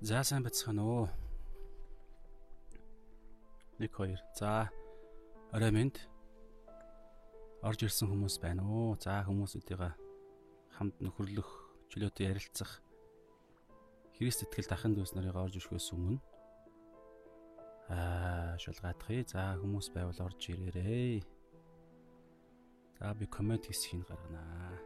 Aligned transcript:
За 0.00 0.22
сайн 0.24 0.40
бацхан 0.40 0.78
уу. 0.80 1.12
1 3.76 3.92
2. 3.92 4.16
За 4.32 4.72
орой 5.52 5.72
минь 5.76 5.92
орж 7.60 7.84
ирсэн 7.84 8.08
хүмүүс 8.08 8.40
байна 8.40 8.64
уу? 8.64 8.96
За 8.96 9.20
хүмүүсүүдийг 9.28 9.92
хамт 10.72 10.96
нөхөрлөх, 11.04 11.50
чөлөөтэй 11.92 12.32
ярилцах 12.32 12.80
Христ 14.16 14.48
итгэл 14.48 14.72
дахин 14.72 14.96
дүүс 14.96 15.12
нарыг 15.12 15.36
орж 15.36 15.60
ирхээс 15.60 15.92
өмнө 15.92 16.16
аа 17.92 18.56
шулгаадахыг. 18.56 19.28
За 19.28 19.52
хүмүүс 19.60 19.92
байвал 19.92 20.16
орж 20.16 20.48
ирээрэй. 20.48 21.20
За 22.96 23.12
би 23.12 23.28
комент 23.28 23.68
хийсгийг 23.68 24.08
гарганаа. 24.08 24.80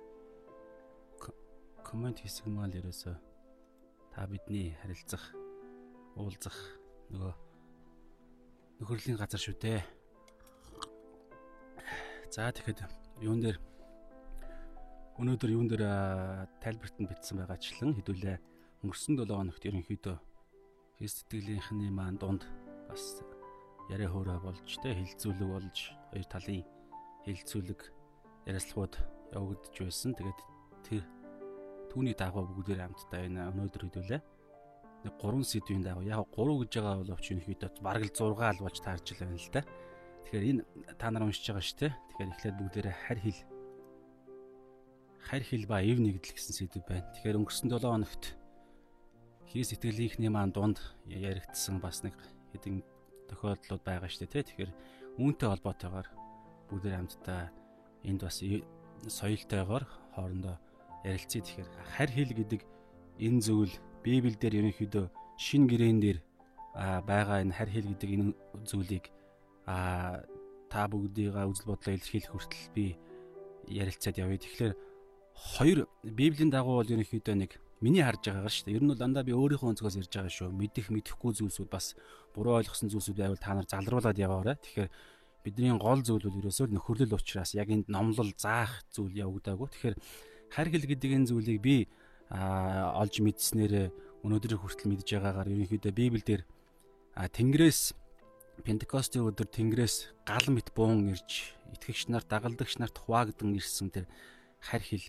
Комент 1.86 2.18
хийсэг 2.18 2.50
мал 2.50 2.74
ерөөсөө 2.74 3.33
та 4.14 4.26
бидний 4.30 4.78
харилцах 4.78 5.34
уулзах 6.14 6.54
нөгөө 7.10 7.34
нөхөрлийн 8.78 9.18
газар 9.18 9.42
шүү 9.42 9.58
дээ. 9.58 9.82
За 12.30 12.54
тэгэхэд 12.54 12.86
юун 13.26 13.42
дээр 13.42 13.58
өнөөдөр 15.18 15.50
юун 15.50 15.66
дээр 15.66 15.84
тайлбарт 16.62 16.94
нь 17.02 17.10
бичсэн 17.10 17.42
байгаачлан 17.42 17.98
хэдүүлээ 17.98 18.38
өнгөрсөн 18.86 19.18
7 19.18 19.34
хоногт 19.34 19.66
ерөнхийдөө 19.66 20.16
Христ 20.98 21.26
сэтгэлийнхний 21.26 21.90
маань 21.90 22.18
дунд 22.18 22.46
бас 22.86 23.18
яриа 23.90 24.10
хөөрэ 24.10 24.38
болж 24.46 24.68
тэ 24.78 24.94
хилцүүлэг 24.94 25.48
болж 25.50 25.76
хоёр 26.14 26.26
талын 26.30 26.62
хилцүүлэг 27.26 27.80
яриацлагууд 28.46 28.94
явагдаж 29.34 29.74
байсан. 29.74 30.14
Тэгээд 30.14 30.40
тэр 30.86 31.02
Түүний 31.94 32.18
дагуу 32.18 32.42
бүгдээр 32.50 32.90
хамтдаа 32.90 33.22
энэ 33.22 33.54
өнөөдөр 33.54 33.82
хөдөлөө. 33.86 34.20
Нэг 35.06 35.14
гурван 35.14 35.46
сэдвийн 35.46 35.86
дагуу 35.86 36.02
яг 36.02 36.26
3 36.34 36.58
гэж 36.66 36.72
байгаа 36.74 37.06
боловч 37.06 37.26
энэ 37.30 37.46
хэд 37.46 37.62
бараг 37.78 38.02
л 38.02 38.10
6 38.10 38.34
л 38.34 38.64
болж 38.66 38.78
таарч 38.82 39.06
байна 39.14 39.38
л 39.38 39.50
да. 39.54 39.62
Тэгэхээр 40.26 40.44
энэ 40.50 40.62
та 40.98 41.14
нар 41.14 41.22
уншиж 41.22 41.46
байгаа 41.46 41.62
шүү 41.62 41.78
дээ. 41.86 41.92
Тэгэхээр 41.94 42.32
эхлээд 42.34 42.58
бүгдээрээ 42.58 42.96
харь 42.98 43.22
хил 43.22 43.40
харь 45.22 45.46
хил 45.46 45.64
ба 45.70 45.78
эв 45.86 45.98
нэгдэл 46.02 46.34
гэсэн 46.34 46.54
сэдв 46.58 46.82
байна. 46.82 47.06
Тэгэхээр 47.14 47.38
өнгөрсөн 47.38 47.70
7 47.70 47.86
хоногт 47.86 48.24
хий 49.46 49.62
сэтгэлийнхний 49.62 50.34
маань 50.34 50.50
дунд 50.50 50.82
яригдсан 51.06 51.78
бас 51.78 52.02
нэг 52.02 52.18
хэдин 52.50 52.82
тохиолдлууд 53.30 53.86
байгаа 53.86 54.10
шүү 54.10 54.26
дээ. 54.34 54.50
Тэгэхээр 54.50 54.72
үүнтэй 55.22 55.46
холбоотойгоор 55.46 56.08
бүгдээр 56.74 56.98
хамтдаа 56.98 57.54
энд 58.02 58.20
бас 58.26 58.42
соёлтойгоор 59.06 59.84
хоорондоо 60.18 60.58
ярилцъя 61.04 61.42
тэгэхээр 61.44 61.68
харь 61.96 62.12
хил 62.12 62.32
гэдэг 62.32 62.60
энэ 63.20 63.40
зүйл 63.44 63.74
Библиэлд 64.04 64.42
ерөнхийдөө 64.42 65.04
шин 65.38 65.68
гэрээн 65.68 65.98
дээр 66.00 66.18
байгаа 67.06 67.44
энэ 67.44 67.54
харь 67.54 67.70
хил 67.70 67.88
гэдэг 67.92 68.10
энэ 68.10 68.32
зүйлийг 68.66 69.04
та 69.64 70.80
бүгдийгээ 70.90 71.46
үзэл 71.46 71.70
бодлоо 71.70 71.94
илэрхийлэх 71.94 72.32
хүртэл 72.34 72.74
би 72.74 72.98
ярилцаад 73.68 74.18
явъя. 74.18 74.42
Тэгэхээр 74.42 74.74
хоёр 75.34 75.78
Библийн 76.02 76.50
дагуу 76.50 76.82
бол 76.82 76.90
ерөнхийдөө 76.90 77.34
нэг 77.38 77.52
миний 77.80 78.02
харж 78.02 78.26
байгаагаар 78.26 78.54
шүү 78.54 78.66
дээ. 78.66 78.76
Ер 78.80 78.84
нь 78.84 78.90
бол 78.90 78.98
дандаа 78.98 79.22
би 79.22 79.32
өөрийнхөө 79.36 79.70
өнцгөөс 79.70 79.98
ярьж 80.02 80.12
байгаа 80.12 80.34
шүү. 80.34 80.50
Мэдэх 80.50 80.90
мэдэхгүй 80.90 81.32
зүйлсүүд 81.38 81.70
бас 81.70 81.94
буруу 82.34 82.58
ойлгосон 82.58 82.90
зүйлсүүд 82.90 83.18
байвал 83.18 83.38
та 83.38 83.54
нар 83.54 83.66
залруулад 83.70 84.18
яваарай. 84.18 84.56
Тэгэхээр 84.58 84.90
бидний 85.44 85.72
гол 85.78 86.00
зүйл 86.02 86.24
бол 86.26 86.40
ерөөсөө 86.42 86.72
нөхөрлөл 86.74 87.14
учраас 87.18 87.52
яг 87.54 87.68
энд 87.68 87.86
номлол 87.92 88.32
заах 88.34 88.82
зүйл 88.90 89.14
явагдаагүй. 89.14 89.68
Тэгэхээр 89.68 89.96
харгил 90.54 90.86
гэдэг 90.86 91.10
энэ 91.18 91.28
зүйлийг 91.28 91.58
би 91.58 91.76
олж 92.30 93.14
мэдснээр 93.18 93.90
өнөөдрийг 94.22 94.60
хүртэл 94.62 94.88
мэдж 94.94 95.08
байгаагаар 95.18 95.50
ерөнхийдөө 95.50 95.92
Библиэлд 95.92 96.46
Тэнгэрээс 97.14 97.80
Пентекостийн 98.62 99.26
өдөр 99.26 99.50
Тэнгэрээс 99.50 100.14
гал 100.22 100.46
мэт 100.54 100.70
буун 100.72 101.10
ирж 101.10 101.58
итгэгч 101.74 102.08
нарт 102.08 102.30
дагалдагч 102.30 102.78
нарт 102.78 102.96
хуваагдсан 103.02 103.50
ирсэн 103.58 103.90
тэр 103.90 104.06
харь 104.62 104.86
хил 104.86 105.06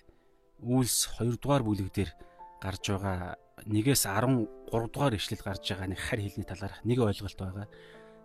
үйлс 0.66 1.22
2 1.22 1.38
дугаар 1.38 1.62
бүлэг 1.62 1.94
дээр 1.94 2.12
гарч 2.60 2.84
байгаа 2.90 3.38
нэгээс 3.70 4.04
13 4.10 4.50
дугаар 4.92 5.14
ишлэл 5.16 5.46
гарч 5.46 5.64
байгаа 5.72 5.88
нэг 5.94 6.02
харь 6.02 6.22
хилний 6.26 6.48
талаарх 6.48 6.82
нэг 6.84 7.00
ойлголт 7.00 7.40
байгаа. 7.40 7.68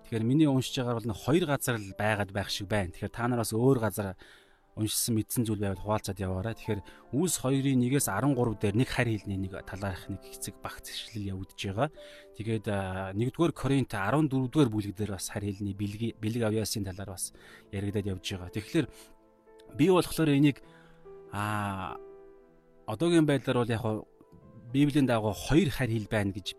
Тэгэхээр 0.08 0.24
миний 0.26 0.48
уншиж 0.50 0.74
байгаагаар 0.80 1.06
бол 1.06 1.24
хоёр 1.24 1.44
газар 1.46 1.76
л 1.78 1.94
байгаад 1.94 2.30
байх 2.32 2.50
шиг 2.50 2.66
байна. 2.66 2.90
Тэгэхээр 2.90 3.14
та 3.14 3.28
нар 3.28 3.40
бас 3.44 3.52
өөр 3.52 3.78
газар 3.78 4.16
уншсан 4.80 5.14
мэдсэн 5.20 5.44
зүйл 5.44 5.60
байвал 5.60 5.84
хуваалцаад 5.84 6.18
яваарай. 6.18 6.56
Тэгэхээр 6.56 6.80
үүс 7.12 7.34
2-ын 7.44 7.84
1-ээс 7.84 8.08
13 8.08 8.56
дээр 8.56 8.76
нэг 8.80 8.88
харь 8.88 9.12
хэлний 9.12 9.38
нэг 9.44 9.52
талаарх 9.68 10.08
нэг 10.08 10.24
хэсэг 10.24 10.56
багц 10.64 10.88
ишлэл 10.88 11.36
явагдаж 11.36 11.60
байгаа. 11.60 11.88
Тэгээд 12.40 12.66
1-р 13.12 13.52
Коринт 13.52 13.92
14-р 13.92 14.68
бүлэг 14.72 14.96
дээр 14.96 15.12
бас 15.20 15.28
харь 15.28 15.52
хэлний 15.52 15.76
бэлэг 15.76 16.16
бэлэг 16.16 16.42
авьяасын 16.48 16.88
талаар 16.88 17.12
бас 17.12 17.36
яригадад 17.68 18.08
явж 18.16 18.24
байгаа. 18.24 18.50
Тэгэхээр 18.56 18.86
би 19.76 19.86
болохоор 19.92 20.30
энийг 20.32 20.64
а 21.30 22.00
одоогийн 22.88 23.28
байдлаар 23.28 23.62
бол 23.62 23.70
яг 23.70 23.84
Библийн 24.72 25.06
дагуу 25.06 25.34
хоёр 25.34 25.68
харь 25.70 25.92
хэл 25.92 26.08
байна 26.10 26.32
гэж 26.32 26.56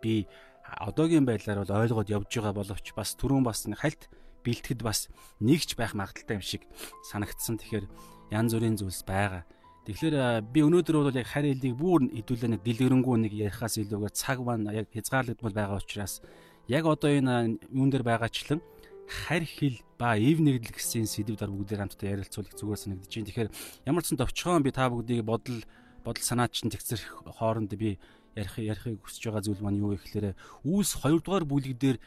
би 0.00 0.26
одоогийн 0.64 1.26
байдлаар 1.26 1.62
бол 1.62 1.76
ойлгоод 1.84 2.08
явж 2.10 2.30
байгаа 2.32 2.54
боловч 2.54 2.86
бас 2.96 3.14
түрүүн 3.18 3.44
бас 3.44 3.66
хальт 3.78 4.08
бэлтгэд 4.44 4.80
бас 4.82 5.08
нэгч 5.40 5.74
байх 5.78 5.94
магадaltaй 5.94 6.38
юм 6.38 6.44
шиг 6.44 6.66
санагдсан. 7.08 7.58
Тэгэхээр 7.58 7.86
янз 8.30 8.52
бүрийн 8.54 8.76
зүйлс 8.78 9.02
байгаа. 9.06 9.42
Тэгэхээр 9.82 10.46
би 10.46 10.60
өнөөдөр 10.62 10.96
бол 11.10 11.10
яг 11.10 11.26
харь 11.26 11.50
хэлийг 11.50 11.74
бүр 11.74 12.06
хэдүүлээ 12.06 12.50
нэг 12.54 12.62
дэлгэрэнгүй 12.62 13.16
нэг 13.26 13.32
ярихаас 13.34 13.82
илүүгээр 13.82 14.14
цаг 14.14 14.38
маань 14.38 14.70
яг 14.70 14.86
хязгаарлагдмал 14.94 15.54
байгаа 15.58 15.82
учраас 15.82 16.22
яг 16.70 16.86
одоо 16.86 17.10
энэ 17.10 17.58
юун 17.74 17.90
дээр 17.90 18.06
байгаачлан 18.06 18.62
харь 19.10 19.42
хил 19.42 19.82
ба 19.98 20.14
ив 20.14 20.38
нэгдэл 20.38 20.70
гэсэн 20.70 21.10
сэдвээр 21.10 21.50
бүгдээр 21.50 21.82
хамтдаа 21.82 22.14
ярилцуулах 22.14 22.54
зүгээр 22.54 22.78
санагдаж 22.78 23.10
байна. 23.10 23.26
Тэгэхээр 23.26 23.50
ямар 23.90 24.02
ч 24.02 24.14
сан 24.14 24.18
товчхон 24.22 24.62
би 24.62 24.70
та 24.70 24.86
бүгдийг 24.86 25.26
бодол 25.26 25.66
бодол 26.06 26.22
санаач 26.22 26.62
чинь 26.62 26.70
тэгцэрх 26.70 27.26
хооронд 27.26 27.74
би 27.74 27.98
ярих 28.38 28.56
ярихыг 28.58 29.02
хүсэж 29.02 29.22
байгаа 29.28 29.42
зүйл 29.42 29.62
маань 29.66 29.82
юу 29.82 29.92
вэ 29.92 30.00
гэхээр 30.00 30.26
үүс 30.62 31.02
2 31.02 31.20
дугаар 31.26 31.44
бүлэг 31.44 31.74
дээр 31.76 31.98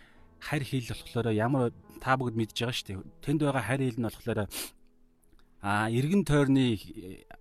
харь 0.45 0.63
хил 0.63 0.85
болохоор 0.85 1.27
ямар 1.33 1.73
та 1.97 2.13
бүгд 2.13 2.37
мэдж 2.37 2.53
байгаа 2.53 2.77
шүү 2.77 2.87
дээ. 2.87 3.01
Тэнд 3.25 3.41
байгаа 3.41 3.65
харь 3.65 3.83
хил 3.89 3.97
нь 3.97 4.05
болохоор 4.05 4.39
а 5.65 5.89
эргэн 5.89 6.21
тойрны 6.29 6.77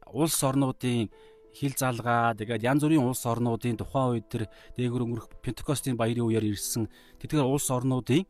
улс 0.08 0.40
орнуудын 0.40 1.12
хил 1.52 1.74
залгаа 1.76 2.32
тэгээд 2.32 2.64
янз 2.64 2.80
бүрийн 2.80 3.04
улс 3.04 3.22
орнуудын 3.28 3.76
тухайн 3.76 4.16
үед 4.16 4.26
тэр 4.32 4.42
дээгүр 4.80 5.04
өнгөрөх 5.04 5.28
Пентекостийн 5.44 6.00
баярын 6.00 6.24
үеэр 6.24 6.48
ирсэн 6.48 6.88
тэдгээр 7.20 7.44
улс 7.44 7.68
орнуудын 7.68 8.24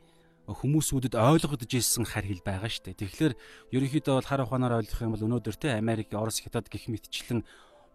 хүмүүсүүдэд 0.44 1.14
ойлгогдож 1.16 1.72
ирсэн 1.72 2.04
харь 2.04 2.28
хил 2.28 2.42
байгаа 2.44 2.68
шүү 2.68 2.92
дээ. 2.92 3.00
Тэгэхээр 3.00 3.32
ерөнхийдөө 3.72 4.14
бол 4.18 4.28
хар 4.28 4.44
ухаанаар 4.44 4.76
ойлгох 4.82 5.00
юм 5.00 5.14
бол 5.16 5.24
өнөөдөр 5.24 5.56
те 5.56 5.72
Америк, 5.72 6.12
Орос, 6.12 6.44
Хятад 6.44 6.68
гэх 6.68 6.90
мэтчлэн 6.92 7.46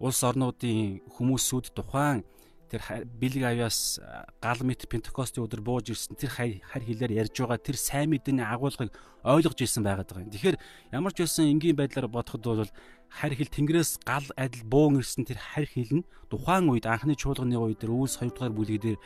улс 0.01 0.19
орнуудын 0.25 1.05
хүмүүсүүд 1.13 1.77
тухайн 1.77 2.25
тэр 2.69 2.81
бэлэг 3.17 3.43
авяас 3.49 3.99
гал 4.37 4.61
мэт 4.61 4.85
пентекостийн 4.85 5.43
өдөр 5.49 5.61
бууж 5.65 5.89
ирсэн 5.89 6.13
тэр 6.13 6.29
харь 6.29 6.85
хилээр 6.85 7.25
ярьж 7.25 7.35
байгаа 7.41 7.57
тэр 7.57 7.77
сайн 7.81 8.13
мэдээний 8.13 8.45
агуулгыг 8.45 8.93
ойлгож 9.25 9.57
ирсэн 9.57 9.83
байгаад 9.83 10.09
байгаа 10.13 10.25
юм. 10.29 10.33
Тэгэхээр 10.37 10.57
ямар 10.93 11.11
ч 11.11 11.25
байсан 11.25 11.49
энгийн 11.49 11.75
байдлаар 11.75 12.07
бодоход 12.07 12.45
бол 12.45 12.71
харь 13.09 13.35
хил 13.35 13.49
тэнгэрээс 13.49 14.05
гал 14.05 14.27
адил 14.37 14.63
буун 14.69 15.01
ирсэн 15.01 15.25
тэр 15.25 15.41
харь 15.41 15.65
хил 15.65 16.05
нь 16.05 16.07
тухайн 16.29 16.69
үед 16.69 16.85
анхны 16.85 17.17
чуулганы 17.17 17.57
үед 17.57 17.81
тэр 17.81 17.91
үүс 17.91 18.21
2 18.21 18.37
дугаар 18.37 18.53
бүлэг 18.53 18.79
дээр 18.79 18.99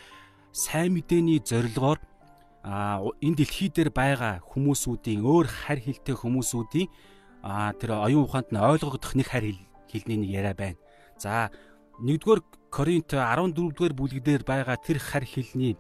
сайн 0.52 1.00
мэдээний 1.00 1.40
зорилгоор 1.40 2.04
а 2.64 3.00
энэ 3.24 3.44
дэлхий 3.44 3.72
дээр 3.72 3.92
байгаа 3.92 4.44
хүмүүсүүдийн 4.44 5.24
өөр 5.24 5.48
харь 5.48 5.82
хилтэй 5.82 6.16
хүмүүсүүдийн 6.16 6.88
тэр 7.80 7.92
оюун 8.00 8.28
ухаанд 8.28 8.52
нь 8.52 8.60
ойлгогдох 8.60 9.16
нэг 9.16 9.28
харь 9.28 9.56
хилний 9.92 10.20
нэг 10.20 10.30
яриа 10.32 10.56
байна. 10.56 10.80
За 11.18 11.52
нэгдүгээр 12.02 12.42
Коринт 12.74 13.14
14-р 13.14 13.94
бүлэгдэр 13.94 14.42
байгаа 14.42 14.78
тэр 14.82 14.98
харь 14.98 15.30
хэлний 15.30 15.78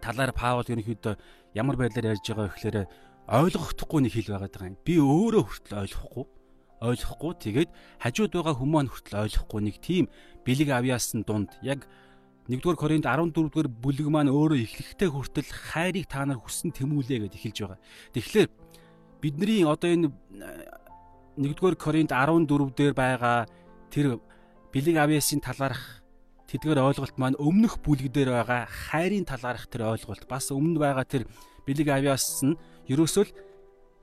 талаар 0.00 0.32
Паул 0.32 0.64
ерөнхийдөө 0.64 1.14
ямар 1.52 1.76
байдлаар 1.76 2.16
ярьж 2.16 2.24
байгаа 2.32 2.48
вэ 2.48 2.54
гэхээр 2.56 2.78
ойлгохдохгүй 3.28 4.00
нэг 4.00 4.12
хэл 4.16 4.32
байгаа 4.40 4.72
юм. 4.72 4.76
Би 4.80 4.96
өөрөө 4.96 5.42
хүртэл 5.44 5.80
ойлгохгүй 5.84 6.24
ойлгохгүй 6.80 7.32
тэгээд 7.44 7.70
хажууд 8.00 8.32
байгаа 8.32 8.56
хүмүүс 8.56 8.88
хүртэл 8.88 9.20
ойлгохгүй 9.28 9.60
нэг 9.68 9.76
тийм 9.84 10.04
бэлэг 10.48 10.68
авьяасан 10.72 11.28
дунд 11.28 11.52
яг 11.60 11.84
1-р 12.48 12.76
Коринт 12.80 13.04
14-р 13.04 13.68
бүлэг 13.68 14.08
маань 14.08 14.32
өөрөө 14.32 14.64
эхлэхтэй 14.64 15.12
хүртэл 15.12 15.50
хайрыг 15.52 16.08
та 16.08 16.24
нар 16.24 16.40
хүссэн 16.40 16.72
тэмүүлээ 16.72 17.28
гэж 17.28 17.32
эхэлж 17.36 17.58
байгаа. 17.62 17.80
Тэгэхээр 18.16 18.48
бидний 19.20 19.62
одоо 19.68 19.88
энэ 19.92 20.08
1-р 21.36 21.76
Коринт 21.76 22.10
14 22.16 22.48
дээр 22.74 22.94
байгаа 22.96 23.44
тэр 23.92 24.18
бэлэг 24.70 24.96
авьяасын 24.96 25.42
талаарх 25.42 26.00
тэдгээр 26.50 26.82
ойлголт 26.82 27.14
маань 27.14 27.38
өмнөх 27.38 27.78
бүлэгдэр 27.82 28.30
байгаа 28.34 28.66
хайрын 28.66 29.22
талаарх 29.22 29.70
тэр 29.70 29.94
ойлголт. 29.94 30.26
Бас 30.26 30.50
өмнө 30.50 30.82
байгаа 30.82 31.06
тэр 31.06 31.30
бэлэг 31.62 31.88
авиас 31.94 32.42
нь 32.42 32.58
ерөөсөө 32.90 33.30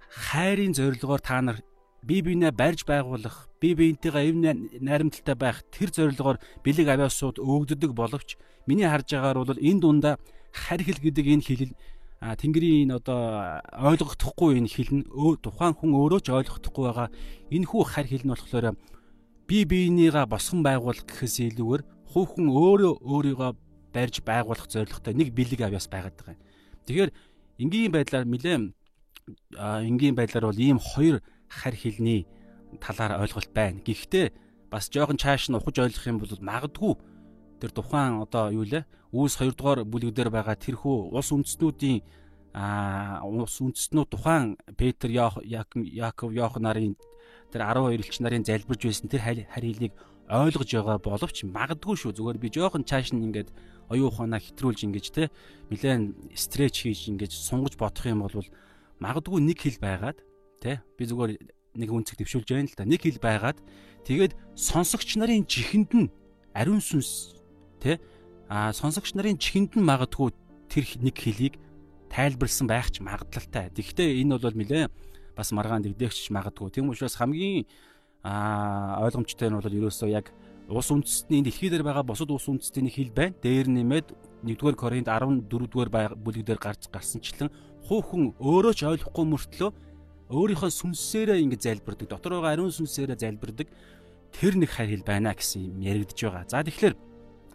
хайрын 0.07 0.71
зорилгоор 0.71 1.19
та 1.19 1.43
нар 1.43 1.59
бие 1.99 2.23
биенээ 2.23 2.55
барьж 2.55 2.87
байгуулах, 2.87 3.51
бие 3.59 3.75
биентэйгээ 3.75 4.31
эв 4.31 4.35
найрамдалтай 4.79 5.35
байх 5.35 5.63
тэр 5.75 5.91
зорилгоор 5.91 6.39
бэлэг 6.63 6.87
авиасууд 6.87 7.43
өгддөг 7.43 7.91
боловч 7.91 8.39
миний 8.63 8.87
харж 8.87 9.11
байгаагаар 9.11 9.43
бол 9.43 9.59
энэ 9.59 9.81
дундаа 9.83 10.15
харь 10.55 10.83
хэл 10.87 11.03
гэдэг 11.03 11.25
энэ 11.27 11.43
хэл 11.43 11.75
Тэнгэрийн 12.17 12.87
энэ 12.89 12.97
одоо 12.97 13.61
ойлгохдохгүй 13.75 14.57
энэ 14.57 14.71
нь 14.71 15.03
тухайн 15.43 15.75
хүн 15.75 15.91
өөрөө 15.93 16.21
ч 16.23 16.27
ойлгохдохгүй 16.31 16.83
байгаа 16.89 17.09
энэ 17.51 17.67
хүү 17.67 17.83
харь 17.85 18.09
нь 18.09 18.31
болохоор 18.31 18.73
бие 19.47 19.65
биенийгээ 19.65 20.25
босгон 20.27 20.61
байгуулах 20.63 21.07
гэхээс 21.07 21.55
илүүгээр 21.55 21.83
хүүхэн 22.11 22.47
өөрөө 22.51 22.93
өөрийгөө 23.01 23.51
барьж 23.95 24.15
байгуулах 24.21 24.67
зорилготой 24.67 25.13
нэг 25.15 25.31
бэлэг 25.31 25.61
авяас 25.63 25.87
байгаад 25.87 26.15
байгаа 26.19 26.35
юм. 26.35 26.43
Тэгэхээр 26.85 27.11
энгийн 27.63 27.91
байдлаар 27.95 28.25
нэлээд 28.27 28.63
энгийн 29.57 30.15
байдлаар 30.15 30.45
бол 30.51 30.59
ийм 30.59 30.79
хоёр 30.79 31.23
харь 31.47 31.77
хэлний 31.79 32.27
талаар 32.83 33.23
ойлголт 33.23 33.51
байна. 33.55 33.79
Гэхдээ 33.79 34.27
бас 34.71 34.91
жоохон 34.91 35.17
чааш 35.17 35.49
нь 35.49 35.55
ухаж 35.55 35.79
ойлгох 35.79 36.07
юм 36.07 36.19
бол 36.19 36.31
магадгүй 36.43 36.93
тэр 37.59 37.71
тухайн 37.71 38.21
одоо 38.21 38.51
юу 38.51 38.67
лээ 38.67 38.83
үүс 39.15 39.39
2 39.39 39.55
дугаар 39.55 39.79
бүлэг 39.87 40.13
дээр 40.13 40.29
байгаа 40.29 40.55
тэрхүү 40.59 41.15
улс 41.15 41.31
үндэстнүүдийн 41.31 42.03
а 42.53 43.23
улс 43.23 43.57
үндэстнүүд 43.63 44.09
тухайн 44.11 44.57
Петр 44.75 45.09
Яаков 45.09 46.29
Йохан 46.35 46.63
нарын 46.67 46.93
тэр 47.51 47.61
12 47.63 47.97
элч 47.97 48.15
нарын 48.19 48.45
залбирж 48.45 48.81
байсан 48.85 49.07
тэр 49.09 49.21
харилыг 49.23 49.93
ойлгож 50.27 50.69
байгаа 50.71 50.97
боловч 50.99 51.47
магадгүй 51.47 51.95
шүү 51.95 52.11
зүгээр 52.19 52.37
би 52.37 52.51
жоохон 52.51 52.83
чааш 52.83 53.15
нь 53.15 53.23
ингээд 53.31 53.49
оюун 53.87 54.11
ухаанаа 54.11 54.43
хэтрүүлж 54.43 54.83
ингэж 54.83 55.05
те 55.15 55.31
нилээн 55.71 56.35
стреч 56.35 56.83
хийж 56.83 57.07
ингэж 57.07 57.31
сунгаж 57.31 57.79
бодох 57.79 58.05
юм 58.05 58.27
бол 58.27 58.43
магадгүй 58.99 59.39
нэг 59.39 59.63
хил 59.63 59.79
байгаад 59.79 60.19
те 60.59 60.83
би 60.99 61.03
зүгээр 61.07 61.39
нэг 61.79 61.89
үнцэг 61.89 62.19
төвшүүлж 62.19 62.47
байна 62.51 62.67
л 62.67 62.75
да 62.75 62.83
нэг 62.83 62.99
хил 62.99 63.23
байгаад 63.23 63.63
тэгээд 64.03 64.35
сонсогч 64.59 65.15
нарын 65.15 65.47
чихэнд 65.47 65.91
нь 65.95 66.11
ариун 66.51 66.83
сүнс 66.83 67.37
Тэ? 67.79 67.99
А 68.49 68.73
сонсогч 68.73 69.13
нарын 69.13 69.37
чихэнд 69.37 69.77
нь 69.77 69.85
магадгүй 69.85 70.33
тэр 70.71 70.85
нэг 71.03 71.15
хэлийг 71.17 71.55
тайлбарлсан 72.09 72.65
байх 72.65 72.89
ч 72.89 73.03
магадлалтай. 73.03 73.69
Гэхдээ 73.69 74.23
энэ 74.23 74.39
бол 74.39 74.55
нэлээ 74.55 74.87
бас 75.37 75.53
маргаан 75.53 75.85
дэгдээгч 75.85 76.33
магадгүй. 76.33 76.73
Тийм 76.73 76.89
учраас 76.89 77.15
хамгийн 77.15 77.69
а 78.25 78.97
ойлгомжтой 79.05 79.53
нь 79.53 79.55
бол 79.61 79.69
ерөөсөө 79.69 80.09
яг 80.09 80.33
улс 80.67 80.89
үндэстний 80.89 81.45
дэлхий 81.45 81.69
дээр 81.69 81.85
байгаа 81.85 82.03
бусад 82.03 82.33
улс 82.33 82.49
үндэстний 82.49 82.89
хэл 82.89 83.13
байна. 83.13 83.37
Дээр 83.39 83.69
нэмээд 83.69 84.07
1-р 84.43 84.75
Коринт 84.75 85.07
14-р 85.07 86.17
бүлэг 86.17 86.43
дээр 86.43 86.59
гарч 86.59 86.89
гарсанчлан 86.89 87.53
хүүхэн 87.85 88.35
өөрөө 88.41 88.73
ч 88.73 88.81
ойлгохгүй 88.89 89.25
мөртлөө 89.29 89.71
өөрийнхөө 90.33 90.71
сүнсээрээ 90.73 91.39
ингэ 91.45 91.61
залбирдаг. 91.61 92.09
Дотор 92.11 92.41
байгаа 92.41 92.57
ариун 92.57 92.73
сүнсээрээ 92.75 93.15
залбирдаг. 93.15 93.71
Тэр 94.35 94.59
нэг 94.59 94.73
харь 94.75 94.91
хэл 94.91 95.07
байна 95.07 95.31
гэсэн 95.31 95.71
юм 95.71 95.79
яригдж 95.79 96.19
байгаа. 96.19 96.43
За 96.51 96.59
тэгэхээр 96.67 97.07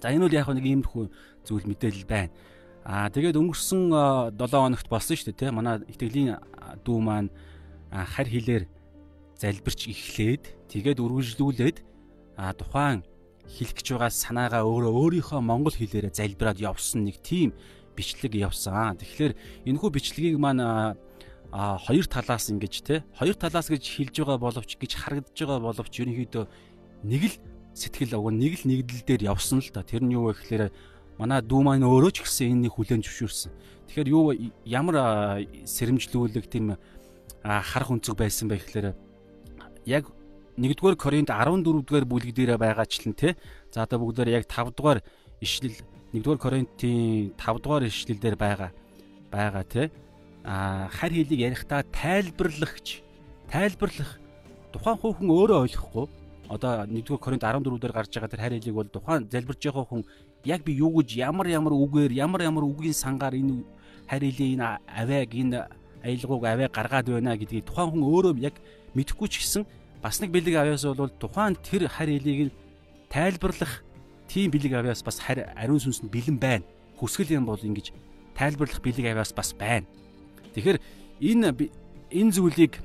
За 0.03 0.11
энэ 0.11 0.27
бол 0.27 0.35
яг 0.35 0.51
нэг 0.51 0.67
иймэрхүү 0.67 1.05
зүйл 1.47 1.67
мэдээлэл 1.71 2.11
байна. 2.11 2.35
Аа 2.83 3.07
тэгээд 3.15 3.39
өнгөрсөн 3.39 4.35
7 4.35 4.51
хоногт 4.51 4.91
болсон 4.91 5.15
шүү 5.15 5.31
дээ 5.31 5.39
тий. 5.47 5.51
Манай 5.55 5.79
итгэлийн 5.87 6.43
дүү 6.83 6.99
маань 6.99 7.31
харь 7.93 8.31
хилээр 8.33 8.65
залбирч 9.37 9.93
эхлээд 9.93 10.45
тэгээд 10.73 10.99
үргэлжлүүлээд 11.05 11.79
тухайн 12.57 13.05
хэлэх 13.47 13.77
гэж 13.77 13.87
байгаа 13.93 14.11
санаагаа 14.11 14.63
өөрөө 14.65 14.93
өөрийнхөө 14.97 15.41
монгол 15.45 15.77
хэлээрээ 15.77 16.17
залбираад 16.17 16.59
явсан 16.63 17.05
нэг 17.05 17.21
тийм 17.21 17.53
бичлэг 17.93 18.33
явсан. 18.33 18.97
Тэгэхээр 18.97 19.37
энэхүү 19.69 19.91
бичлэгийг 19.93 20.39
маань 20.41 20.97
а 21.53 21.77
хоёр 21.85 22.09
талаас 22.09 22.49
ингэж 22.49 22.75
те 22.81 23.05
хоёр 23.13 23.37
талаас 23.37 23.69
гэж 23.69 23.85
хэлж 23.85 24.25
байгаа 24.25 24.39
боловч 24.41 24.81
гэж 24.81 24.93
харагдаж 24.97 25.37
байгаа 25.37 25.61
боловч 25.61 25.93
ерөнхийдөө 26.01 26.45
нэг 27.05 27.23
л 27.29 27.37
сэтгэл 27.77 28.17
уг 28.17 28.33
нэг 28.33 28.65
л 28.65 28.65
нэгдэл 28.73 29.05
дээр 29.05 29.23
явсан 29.37 29.61
л 29.61 29.69
та. 29.69 29.85
Тэр 29.85 30.01
нь 30.01 30.17
юу 30.17 30.33
вэ 30.33 30.41
гэхээр 30.41 30.73
манай 31.21 31.45
дүү 31.45 31.61
маань 31.61 31.85
өөрөө 31.85 32.13
ч 32.17 32.25
гэсэн 32.25 32.57
энэнийг 32.57 32.73
хүлэн 32.73 33.05
зөвшөөрсөн. 33.05 33.53
Тэгэхээр 33.93 34.09
юу 34.09 34.33
ямар 34.65 35.45
сэрэмжлүүлэг 35.69 36.49
тийм 36.49 36.81
харах 37.43 37.91
өнцөг 37.91 38.17
байсан 38.17 38.49
бэ 38.49 38.63
гэхээр 38.63 38.95
яг 39.87 40.07
1-р 40.59 40.97
Коринт 40.97 41.31
14-р 41.31 42.05
бүлэг 42.05 42.35
дээр 42.37 42.61
байгаачлан 42.61 43.15
те. 43.17 43.37
За 43.73 43.83
одоо 43.83 43.99
бүгдээр 43.99 44.37
яг 44.37 44.45
5-р 44.47 45.03
ишлэл 45.41 45.77
1-р 46.13 46.39
Коринтын 46.39 47.33
5-р 47.35 47.89
ишлэл 47.89 48.21
дээр 48.21 48.37
байгаа 48.37 48.71
байгаа 49.33 49.65
те. 49.65 49.91
А 50.45 50.89
харь 50.93 51.19
хэлийг 51.19 51.41
ярихдаа 51.41 51.83
тайлбарлагч 51.89 53.03
тайлбарлах 53.49 54.19
тухайн 54.73 54.99
хүүхэн 55.01 55.31
өөрөө 55.31 55.59
ойлгохгүй 55.67 56.07
одоо 56.53 56.85
1-р 56.85 57.19
Коринт 57.19 57.43
14 57.43 57.81
дээр 57.81 57.93
гарч 57.97 58.13
байгаа 58.13 58.29
тэр 58.29 58.45
харилыг 58.45 58.75
бол 58.77 58.91
тухайн 58.93 59.27
залбирж 59.33 59.63
байгаа 59.65 59.87
хүн 59.89 60.05
яг 60.45 60.61
би 60.65 60.77
юу 60.77 60.93
гэж 61.01 61.17
ямар 61.17 61.49
ямар 61.49 61.73
үгээр 61.73 62.13
ямар 62.13 62.43
ямар 62.45 62.65
үгийн 62.69 62.93
сангаар 62.93 63.35
энэ 63.41 63.65
харилын 64.11 64.53
энэ 64.53 64.67
авайг 65.01 65.33
энэ 65.33 65.65
аялгауг 66.03 66.45
аваа 66.45 66.69
гаргаад 66.69 67.09
байна 67.09 67.39
гэдгийг 67.39 67.67
тухайн 67.67 67.91
хүн 67.95 68.03
өөрөө 68.03 68.35
яг 68.43 68.57
мэдэхгүй 68.95 69.29
ч 69.31 69.35
гэсэн 69.43 69.63
бас 70.03 70.21
нэг 70.21 70.31
бэлэг 70.35 70.55
авяас 70.59 70.85
бол 70.85 71.09
тухайн 71.09 71.57
тэр 71.63 71.89
харилыг 71.89 72.53
тайлбарлах 73.09 73.87
тийм 74.27 74.51
бэлэг 74.51 74.73
авяас 74.75 75.03
бас 75.07 75.23
ариун 75.23 75.81
сүнсэнд 75.81 76.11
бэлэн 76.11 76.39
байна. 76.39 76.65
Хүсгэл 76.99 77.39
юм 77.39 77.47
бол 77.47 77.61
ингэж 77.61 77.95
тайлбарлах 78.35 78.83
бэлэг 78.83 79.07
авяас 79.15 79.33
бас 79.33 79.55
байна. 79.55 79.87
Тэгэхээр 80.55 80.79
энэ 81.23 81.71
энэ 82.11 82.33
зүйлийг 82.35 82.83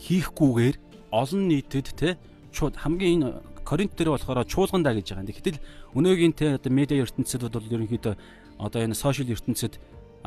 хийхгүйгээр 0.00 0.76
олон 1.14 1.42
нийтэд 1.48 1.88
те 1.94 2.18
шууд 2.52 2.76
хамгийн 2.76 3.22
энэ 3.22 3.30
Коринт 3.64 3.94
дээр 3.94 4.18
болохоор 4.18 4.42
чуулгандаа 4.50 4.98
гэж 4.98 5.14
байгаа. 5.14 5.30
Гэтэл 5.30 5.62
өнөөгийн 5.94 6.34
те 6.34 6.58
одоо 6.58 6.72
медиа 6.74 7.06
ертөнцид 7.06 7.46
бол 7.46 7.70
ерөнхийдөө 7.70 8.14
одоо 8.58 8.80
энэ 8.82 8.98
сошиал 8.98 9.30
ертөнцид 9.30 9.78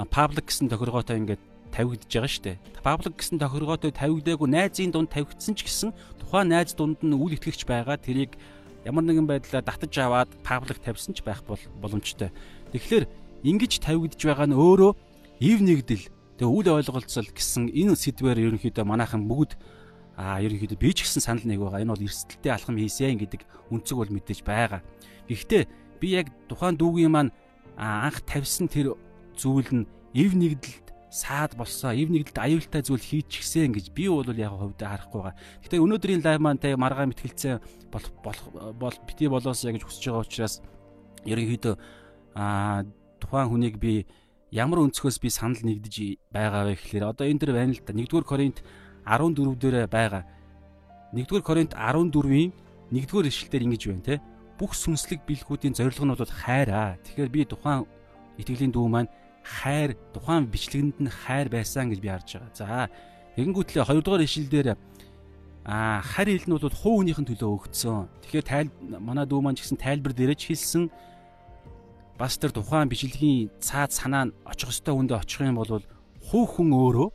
паблик 0.08 0.48
гэсэн 0.48 0.72
тохиргоотой 0.72 1.20
ингээд 1.20 1.42
тавигдж 1.74 2.06
байгаа 2.06 2.30
шүү 2.30 2.44
дээ. 2.46 2.58
Паблик 2.86 3.18
гэсэн 3.18 3.42
тохиргоотой 3.42 3.92
тавигдаагүй 3.92 4.48
найзын 4.48 4.94
дунд 4.94 5.10
тавигдсан 5.10 5.58
ч 5.58 5.66
гэсэн 5.66 5.90
тухайн 6.22 6.54
найз 6.54 6.78
дунд 6.78 7.02
нь 7.02 7.18
үл 7.18 7.34
итгэгч 7.34 7.66
байгаа 7.66 7.98
тэрийг 7.98 8.38
ямар 8.86 9.04
нэгэн 9.04 9.26
байдлаар 9.26 9.66
татаж 9.66 9.94
аваад 9.98 10.30
паблик 10.46 10.78
тавьсан 10.78 11.18
ч 11.18 11.26
байх 11.26 11.42
бол 11.50 11.60
боломжтой. 11.82 12.30
Тэгэхээр 12.78 13.10
ингэж 13.42 13.82
тавигдж 13.82 14.22
байгаа 14.22 14.48
нь 14.48 14.56
өөрөө 14.56 14.92
ив 15.42 15.60
нэгдэл 15.66 16.06
тэгээ 16.38 16.54
үл 16.54 16.68
ойлголцол 16.78 17.30
гэсэн 17.34 17.74
энэ 17.74 17.98
сэдвээр 17.98 18.54
ерөнхийдөө 18.54 18.86
манайхан 18.86 19.26
бүгд 19.26 19.58
аа 20.14 20.38
ерөнхийдөө 20.46 20.78
би 20.78 20.94
ч 20.94 21.10
гэсэн 21.10 21.26
санал 21.26 21.48
нэг 21.48 21.58
байгаа. 21.58 21.82
Энэ 21.82 21.94
бол 21.98 22.06
эрсдэлтэй 22.06 22.52
алхам 22.54 22.78
хийсэн 22.78 23.18
гэдэг 23.18 23.42
үнцэг 23.74 23.98
бол 23.98 24.12
мэдээж 24.14 24.46
байгаа. 24.46 24.86
Гэхдээ 25.26 25.64
би 25.98 26.08
яг 26.14 26.30
тухайн 26.46 26.78
дүүгийн 26.78 27.10
маань 27.10 27.32
анх 27.80 28.22
тавьсан 28.28 28.70
тэр 28.70 28.94
зүйл 29.34 29.70
нь 29.74 29.90
эв 30.14 30.32
нэгдэлд 30.38 30.83
саад 31.14 31.54
болсон, 31.54 31.94
эв 31.94 32.10
нэгдэлд 32.10 32.42
аюултай 32.42 32.82
зүйл 32.82 32.98
хийчихсэн 32.98 33.70
гэж 33.70 33.94
би 33.94 34.10
бол 34.10 34.26
яг 34.34 34.58
хувьдаа 34.58 34.98
харахгүй 34.98 35.22
байгаа. 35.22 35.38
Гэтэ 35.62 35.78
өнөөдрийн 35.78 36.26
лайв 36.26 36.42
маань 36.42 36.58
тэ 36.58 36.74
маргаа 36.74 37.06
мэтгэлцээ 37.06 37.62
бол 37.94 38.06
бол 38.82 38.98
бити 39.06 39.30
болоосоо 39.30 39.78
гэж 39.78 39.86
хүсэж 39.86 40.10
байгаа 40.10 40.26
учраас 40.26 40.56
ерөнхийдөө 41.30 41.76
аа 42.34 42.82
тухайн 43.22 43.46
хүнийг 43.54 43.78
би 43.78 44.10
ямар 44.50 44.90
өнцгөөс 44.90 45.22
би 45.22 45.30
санал 45.30 45.62
нэгдэж 45.62 46.18
байгаа 46.34 46.66
вэ 46.66 46.82
гэхээр 46.82 47.06
одоо 47.06 47.30
энэ 47.30 47.42
дэр 47.46 47.52
байна 47.54 47.78
л 47.78 47.86
да. 47.86 47.94
1-р 47.94 48.26
Коринт 48.26 48.66
14 49.06 49.54
дээр 49.62 49.86
байгаа 49.86 50.26
1-р 51.14 51.42
Коринт 51.46 51.78
14-ийн 51.78 52.50
1-р 52.90 53.26
ишлэлээр 53.30 53.66
ингэж 53.70 53.84
байна 53.86 54.02
те 54.02 54.16
бүх 54.58 54.74
сүнслэг 54.74 55.22
бэлгүүдийн 55.30 55.78
зорилго 55.78 56.06
нь 56.06 56.14
бол 56.14 56.34
хайр 56.42 56.70
аа. 56.74 56.98
Тэгэхээр 57.06 57.30
би 57.30 57.42
тухайн 57.46 57.86
итгэлийн 58.38 58.74
дүү 58.74 58.86
маань 58.90 59.10
хайр 59.44 60.00
тухайн 60.16 60.48
бичлэгэнд 60.48 60.98
нь 61.04 61.12
хайр 61.12 61.52
байсан 61.52 61.92
гэж 61.92 62.00
би 62.00 62.10
харж 62.10 62.30
байгаа. 62.40 62.56
За 62.56 62.68
тэгэнгүүтлээ 63.36 63.84
2 63.84 64.02
дугаар 64.02 64.24
ишлэлдэр 64.24 64.68
аа 65.68 66.02
харь 66.02 66.32
хил 66.36 66.48
нь 66.48 66.56
бол 66.56 66.72
хуу 66.72 66.96
хүнийхэн 67.04 67.28
төлөө 67.28 67.52
өгцсөн. 67.60 68.08
Тэгэхээр 68.24 68.48
тайл 68.48 68.70
манай 69.00 69.28
дүү 69.28 69.40
маань 69.44 69.56
ч 69.60 69.68
гэсэн 69.68 69.80
тайлбар 69.80 70.12
дээрэж 70.16 70.42
хэлсэн 70.48 70.92
бас 72.20 72.36
тэр 72.40 72.52
тухайн 72.56 72.92
бичлэгийн 72.92 73.52
цаад 73.60 73.92
санаа 73.92 74.28
нь 74.28 74.36
очих 74.48 74.72
ёстой 74.72 74.96
хүндээ 74.96 75.20
очих 75.24 75.44
юм 75.44 75.60
бол 75.60 75.84
хуу 76.24 76.46
хүн 76.48 76.72
өөрөө 76.72 77.10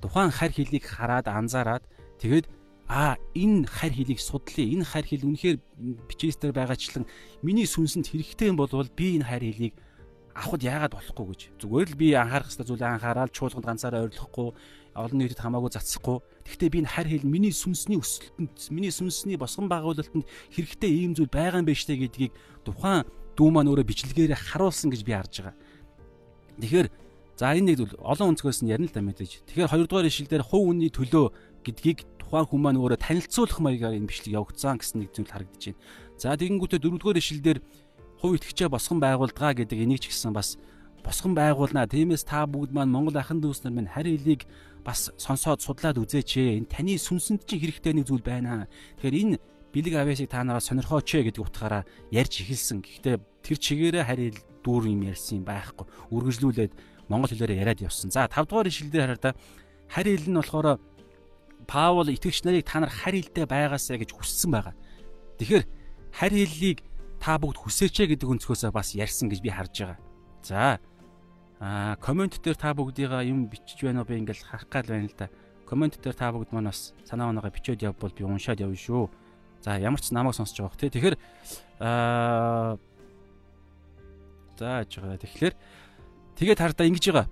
тухайн 0.00 0.32
харь 0.32 0.52
хилийг 0.52 0.84
хараад 0.84 1.28
анзаараад 1.28 1.84
тэгээд 2.20 2.46
а 2.88 3.16
энэ 3.34 3.66
харь 3.66 3.96
хилийг 3.96 4.20
судлаа. 4.20 4.64
Энэ 4.64 4.84
харь 4.84 5.08
хил 5.08 5.26
үнэхээр 5.26 5.58
бичээстээр 6.08 6.52
байгаачлан 6.52 7.04
миний 7.42 7.66
сүнсэнд 7.66 8.12
хэрэгтэй 8.12 8.52
юм 8.52 8.60
болвол 8.60 8.88
би 8.92 9.18
энэ 9.18 9.26
харь 9.26 9.44
хилийг 9.50 9.74
авахд 10.36 10.62
яагаад 10.62 10.92
болохгүй 10.92 11.26
гэж. 11.32 11.40
Зүгээр 11.64 11.88
л 11.88 11.96
би 11.96 12.08
анхаарах 12.12 12.52
хэвээр 12.52 12.68
зүйлээ 12.68 12.90
анхаарал 13.00 13.32
чуулганд 13.32 13.64
ганцаараа 13.64 14.04
ойрлохгүй, 14.04 14.48
олон 14.92 15.16
нийтэд 15.16 15.40
хамаагүй 15.40 15.70
зацсахгүй. 15.72 16.18
Гэхдээ 16.44 16.70
би 16.72 16.78
энэ 16.84 16.92
харь 16.92 17.08
хил 17.08 17.24
миний 17.24 17.52
сүнсний 17.56 17.96
өсөлтөнд, 17.96 18.56
миний 18.68 18.92
сүнсний 18.92 19.40
босгон 19.40 19.72
байгуулалтанд 19.72 20.28
хэрэгтэй 20.52 20.92
ийм 20.92 21.16
зүйл 21.16 21.32
байгаа 21.32 21.64
юм 21.64 21.68
байна 21.68 21.80
штэ 21.80 21.96
гэдгийг 21.96 22.32
тухайн 22.68 23.08
дүү 23.36 23.48
маань 23.48 23.68
өөрөө 23.72 23.88
бичлэгээр 23.88 24.36
харуулсан 24.36 24.92
гэж 24.92 25.02
би 25.04 25.12
харж 25.16 25.34
байгаа. 25.40 25.56
Тэгэхээр 26.60 26.88
За 27.36 27.52
энэ 27.52 27.76
нэг 27.76 27.76
зүйл 27.84 28.00
олон 28.00 28.32
өнцгөөс 28.32 28.64
нь 28.64 28.72
ярина 28.72 28.88
л 28.88 28.96
да 28.96 29.04
мэдээж. 29.04 29.44
Тэгэхээр 29.44 29.68
хоёрдугаар 29.68 30.08
ишил 30.08 30.24
дээр 30.24 30.40
хувь 30.40 30.72
үнний 30.72 30.88
төлөө 30.88 31.36
гэдгийг 31.68 32.08
тухайн 32.16 32.48
хүн 32.48 32.60
маань 32.64 32.80
өөрөө 32.80 32.96
танилцуулах 32.96 33.60
маягаар 33.60 34.00
энэ 34.00 34.08
бичлэг 34.08 34.40
явагдсан 34.40 34.80
гэсэн 34.80 35.04
нэг 35.04 35.12
зүйл 35.12 35.28
харагдаж 35.28 35.76
байна. 35.76 35.80
За 36.16 36.32
тэгэнгүүтээ 36.32 36.80
дөрөвдүгээр 36.80 37.20
ишлэлдэр 37.20 37.58
хувь 38.20 38.36
итгэгчээ 38.40 38.68
босгон 38.72 39.00
байгуулдгаа 39.00 39.52
гэдэг 39.56 39.78
энийг 39.84 40.00
ч 40.00 40.12
гэсэн 40.12 40.32
бас 40.32 40.56
босгон 41.06 41.36
байгуулнаа. 41.38 41.86
Тиймээс 41.86 42.24
та 42.26 42.48
бүгд 42.48 42.72
маань 42.74 42.90
Монгол 42.90 43.16
ахын 43.16 43.38
дүүс 43.38 43.62
нар 43.62 43.74
минь 43.76 43.90
харь 43.92 44.10
хэлийг 44.10 44.48
бас 44.82 45.12
сонсоод 45.20 45.62
судлаад 45.62 46.00
үзээч. 46.02 46.64
Энэ 46.64 46.70
таны 46.70 46.98
сүнсэнд 46.98 47.46
чинь 47.46 47.62
хэрэгтэй 47.62 47.92
нэг 47.94 48.06
зүйл 48.10 48.24
байна. 48.26 48.66
Тэгэхээр 48.98 49.36
энэ 49.36 49.36
бэлэг 49.70 49.94
авяасыг 49.94 50.28
та 50.32 50.42
нараа 50.42 50.64
сонирхооч 50.64 51.06
гэдэг 51.06 51.42
утгаараа 51.42 51.82
ярьж 52.10 52.42
эхэлсэн. 52.42 52.82
Гэхдээ 52.82 53.16
тэр 53.44 53.56
чигээрээ 53.60 54.04
харь 54.08 54.22
хэл 54.32 54.40
дүүр 54.64 54.84
юм 54.90 55.02
ярьсан 55.06 55.42
юм 55.42 55.44
байхгүй. 55.46 55.86
Үргэлжлүүлээд 56.10 56.72
монгол 57.12 57.30
хэлээр 57.30 57.60
яриад 57.60 57.84
явсан. 57.84 58.10
За 58.10 58.26
5 58.26 58.50
дугаар 58.50 58.70
ишлэлдэр 58.72 59.04
хараа 59.04 59.20
та 59.20 59.30
харь 59.92 60.10
хэл 60.16 60.30
нь 60.32 60.38
болохоор 60.40 60.80
Паул 61.66 62.08
итгэгч 62.14 62.46
нарыг 62.46 62.66
та 62.66 62.78
нар 62.78 62.90
харь 62.90 63.18
хэлтэй 63.18 63.46
байгаасаа 63.46 63.98
гэж 63.98 64.10
хүссэн 64.14 64.50
байгаа. 64.54 64.74
Тэгэхээр 65.38 65.64
харь 66.14 66.34
хэллийг 66.34 66.78
та 67.26 67.42
бүгд 67.42 67.58
хүсээч 67.58 68.06
гэдэг 68.06 68.38
өнцгөөсөө 68.38 68.70
бас 68.70 68.94
ярьсан 68.94 69.26
гэж 69.26 69.42
би 69.42 69.50
харж 69.50 69.74
байгаа. 69.82 69.98
За 70.46 70.78
аа 71.58 71.98
комент 71.98 72.38
дээр 72.38 72.54
та 72.54 72.70
бүгдийгаа 72.70 73.26
юм 73.26 73.50
бичиж 73.50 73.82
байна 73.82 74.06
уу 74.06 74.06
би 74.06 74.22
ингээл 74.22 74.46
харах 74.46 74.70
гал 74.70 74.86
байна 74.86 75.10
л 75.10 75.18
да. 75.18 75.26
Комент 75.66 75.98
дээр 75.98 76.14
та 76.14 76.30
бүгд 76.30 76.54
маань 76.54 76.70
бас 76.70 76.94
санаа 77.02 77.34
оногоо 77.34 77.50
бичээд 77.50 77.82
явбал 77.82 78.14
би 78.14 78.22
уншаад 78.22 78.62
явна 78.62 78.78
шүү. 78.78 79.10
За 79.58 79.74
ямар 79.74 79.98
ч 79.98 80.14
намайг 80.14 80.38
сонсож 80.38 80.54
байгаа 80.54 80.78
тий. 80.78 80.94
Тэгэхээр 80.94 81.18
аа 81.82 82.78
зааж 84.54 84.94
байгаа. 84.94 85.18
Тэгэхээр 85.18 85.54
тэгээд 86.38 86.62
хардаа 86.62 86.86
ингэж 86.86 87.06
байгаа. 87.10 87.26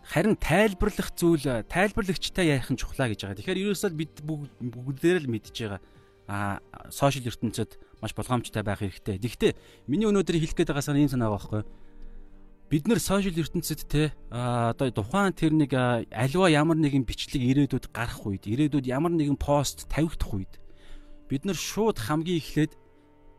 Харин 0.00 0.40
тайлбарлах 0.40 1.12
зүйл 1.12 1.44
тайлбарлагчтай 1.68 2.56
ярих 2.56 2.72
нь 2.72 2.80
чухлаа 2.80 3.12
гэж 3.12 3.20
байгаа. 3.20 3.36
Тэгэхээр 3.36 3.60
ерөөсөө 3.68 3.92
бид 3.92 4.16
бүгдээр 4.24 5.28
л 5.28 5.28
мэдж 5.28 5.52
байгаа. 5.60 5.80
Аа 6.24 6.64
сошиал 6.88 7.28
ертөнцид 7.28 7.76
маш 8.02 8.12
болгоомжтой 8.18 8.66
байх 8.66 8.82
хэрэгтэй. 8.82 9.22
Гэхдээ 9.22 9.52
миний 9.86 10.10
өнөөдөр 10.10 10.36
хэлэх 10.42 10.58
гээд 10.58 10.74
байгаа 10.74 10.82
санаа 10.82 11.06
юм 11.06 11.12
санаа 11.14 11.30
байхгүй. 11.30 11.62
Бид 12.68 12.88
нэр 12.90 12.98
сошиал 12.98 13.38
ертөнцид 13.38 13.86
те 13.86 14.10
одоо 14.32 14.90
тухайн 14.90 15.36
тэр 15.36 15.54
нэг 15.54 15.72
альва 16.10 16.50
ямар 16.50 16.76
нэгэн 16.80 17.06
бичлэг 17.06 17.38
ирээдүйд 17.38 17.94
гарах 17.94 18.26
үед, 18.26 18.48
ирээдүйд 18.48 18.88
ямар 18.90 19.12
нэгэн 19.12 19.36
пост 19.36 19.86
тавигдах 19.92 20.32
үед 20.34 20.52
бид 21.28 21.44
нар 21.44 21.56
шууд 21.56 22.00
хамгийн 22.00 22.40
эхлээд 22.40 22.72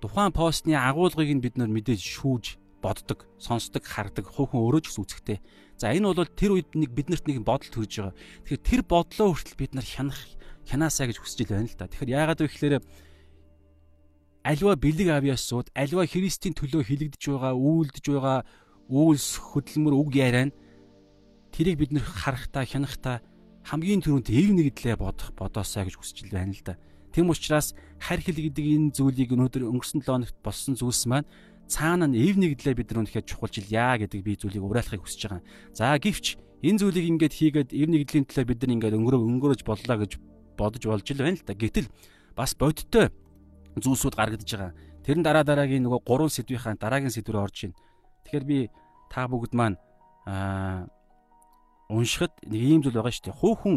тухайн 0.02 0.34
постны 0.34 0.78
агуулгыг 0.78 1.30
нь 1.34 1.44
бид 1.44 1.58
нар 1.58 1.70
мэдээж 1.70 2.02
шүүж 2.02 2.58
боддог, 2.84 3.26
сонсдог, 3.40 3.86
хардаг, 3.88 4.28
хувь 4.28 4.52
хүн 4.52 4.66
өөрөө 4.66 4.82
ч 4.84 4.86
гэсэн 4.92 5.04
үзэхтэй. 5.08 5.40
За 5.80 5.96
энэ 5.96 6.12
бол 6.12 6.28
тэр 6.28 6.60
үед 6.60 6.76
нэг 6.76 6.92
биднэрт 6.92 7.26
нэг 7.32 7.40
бодол 7.48 7.72
төрж 7.72 8.12
байгаа. 8.12 8.16
Тэгэхээр 8.44 8.68
тэр 8.68 8.82
бодлоо 8.84 9.28
хүртэл 9.32 9.56
бид 9.56 9.72
нар 9.72 9.88
хянах 9.88 10.20
хянаасаа 10.68 11.08
гэж 11.08 11.18
хүсэж 11.24 11.48
байна 11.48 11.72
л 11.72 11.80
да. 11.80 11.88
Тэгэхээр 11.88 12.12
яагаад 12.12 12.40
вэ 12.44 12.48
гэхээр 12.52 12.76
альва 14.44 14.76
бэлэг 14.76 15.08
авьяасууд 15.08 15.72
альва 15.72 16.04
Христийн 16.04 16.52
төлөө 16.52 16.84
хилэгдэж 16.84 17.24
байгаа, 17.32 17.56
үйлдэж 17.56 18.06
байгаа 18.12 18.40
үйлс 18.92 19.40
хөдөлмөр 19.40 19.96
үг 19.96 20.10
яриа 20.20 20.52
нь 20.52 20.56
тэрийг 21.56 21.80
бид 21.80 21.92
нэр 21.96 22.04
харахтаа 22.04 22.68
хянахтаа 22.68 23.24
хамгийн 23.64 24.04
түрүүнд 24.04 24.28
эв 24.28 24.50
нэгдлээ 24.52 25.00
бодох 25.00 25.32
бодоосаа 25.40 25.88
гэж 25.88 25.96
хүсэж 25.96 26.28
байна 26.28 26.52
л 26.52 26.64
да. 26.68 26.76
Тэм 27.16 27.32
учраас 27.32 27.72
харь 28.02 28.20
хэл 28.20 28.52
гэдэг 28.52 28.66
энэ 28.68 28.92
зүйлийг 28.92 29.32
өнөөдөр 29.32 29.64
өнгөрсөн 29.72 30.04
7 30.04 30.12
хоногт 30.12 30.38
болсон 30.44 30.76
зүйлс 30.76 31.08
маань 31.08 31.30
цаана 31.72 32.12
нь 32.12 32.20
эв 32.20 32.36
нэгдлээ 32.36 32.76
бид 32.76 32.92
нар 32.92 33.08
үнэхээр 33.08 33.24
чухалжилъя 33.24 33.96
гэдэг 34.04 34.20
би 34.20 34.36
зүйлийг 34.36 34.66
уриалахыг 34.66 35.08
хүсэж 35.08 35.22
байгаа. 35.32 35.44
За 35.72 35.96
гэвч 35.96 36.36
энэ 36.60 36.80
зүйлийг 36.84 37.06
ингээд 37.16 37.34
хийгээд 37.38 37.70
эв 37.72 37.88
нэгдлийн 37.88 38.26
төлөө 38.28 38.46
бид 38.50 38.60
нар 38.66 38.74
ингээд 38.76 38.98
өнгөрөө 39.00 39.22
өнгөрөөж 39.24 39.62
боллоо 39.64 39.98
гэж 40.04 40.12
бодож 40.60 40.84
болж 40.84 41.08
л 41.08 41.24
байна 41.24 41.40
л 41.40 41.48
да. 41.48 41.56
Гэтэл 41.56 41.88
бас 42.36 42.52
бодиттой 42.58 43.14
зүйлсүүд 43.80 44.16
гаргадж 44.16 44.50
байгаа. 44.50 44.72
Тэрэн 45.04 45.24
дараа 45.24 45.44
дараагийн 45.44 45.84
нөгөө 45.84 46.02
гурван 46.06 46.32
сэдвийнхаа 46.32 46.78
дараагийн 46.78 47.14
сэдвээр 47.14 47.44
орж 47.44 47.58
ийн. 47.68 47.74
Тэгэхээр 48.24 48.46
би 48.46 48.60
та 49.10 49.28
бүгд 49.28 49.54
маань 49.58 49.78
аа 50.26 50.88
уншихад 51.90 52.34
нэг 52.48 52.62
ийм 52.62 52.82
зүйл 52.82 52.96
байгаа 52.98 53.14
шүү 53.14 53.26
дээ. 53.30 53.40
Хуу 53.42 53.54
хүн 53.58 53.76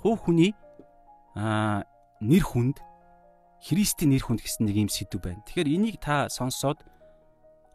хуу 0.00 0.14
хүний 0.16 0.52
аа 1.34 1.84
нэр 2.20 2.44
хүнд 2.44 2.78
Христийн 3.60 4.16
нэр 4.16 4.24
хүнд 4.24 4.40
гэсэн 4.40 4.64
нэг 4.64 4.76
ийм 4.76 4.88
сэдв 4.88 5.20
байна. 5.20 5.44
Тэгэхээр 5.44 5.68
энийг 5.68 5.96
та 6.00 6.32
сонсоод 6.32 6.80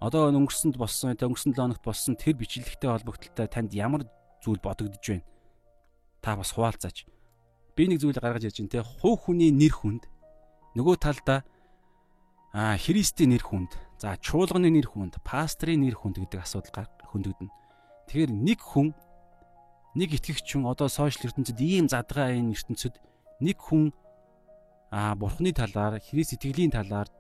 одоо 0.02 0.34
өнгөрсөнд 0.34 0.78
болсон, 0.82 1.14
өнгөрсөн 1.14 1.54
7 1.54 1.62
хоногт 1.62 1.86
болсон 1.86 2.18
тэр 2.18 2.34
бичлэгтэй 2.42 2.90
холбогдлолтой 2.90 3.48
танд 3.48 3.72
ямар 3.74 4.10
зүйл 4.42 4.58
бодогдож 4.58 5.02
байна? 5.02 5.26
Та 6.26 6.36
бас 6.36 6.52
хуваалцаач. 6.58 7.06
Би 7.78 7.86
нэг 7.86 8.02
зүйл 8.02 8.18
гаргаж 8.18 8.50
ирж 8.50 8.66
байна 8.66 8.74
те. 8.74 8.82
Хуу 8.82 9.14
хүний 9.14 9.54
нэр 9.54 9.74
хүнд 9.78 10.04
нөгөө 10.74 10.96
талдаа 10.98 11.46
Аа 12.56 12.80
Христийн 12.80 13.36
нэр 13.36 13.44
хүнд, 13.44 13.76
за 14.00 14.16
чуулганы 14.16 14.72
нэр 14.72 14.88
хүнд, 14.88 15.20
пастрын 15.28 15.84
нэр 15.84 16.00
хүнд 16.00 16.24
гэдэг 16.24 16.40
асуудал 16.40 16.88
хөндөгдөнө. 17.12 17.52
Тэгэхээр 18.08 18.32
нэг 18.32 18.64
хүн 18.64 18.96
нэг 20.00 20.16
итгэгч 20.16 20.56
хүн 20.56 20.64
одоо 20.64 20.88
сошиал 20.88 21.36
ертөнцид 21.36 21.60
ийм 21.60 21.92
задгаа 21.92 22.32
энэ 22.32 22.56
ертөнцид 22.56 22.96
нэг 23.44 23.60
хүн 23.60 23.92
аа 24.88 25.20
бурхны 25.20 25.52
талаар, 25.52 26.00
Христ 26.00 26.40
итгэлийн 26.40 26.72
талаар 26.72 27.12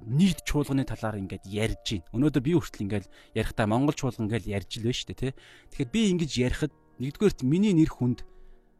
нийт 0.00 0.48
чуулганы 0.48 0.88
талаар 0.88 1.20
ингээд 1.20 1.44
ярьж 1.44 2.00
байна. 2.00 2.08
Өнөөдөр 2.16 2.40
би 2.40 2.56
хүртэл 2.56 2.84
ингээд 2.88 3.06
ярихдаа 3.36 3.68
Монгол 3.68 3.92
чуулган 3.92 4.32
ингээд 4.32 4.48
ярьж 4.48 4.80
л 4.80 4.88
байна 4.88 4.96
шүү 4.96 5.08
дээ, 5.12 5.20
тий. 5.20 5.32
Тэгэхээр 5.76 5.92
би 5.92 6.00
ингэж 6.16 6.30
ярихад 6.40 6.72
нэгдүгээрт 6.96 7.44
миний 7.44 7.76
нэр 7.76 7.92
хүнд 7.92 8.24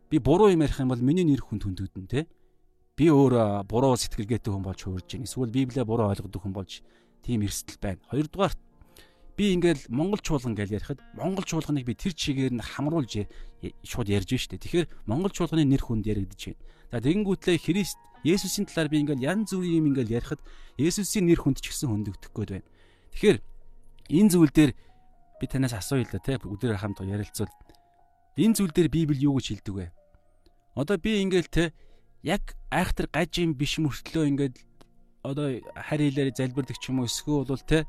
би 0.09 0.17
буруу 0.17 0.49
юм 0.49 0.65
ярих 0.65 0.81
юм 0.81 0.97
бол 0.97 1.05
миний 1.05 1.29
нэр 1.29 1.45
хүнд 1.45 1.69
хөндөгдөн, 1.69 2.09
тий 2.09 2.25
би 3.01 3.09
өөр 3.09 3.65
буруу 3.65 3.97
сэтгэлгээтэй 3.97 4.53
хүн 4.53 4.61
болж 4.61 4.85
хуурж 4.85 5.09
байна. 5.09 5.25
Эсвэл 5.25 5.49
Библиэ 5.49 5.89
буруу 5.89 6.13
ойлгодог 6.13 6.45
хүн 6.45 6.53
болж 6.53 6.85
тийм 7.25 7.41
эрсдэл 7.49 7.81
байна. 7.81 8.05
Хоёрдугаар 8.13 8.53
би 9.41 9.57
ингээл 9.57 9.89
Монгол 9.89 10.21
чуулган 10.21 10.53
гэж 10.53 10.69
ярихад 10.77 11.01
Монгол 11.17 11.49
чуулганыг 11.49 11.89
би 11.89 11.97
тэр 11.97 12.13
чигээр 12.13 12.53
нь 12.53 12.61
хамруулж 12.61 13.25
шууд 13.89 14.09
ярьж 14.13 14.37
штэ. 14.37 14.61
Тэгэхээр 14.61 15.09
Монгол 15.09 15.33
чуулганы 15.33 15.65
нэр 15.65 15.81
хүнд 15.81 16.05
яригдж 16.13 16.53
байна. 16.53 16.61
За 16.93 17.01
тэгэнгүүтлээ 17.01 17.57
Христ 17.57 17.97
Есүсийн 18.21 18.69
талаар 18.69 18.93
би 18.93 19.01
ингээл 19.01 19.25
янз 19.25 19.57
бүрийн 19.57 19.81
юм 19.81 19.97
ингээл 19.97 20.21
ярихад 20.21 20.45
Есүсийн 20.77 21.25
нэр 21.25 21.41
хүнд 21.41 21.65
ч 21.65 21.73
гэсэн 21.73 21.89
хөндөгдөх 21.89 22.37
гээд 22.37 22.53
байна. 22.53 22.69
Тэгэхээр 23.17 23.39
энэ 24.13 24.29
зүйл 24.29 24.53
дээр 24.53 24.73
би 25.41 25.45
танаас 25.49 25.73
асууя 25.73 26.05
л 26.05 26.13
да 26.13 26.21
те 26.21 26.37
өдөр 26.37 26.77
хамт 26.77 27.01
ярилцвал 27.01 27.49
энэ 28.37 28.57
зүйл 28.61 28.77
дээр 28.77 28.93
Библи 28.93 29.25
юу 29.25 29.41
гэж 29.41 29.57
хэлдэг 29.57 29.73
вэ? 29.73 29.89
Одоо 30.77 31.01
би 31.01 31.25
ингээл 31.25 31.49
те 31.49 31.73
яг 32.23 32.57
айхтар 32.71 33.09
гажим 33.13 33.55
биш 33.55 33.79
мөртлөө 33.79 34.25
ингээд 34.29 34.57
одоо 35.23 35.61
харь 35.77 36.09
хэлээр 36.09 36.37
залбирдаг 36.37 36.77
ч 36.81 36.91
юм 36.91 37.01
уу 37.01 37.09
эсвэл 37.09 37.49
бол 37.49 37.65
те 37.65 37.87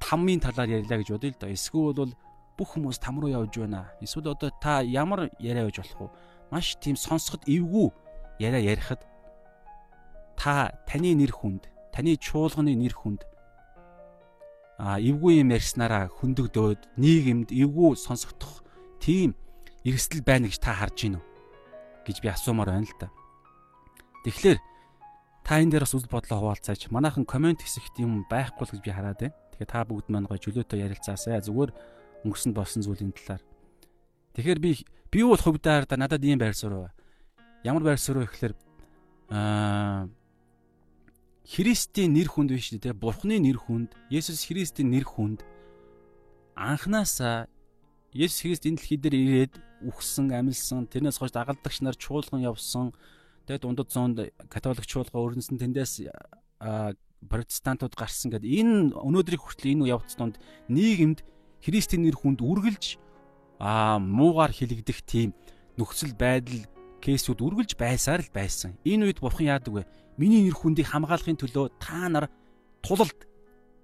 таммын 0.00 0.40
талаар 0.40 0.80
ярьлаа 0.80 0.98
гэж 1.00 1.08
бодъё 1.12 1.30
л 1.32 1.40
да. 1.40 1.48
Эсвэл 1.52 1.94
бол 1.96 2.12
бүх 2.56 2.68
хүмүүс 2.76 2.98
там 3.00 3.20
руу 3.20 3.32
явж 3.32 3.60
байна. 3.60 3.92
Эсвэл 4.00 4.32
одоо 4.32 4.50
та 4.60 4.80
ямар 4.80 5.30
яриа 5.40 5.68
гэж 5.68 5.76
болох 5.80 6.00
вэ? 6.00 6.08
Маш 6.52 6.76
тийм 6.80 6.96
сонсоход 6.96 7.44
эвгүй 7.48 7.92
яриа 8.40 8.60
ярихад 8.60 9.04
та 10.36 10.72
таны 10.88 11.16
нэр 11.16 11.32
хүнд, 11.32 11.68
таны 11.92 12.16
чуулганы 12.16 12.76
нэр 12.76 12.92
хүнд 12.92 13.24
а 14.78 15.00
эвгүй 15.00 15.40
юм 15.40 15.56
ярьснараа 15.56 16.12
хөндөгдөөд 16.20 17.00
нийгэмд 17.00 17.48
эвгүй 17.48 17.96
сонсогдох 17.96 18.60
тийм 19.00 19.32
эрсдэл 19.88 20.20
байна 20.20 20.52
гэж 20.52 20.60
та 20.60 20.76
харж 20.76 21.08
гинөө 21.08 21.24
гэж 22.04 22.16
би 22.20 22.28
асуумаар 22.28 22.76
байна 22.76 22.84
л 22.84 22.96
да. 23.00 23.08
Тэгэхээр 24.26 24.58
та 25.46 25.62
энэ 25.62 25.70
дээр 25.78 25.86
бас 25.86 25.94
үйл 25.94 26.10
бодлоо 26.10 26.38
хуваалцаач. 26.42 26.90
Манайхан 26.90 27.22
комент 27.22 27.62
хэсэгт 27.62 28.02
юм 28.02 28.26
байхгүй 28.26 28.66
л 28.66 28.72
гэж 28.74 28.82
би 28.82 28.90
хараад 28.90 29.22
байна. 29.22 29.38
Тэгэхээр 29.54 29.70
та 29.70 29.86
бүгд 29.86 30.10
маань 30.10 30.26
гоё 30.26 30.42
чөлөөтэй 30.42 30.82
ярилцаасаа 30.82 31.38
зүгээр 31.46 31.70
өнгөрсөнд 32.26 32.58
болсон 32.58 32.82
зүйлийн 32.82 33.14
талаар. 33.14 33.46
Тэгэхээр 34.34 34.58
би 34.58 34.82
би 34.82 35.18
бол 35.22 35.38
хувьдаа 35.38 35.86
да 35.86 35.94
надад 35.94 36.26
ийм 36.26 36.42
байр 36.42 36.58
суурь. 36.58 36.90
Ямар 37.62 37.86
байр 37.86 38.02
суурь 38.02 38.26
вэ 38.26 38.34
гэхээр 38.34 38.54
аа 39.30 40.10
Христийн 41.46 42.10
нэр 42.10 42.26
хүнд 42.26 42.50
биш 42.50 42.74
үү 42.74 42.82
те 42.82 42.90
Бурхны 42.90 43.38
нэр 43.38 43.62
хүнд 43.62 43.94
Есүс 44.10 44.50
Христийн 44.50 44.90
нэр 44.90 45.06
хүнд 45.06 45.46
анханасаа 46.58 47.46
Есүс 48.10 48.42
Христ 48.42 48.66
энэ 48.66 48.82
дэлхий 48.82 48.98
дээр 48.98 49.14
ирээд 49.14 49.54
үхсэн, 49.86 50.34
амьлсан, 50.34 50.90
тэрнээс 50.90 51.22
хойш 51.22 51.30
дагалдагч 51.30 51.86
нар 51.86 51.94
чуулган 51.94 52.42
явсан, 52.42 52.90
Тэгээд 53.46 53.62
дундад 53.62 53.90
зуунд 53.94 54.18
католик 54.50 54.86
чуулга 54.86 55.22
өрнөсөн 55.22 55.58
тэндээс 55.62 56.10
протестантууд 57.30 57.94
гарсан 57.94 58.34
гэдэг 58.34 58.50
энэ 58.50 58.74
өнөөдрийг 58.98 59.42
хүртэл 59.42 59.78
энэ 59.78 59.90
явц 59.94 60.18
донд 60.18 60.36
нийгэмд 60.68 61.22
христийн 61.62 62.04
нэр 62.04 62.18
хүнд 62.18 62.42
үргэлж 62.42 62.98
аа 63.58 63.98
муугар 63.98 64.52
хилэгдэх 64.52 65.00
тийм 65.06 65.32
нөхцөл 65.78 66.12
байдал 66.18 66.66
кейсүүд 67.00 67.40
үргэлж 67.40 67.78
байсаар 67.78 68.20
л 68.20 68.34
байсан. 68.34 68.76
Энэ 68.84 69.08
үед 69.10 69.22
бурхан 69.22 69.46
яадаг 69.46 69.72
вэ? 69.72 69.82
Миний 70.18 70.44
нэр 70.44 70.56
хүндийг 70.56 70.90
хамгаалахын 70.90 71.38
төлөө 71.40 71.78
та 71.80 72.08
нар 72.10 72.26
тулалд 72.82 73.26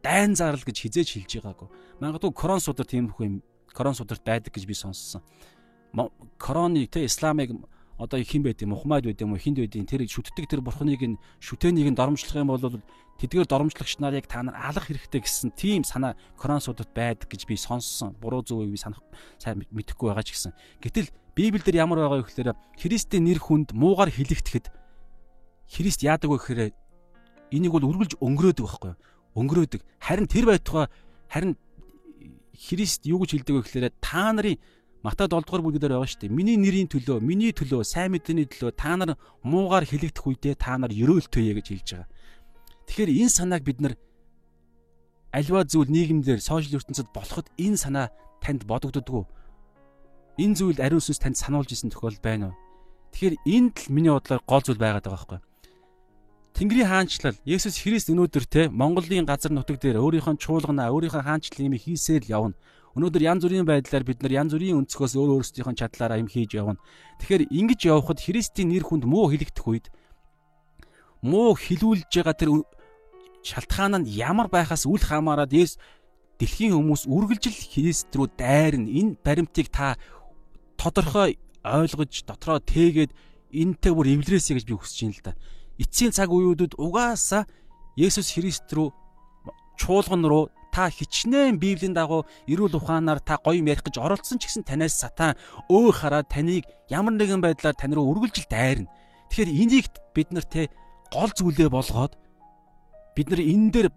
дайн 0.03 0.35
зарлал 0.35 0.65
гэж 0.65 0.77
хизээж 0.83 1.09
хэлж 1.17 1.33
байгаагүй. 1.41 1.69
Магадгүй 2.03 2.33
корон 2.35 2.61
судар 2.61 2.87
тийм 2.87 3.09
их 3.09 3.19
юм 3.21 3.43
корон 3.73 3.95
сударт 3.95 4.25
байдаг 4.25 4.53
гэж 4.53 4.67
би 4.67 4.75
сонссон. 4.75 5.23
Короны 6.39 6.87
тэ 6.89 7.07
исламыг 7.07 7.53
одоо 7.99 8.19
хэн 8.21 8.43
байд 8.43 8.63
юм 8.63 8.73
ухмайд 8.73 9.05
байд 9.05 9.21
юм 9.21 9.37
хинд 9.37 9.59
байд 9.59 9.75
юм 9.77 9.87
тэр 9.87 10.07
шүтдэг 10.07 10.49
тэр 10.49 10.61
бурхныг 10.65 11.03
нь 11.03 11.21
шүтээнийг 11.41 11.93
нь 11.93 11.99
доромжлох 11.99 12.37
юм 12.37 12.51
бол 12.53 12.81
тэдгээр 13.21 13.47
доромжлогч 13.47 14.01
нар 14.01 14.17
яг 14.17 14.27
та 14.27 14.43
нар 14.43 14.57
алах 14.57 14.89
хэрэгтэй 14.89 15.21
гэсэн 15.23 15.51
тийм 15.55 15.85
санаа 15.85 16.17
Корансуудад 16.35 16.91
байдаг 16.91 17.31
гэж 17.31 17.47
би 17.47 17.55
сонссон. 17.55 18.17
Буруу 18.19 18.43
зөв 18.43 18.67
би 18.67 18.77
санах 18.77 18.99
сайн 19.39 19.63
мэдэхгүй 19.71 20.11
байгаа 20.11 20.27
ч 20.27 20.35
гэсэн. 20.35 20.53
Гэтэл 20.83 21.13
Библиэлд 21.37 21.77
ямар 21.77 22.03
байгаа 22.03 22.19
вэ 22.19 22.27
гэхээр 22.27 22.51
Христийн 22.81 23.25
нэр 23.25 23.39
хүнд 23.39 23.77
муугар 23.77 24.11
хилэгдэхэд 24.11 24.75
Христ 25.71 26.03
яадаг 26.03 26.29
вэ 26.29 26.39
гэхээр 26.41 26.61
энийг 27.55 27.73
бол 27.73 27.87
үргэлж 27.87 28.19
өнгөрөөдөг 28.19 28.65
байхгүй 28.67 28.91
юу? 28.91 29.01
Өнгөрөөдөг. 29.39 29.81
Харин 30.03 30.27
тэр 30.27 30.45
байтугай 30.51 30.87
харин 31.31 31.57
Христ 32.53 33.07
юу 33.07 33.23
гэж 33.23 33.39
хэлдэг 33.39 33.55
вэ 33.55 33.63
гэхээр 33.65 33.87
та 34.03 34.33
нарын 34.33 34.59
Матай 35.03 35.27
7 35.27 35.43
дугаар 35.43 35.63
бүлгээр 35.67 35.93
байгаа 35.99 36.07
шүү 36.07 36.31
дээ. 36.31 36.37
Миний 36.39 36.57
нэрийн 36.57 36.87
төлөө, 36.87 37.19
миний 37.19 37.51
төлөө, 37.51 37.83
сайн 37.83 38.15
мэдээний 38.15 38.47
төлөө 38.47 38.71
та 38.79 38.95
нар 38.95 39.19
муугаар 39.43 39.83
хилэгдэх 39.83 40.23
үедээ 40.23 40.55
та 40.55 40.79
нар 40.79 40.95
ерөөлтөөе 40.95 41.59
гэж 41.59 41.67
хэлж 41.75 41.89
байгаа. 41.91 42.09
Тэгэхээр 42.87 43.11
энэ 43.11 43.35
санааг 43.35 43.63
бид 43.67 43.79
нар 43.83 43.95
альва 45.35 45.67
зүйл 45.67 45.91
нийгэмдэр 45.91 46.39
сошиал 46.39 46.79
ертөнцид 46.79 47.11
болоход 47.11 47.51
энэ 47.59 47.83
санаа 47.83 48.07
танд 48.39 48.63
бодогддгоо. 48.63 49.27
Энэ 50.39 50.55
зүйл 50.55 50.79
ариун 50.79 51.03
сүнс 51.03 51.19
танд 51.19 51.35
сануулж 51.35 51.75
исэн 51.75 51.91
тохиол 51.91 52.23
байна 52.23 52.53
уу? 52.53 52.57
Тэгэхээр 53.11 53.37
энд 53.43 53.75
л 53.83 53.93
миний 53.93 54.13
бодлоор 54.13 54.43
гол 54.47 54.63
зүйл 54.63 54.79
байгаад 54.79 55.03
байгаа 55.09 55.19
байхгүй 55.19 55.39
юу? 55.41 55.47
Тэнгэрийн 56.53 56.89
хаанчлал 56.89 57.37
Есүс 57.49 57.81
Христ 57.81 58.13
өнөөдөр 58.13 58.45
те 58.45 58.63
Монголын 58.69 59.25
газар 59.25 59.53
нутаг 59.57 59.81
дээр 59.81 60.05
өөрийнхөө 60.05 60.37
чуулганаа 60.37 60.93
өөрийнхөө 60.93 61.25
хаанчлал 61.25 61.65
юм 61.65 61.77
хийсээр 61.81 62.29
л 62.29 62.33
явна. 62.53 62.57
Өнөөдөр 62.93 63.23
янз 63.25 63.43
бүрийн 63.45 63.67
байдлаар 63.69 64.05
бид 64.05 64.21
нар 64.21 64.33
янз 64.45 64.53
бүрийн 64.53 64.79
өнцгөөс 64.85 65.17
өөр 65.17 65.41
өөрсдийнхөө 65.41 65.77
чадлаараа 65.81 66.21
юм 66.21 66.29
хийж 66.29 66.57
явна. 66.57 66.81
Тэгэхээр 67.21 67.49
ингэж 67.49 67.81
явхад 67.89 68.21
Христийн 68.21 68.69
нэр 68.69 68.85
хүнд 68.85 69.09
муу 69.09 69.33
хэлэгдэх 69.33 69.65
үед 69.65 69.87
муу 71.25 71.57
хилүүлж 71.57 72.13
байгаа 72.13 72.37
тэр 72.37 72.51
шалтгаан 73.41 74.05
нь 74.05 74.13
ямар 74.13 74.53
байхаас 74.53 74.85
үл 74.85 75.01
хамааран 75.01 75.49
Есүс 75.49 75.81
дэлхийн 76.37 76.77
хүмүүс 76.77 77.09
үргэлжил 77.09 77.57
Христ 77.57 78.13
рүү 78.13 78.29
дайрна. 78.37 78.91
Энэ 78.91 79.17
баримтыг 79.25 79.73
та 79.73 79.97
тодорхой 80.77 81.41
ойлгож 81.65 82.13
дотроо 82.29 82.61
тээгээд 82.61 83.17
энтэй 83.53 83.93
бүр 83.95 84.13
эвлэрээсэй 84.21 84.61
гэж 84.61 84.67
би 84.69 84.77
хүсэж 84.77 85.01
байна 85.01 85.17
л 85.17 85.27
да 85.27 85.33
эцсийн 85.83 86.13
цаг 86.13 86.31
үеүүдэд 86.31 86.77
угаасаа 86.77 87.49
Есүс 87.97 88.33
Христ 88.33 88.69
рүү 88.73 88.93
чуулган 89.81 90.25
руу 90.25 90.49
та 90.73 90.89
хичнээн 90.89 91.61
Библийн 91.61 91.93
дагуу 91.93 92.25
эрүүл 92.49 92.81
ухаанаар 92.81 93.21
та 93.21 93.37
гоё 93.37 93.61
ярих 93.61 93.85
гэж 93.85 94.01
оролцсон 94.01 94.41
ч 94.41 94.49
гэсэн 94.49 94.65
танаас 94.65 94.97
сатан 94.97 95.37
өө 95.69 95.93
хараад 95.93 96.33
таныг 96.33 96.65
ямар 96.89 97.13
нэгэн 97.13 97.45
байдлаар 97.45 97.77
тань 97.77 97.93
руу 97.93 98.09
үргэлжил 98.09 98.49
дайрна. 98.49 98.89
Тэгэхээр 99.29 99.53
энийг 99.53 99.87
бид 100.17 100.33
нар 100.33 100.49
те 100.49 100.73
гол 101.13 101.29
зүйлээ 101.29 101.69
болгоод 101.69 102.17
бид 103.13 103.29
нар 103.29 103.41
энэ 103.45 103.69
дээр 103.69 103.89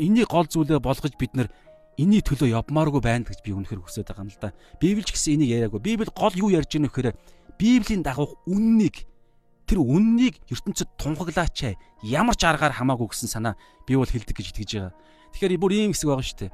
энийг 0.00 0.28
гол 0.32 0.48
зүйлээ 0.48 0.80
болгож 0.80 1.12
бид 1.20 1.36
нар 1.36 1.52
энэний 2.00 2.24
төлөө 2.24 2.56
явмааргүй 2.56 3.02
байна 3.04 3.28
гэж 3.28 3.44
би 3.44 3.52
үнэхээр 3.52 3.84
хүсэж 3.84 4.08
байгаа 4.08 4.24
юм 4.24 4.32
л 4.32 4.40
да. 4.40 4.56
Библи 4.80 5.04
ч 5.04 5.12
гэсэн 5.12 5.36
энийг 5.38 5.50
яриаггүй. 5.52 5.80
Библи 5.84 6.08
гол 6.10 6.34
юу 6.34 6.50
ярьж 6.50 6.72
байгаа 6.72 6.88
нөхөр 6.88 7.06
Библийн 7.60 8.02
дагуух 8.02 8.40
үннийг 8.48 9.06
тэр 9.68 9.78
үннийг 9.80 10.40
ертөнцид 10.50 10.88
тунхаглаач 10.98 11.76
ямар 12.02 12.34
ч 12.34 12.42
аргаар 12.44 12.74
хамаагүй 12.74 13.12
гэсэн 13.12 13.30
санаа 13.30 13.54
би 13.86 13.94
бол 13.94 14.08
хэлдэг 14.08 14.34
гэж 14.34 14.46
итгэж 14.52 14.70
байгаа. 14.74 14.92
Тэгэхээр 15.34 15.58
бүр 15.58 15.72
ийм 15.74 15.90
хэсэг 15.90 16.08
байгаа 16.08 16.24
шүү 16.24 16.38
дээ. 16.46 16.52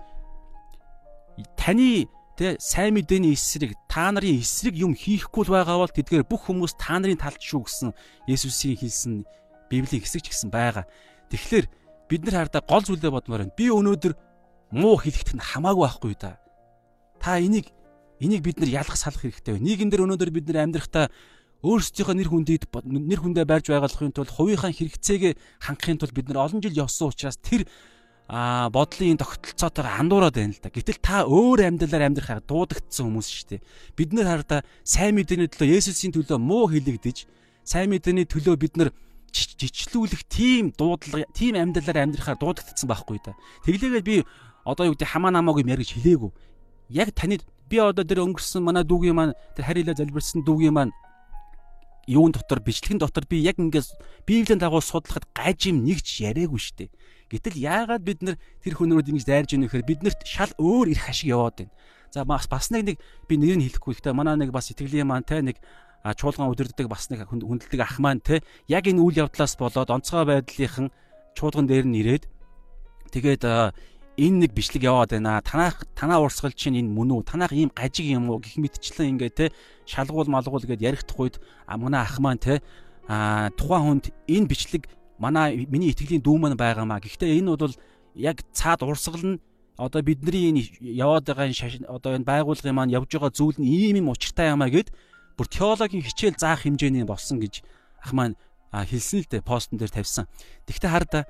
Таны 1.60 2.08
тэ 2.40 2.56
сайн 2.56 2.96
мэдээний 2.96 3.37
эсрэг 3.37 3.76
та 3.84 4.08
нарын 4.08 4.40
эсрэг 4.40 4.72
юм 4.80 4.96
хийхгүй 4.96 5.44
л 5.44 5.52
байгаа 5.52 5.84
бол 5.84 5.92
тэдгээр 5.92 6.25
бүх 6.25 6.49
хүмүүс 6.49 6.80
та 6.80 6.96
нарын 6.96 7.20
талд 7.20 7.37
шүү 7.37 7.68
гэсэн 7.68 7.92
Есүсийн 8.25 8.80
хэлсэн 8.80 9.14
Библийн 9.68 10.00
хэсэг 10.00 10.25
ч 10.25 10.32
гэсэн 10.32 10.49
байгаа. 10.49 10.88
Тэгэхээр 11.28 11.69
бид 12.08 12.23
нар 12.25 12.49
хардаа 12.49 12.64
гол 12.64 12.80
зүйлээ 12.80 13.12
бодмоор 13.12 13.45
байна. 13.45 13.52
Би 13.52 13.69
өнөөдөр 13.69 14.16
муу 14.73 14.97
хэлэхэд 14.97 15.36
нь 15.36 15.45
хамаагүй 15.45 15.84
байхгүй 15.84 16.16
да. 16.16 16.40
Та 17.21 17.36
энийг 17.36 17.69
энийг 18.19 18.40
бид 18.40 18.56
нар 18.58 18.73
ялах 18.73 18.97
салах 18.97 19.21
хэрэгтэй 19.21 19.60
байна. 19.60 19.66
Нийгэм 19.69 19.93
дээр 19.93 20.08
өнөөдөр 20.08 20.30
бид 20.32 20.49
нар 20.49 20.64
амьдрахдаа 20.64 21.12
өөрсдийнхөө 21.60 22.16
нэр 22.16 22.28
хүндийд 22.32 22.64
нэр 22.73 23.21
хүндээ 23.21 23.45
барьж 23.45 23.69
байгалахын 23.69 24.16
тулд 24.16 24.32
хувийнхаа 24.32 24.73
хэрэгцээгээ 24.73 25.60
хангахын 25.60 26.00
тулд 26.00 26.16
бид 26.16 26.32
нар 26.32 26.49
олон 26.49 26.64
жил 26.64 26.73
явсан 26.73 27.12
учраас 27.12 27.36
тэр 27.36 27.69
а 28.30 28.71
бодлын 28.71 29.19
тогтолцоотойгоо 29.19 29.90
андуураад 29.99 30.38
байна 30.38 30.54
л 30.54 30.62
да. 30.62 30.71
Гэтэл 30.71 31.02
та 31.02 31.26
өөр 31.26 31.66
амьдралаар 31.66 32.14
амьдрахаа 32.14 32.38
дуудагдсан 32.47 33.10
хүмүүс 33.10 33.26
шүү 33.26 33.58
дээ. 33.58 33.60
Бид 33.99 34.14
нар 34.14 34.38
хараа 34.38 34.62
сайн 34.86 35.19
мэдээний 35.19 35.50
төлөө 35.50 35.75
Есүсийн 35.75 36.14
төлөө 36.14 36.38
муу 36.38 36.71
хэлэгдэж, 36.71 37.26
сайн 37.66 37.90
мэдээний 37.90 38.30
төлөө 38.30 38.54
бид 38.54 38.78
нар 38.78 38.95
жичлүүлэх 39.34 40.23
тийм 40.30 40.71
дуудлага, 40.78 41.26
тийм 41.34 41.58
амьдралаар 41.58 42.06
амьдрахаар 42.06 42.38
дуудагдсан 42.38 42.86
байхгүй 42.86 43.19
да. 43.19 43.34
Тэглээгээд 43.66 44.06
би 44.06 44.23
одоо 44.62 44.86
юу 44.86 44.95
гэдэг 44.95 45.10
хамаа 45.10 45.34
намаагүй 45.34 45.66
мэр 45.66 45.82
гэж 45.82 45.99
хэлээгүй. 45.99 46.30
Яг 46.95 47.10
таны 47.19 47.43
би 47.66 47.82
одоо 47.82 48.06
тэр 48.06 48.23
өнгөрсөн 48.30 48.62
манай 48.62 48.86
дүүгийн 48.86 49.19
маань 49.19 49.34
тэр 49.58 49.66
харилаа 49.66 49.99
залбирсан 49.99 50.47
дүүгийн 50.47 50.75
маань 50.75 50.95
юун 52.06 52.30
дотор 52.30 52.62
бичлэгэн 52.62 52.99
дотор 53.02 53.26
би 53.26 53.43
яг 53.43 53.58
ингээс 53.58 53.95
библийн 54.26 54.58
дагуу 54.58 54.82
судлахад 54.82 55.26
гаж 55.34 55.71
юм 55.71 55.86
нэгч 55.86 56.23
яриаггүй 56.26 56.58
шүү 56.58 56.76
дээ. 56.78 56.90
Гэтэл 57.30 57.56
яагаад 57.62 58.02
бид 58.02 58.21
нар 58.26 58.36
тэр 58.58 58.75
хүнрүүд 58.75 59.14
ингэж 59.14 59.25
дайрж 59.25 59.50
ийнэ 59.54 59.71
гэхээр 59.71 59.86
биднэрт 59.86 60.21
шал 60.26 60.50
өөр 60.58 60.90
их 60.90 61.06
ашиг 61.06 61.30
яваад 61.30 61.62
байна. 61.62 61.75
За 62.10 62.26
бас 62.26 62.50
бас 62.50 62.75
нэг 62.75 62.82
нэг 62.82 62.97
би 63.30 63.38
нэр 63.38 63.62
нь 63.62 63.64
хэлэхгүй 63.71 63.95
ихтэй 63.95 64.10
манай 64.10 64.34
нэг 64.34 64.50
бас 64.50 64.75
итгэлийн 64.75 65.06
маань 65.06 65.23
те 65.23 65.38
нэг 65.38 65.62
чуулган 66.02 66.50
удирддаг 66.50 66.90
бас 66.90 67.06
нэг 67.06 67.30
хүндэлдэг 67.30 67.80
ах 67.80 68.02
маань 68.02 68.19
те 68.19 68.43
яг 68.66 68.90
энэ 68.90 68.99
үйл 68.99 69.30
явдлаас 69.30 69.54
болоод 69.54 69.95
онцгой 69.95 70.26
байдлынхан 70.26 70.90
чуулган 71.38 71.71
дээр 71.71 71.86
нь 71.86 72.02
ирээд 72.02 72.25
тэгээд 73.14 73.47
энэ 74.19 74.36
нэг 74.49 74.52
бичлэг 74.52 74.82
яваад 74.82 75.14
байна. 75.14 75.38
Танах 75.40 75.86
танаа 75.95 76.19
урсгал 76.19 76.52
чинь 76.52 76.82
энэ 76.82 76.90
мөн 76.90 77.14
үү? 77.14 77.30
Танах 77.30 77.54
ийм 77.54 77.71
гажиг 77.71 78.10
юм 78.10 78.26
уу 78.26 78.43
гэх 78.43 78.58
мэтчлэн 78.58 79.16
ингээ 79.16 79.30
те 79.30 79.47
шалгуул 79.86 80.26
малгуул 80.26 80.66
гэд 80.66 80.82
яригдах 80.82 81.14
үед 81.14 81.36
манай 81.69 82.02
ах 82.02 82.19
маань 82.19 82.43
те 82.43 82.58
а 83.06 83.50
тухайн 83.54 84.02
хүнд 84.02 84.04
энэ 84.26 84.50
бичлэг 84.50 84.84
манай 85.21 85.69
миний 85.69 85.93
итгэлийн 85.93 86.25
дүү 86.25 86.37
маань 86.41 86.56
байгаамаа. 86.56 87.04
Гэхдээ 87.04 87.39
энэ 87.45 87.52
бол 87.54 87.76
яг 88.17 88.41
цаад 88.56 88.80
урсгал 88.83 89.21
нь 89.21 89.41
одоо 89.76 90.00
бидний 90.00 90.49
энэ 90.49 90.61
яваад 90.80 91.28
байгаа 91.28 91.52
энэ 91.52 91.85
одоо 91.87 92.17
энэ 92.17 92.25
байгууллагын 92.25 92.75
маань 92.75 92.97
явж 92.97 93.13
байгаа 93.13 93.30
зүйл 93.30 93.61
нь 93.61 93.69
ийм 93.69 94.00
юм 94.00 94.09
учиртай 94.09 94.49
юмаа 94.50 94.73
гэд 94.73 94.89
бүр 95.37 95.47
теологийн 95.47 96.04
хичээл 96.04 96.41
заах 96.41 96.65
хэмжээний 96.65 97.04
болсон 97.04 97.37
гэж 97.41 97.61
ах 98.00 98.13
маань 98.17 98.35
хэлсэн 98.73 99.25
л 99.25 99.28
дээ 99.28 99.45
постн 99.45 99.76
дээр 99.76 99.93
тавьсан. 99.93 100.25
Тэгвэл 100.65 100.89
хараа 100.89 101.28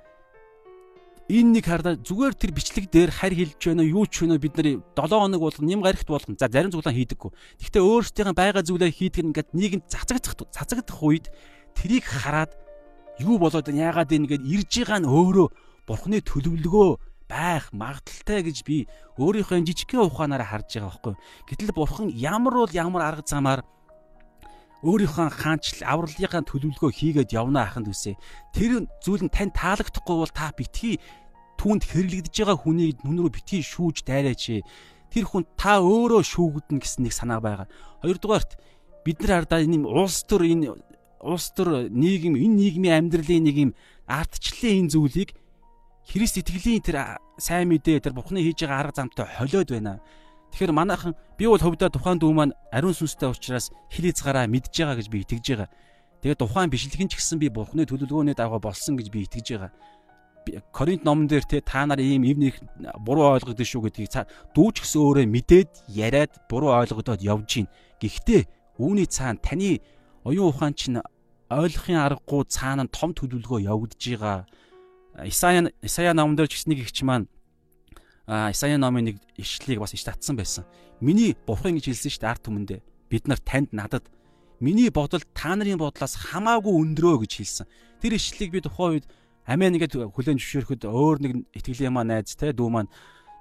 энэ 1.31 1.63
нэг 1.63 1.65
хардаа 1.67 1.95
зүгээр 1.95 2.35
тэр 2.35 2.51
бичлэг 2.51 2.87
дээр 2.91 3.11
харь 3.15 3.39
хилж 3.39 3.63
байна 3.63 3.87
юу 3.87 4.05
ч 4.11 4.27
вэ 4.27 4.35
бид 4.39 4.55
нар 4.59 4.83
7 4.99 5.15
хоног 5.15 5.41
болгоно 5.41 5.71
нэм 5.71 5.83
гарагт 5.83 6.11
болгоно 6.11 6.35
за 6.35 6.51
зарим 6.51 6.75
зүйлээ 6.75 7.15
хийдэггүй. 7.15 7.31
Гэхдээ 7.63 7.83
өөрсдийнхээ 7.87 8.35
байгаа 8.35 8.63
зүйлээ 8.67 8.91
хийдэг 8.91 9.23
нь 9.23 9.31
ингээд 9.31 9.49
нийгэм 9.55 9.83
цацагдах 9.87 10.35
цацагдах 10.51 10.99
үед 10.99 11.31
трийг 11.79 12.03
хараад 12.03 12.59
юу 13.21 13.37
болоод 13.39 13.69
яагаад 13.69 14.11
энэ 14.11 14.29
гээд 14.33 14.45
ирж 14.45 14.73
байгаа 14.83 15.01
нь 15.05 15.09
өөрөө 15.09 15.49
бурхны 15.87 16.19
төлөвлөгөө 16.25 16.89
байх 17.31 17.71
магадaltaй 17.71 18.43
гэж 18.43 18.59
би 18.67 18.77
өөрийнхөө 19.21 19.63
жижигхэн 19.63 20.09
ухаанаараа 20.11 20.51
харж 20.51 20.81
байгаа 20.81 20.91
байхгүй. 20.91 21.15
Гэтэл 21.47 21.77
бурхан 21.77 22.09
ямар 22.11 22.55
бол 22.67 22.73
ямар 22.75 23.03
арга 23.07 23.23
замаар 23.23 23.63
өөрийнхөө 24.83 25.29
хаанчл 25.31 25.85
авралынхаа 25.85 26.43
төлөвлөгөө 26.43 26.91
хийгээд 26.91 27.37
явна 27.37 27.69
аханд 27.69 27.93
үсэ. 27.93 28.17
Тэр 28.57 28.89
зүйл 29.05 29.29
нь 29.29 29.31
тань 29.31 29.53
таалагдахгүй 29.53 30.17
бол 30.17 30.33
та 30.33 30.51
битгий 30.57 30.99
түүнд 31.61 31.85
хэрэглэгдэж 31.85 32.35
байгаа 32.35 32.57
хүнийг 32.57 33.05
нүн 33.05 33.21
рүү 33.21 33.31
битгий 33.31 33.61
шүүж 33.61 34.03
дайраач. 34.09 34.65
Тэр 35.13 35.25
хүн 35.29 35.45
та 35.61 35.85
өөрөө 35.85 36.25
шүүгдэн 36.25 36.81
гэсэн 36.81 37.05
нэг 37.05 37.13
санаа 37.13 37.45
байгаа. 37.45 37.69
Хоёрдугаарт 38.01 38.57
бид 39.05 39.21
нар 39.21 39.45
хардаа 39.45 39.61
энэ 39.61 39.85
улс 39.85 40.25
төр 40.25 40.49
энэ 40.49 40.81
улс 41.21 41.53
төр 41.53 41.93
нийгэм 41.93 42.35
энэ 42.37 42.57
нийгмийн 42.57 42.97
амьдралын 42.99 43.45
нэг 43.45 43.57
юм 43.57 43.71
ардчлалын 44.09 44.89
энэ 44.89 44.93
зүйлийг 44.93 45.31
Христ 46.11 46.43
итгэлийн 46.43 46.83
тэр 46.83 47.21
сайн 47.39 47.71
мэдээ 47.71 48.03
тэр 48.03 48.17
Бурхны 48.17 48.43
хийж 48.43 48.67
байгаа 48.67 48.91
арга 48.91 48.99
замтай 48.99 49.31
холиод 49.31 49.71
байна. 49.71 50.03
Тэгэхээр 50.51 50.75
манайхан 50.75 51.15
би 51.39 51.47
бол 51.47 51.63
хөвдөө 51.63 51.87
тухайн 51.95 52.19
дүү 52.19 52.33
маань 52.35 52.57
ариун 52.75 52.97
сүнстэй 52.97 53.31
учраас 53.31 53.71
хил 53.93 54.11
хязгаараа 54.11 54.51
мэдж 54.51 54.75
байгаа 54.75 54.99
гэж 54.99 55.07
би 55.07 55.23
итгэж 55.23 55.47
байгаа. 55.55 55.71
Тэгээд 56.25 56.41
тухайн 56.43 56.67
бишлэгэн 56.67 57.09
ч 57.09 57.15
гэсэн 57.15 57.39
би 57.39 57.47
Бурхны 57.47 57.87
төлөвлөгөөний 57.87 58.35
дагуу 58.35 58.59
болсон 58.59 58.99
гэж 58.99 59.07
би 59.15 59.23
итгэж 59.23 59.47
байгаа. 59.55 59.71
Коринт 60.75 61.07
номон 61.07 61.31
дээр 61.31 61.47
те 61.47 61.63
та 61.63 61.87
нар 61.87 62.03
ийм 62.03 62.27
ивнийх 62.27 62.59
буруу 63.07 63.31
ойлгогдсон 63.39 63.71
шүү 63.71 63.87
гэдгийг 63.87 64.27
дүүч 64.51 64.83
гэсэн 64.83 64.99
өөрөө 64.99 65.27
мэдээд 65.31 65.71
яриад 65.95 66.33
буруу 66.51 66.75
ойлгодод 66.75 67.23
явж 67.23 67.47
гин. 67.47 67.67
Гэхдээ 68.03 68.51
үүний 68.83 69.07
цаана 69.07 69.39
таны 69.39 69.79
оюун 70.25 70.53
ухаан 70.53 70.75
чинь 70.75 71.01
ойлгохын 71.51 71.99
аргагүй 71.99 72.47
цаана 72.47 72.87
том 72.89 73.11
төлөвлөгөө 73.15 73.67
явагдаж 73.67 74.03
байгаа. 74.05 74.47
Исая 75.27 75.73
Исая 75.83 76.15
номон 76.15 76.37
дээр 76.37 76.49
ч 76.49 76.61
гэсэн 76.61 76.71
нэг 76.71 76.81
ихч 76.87 77.03
маань 77.03 77.27
Исая 78.31 78.79
номын 78.79 79.11
нэг 79.11 79.17
ишлэлийг 79.35 79.83
бас 79.83 79.95
иш 79.95 80.07
татсан 80.07 80.39
байсан. 80.39 80.65
Миний 81.01 81.35
бурхан 81.47 81.75
гэж 81.75 81.91
хэлсэн 81.91 82.11
шүү 82.15 82.23
дээ 82.23 82.31
арт 82.31 82.45
түмэндээ. 82.47 82.81
Бид 83.11 83.27
нар 83.27 83.41
танд 83.43 83.75
надад 83.75 84.07
миний 84.61 84.91
бодол 84.95 85.25
та 85.35 85.59
нарын 85.59 85.81
бодлоос 85.81 86.15
хамаагүй 86.31 86.71
өндрөө 86.71 87.27
гэж 87.27 87.33
хэлсэн. 87.43 87.67
Тэр 87.99 88.15
ишлэлийг 88.15 88.53
би 88.55 88.61
тухайн 88.63 89.03
үед 89.03 89.07
амиа 89.51 89.75
нэгэд 89.75 89.99
хүлэн 90.15 90.39
зөвшөөрөхөд 90.39 90.87
өөр 90.87 91.17
нэг 91.19 91.33
итгэлийн 91.59 91.91
маа 91.91 92.07
найз 92.07 92.39
те 92.39 92.55
дүү 92.55 92.69
маань 92.71 92.93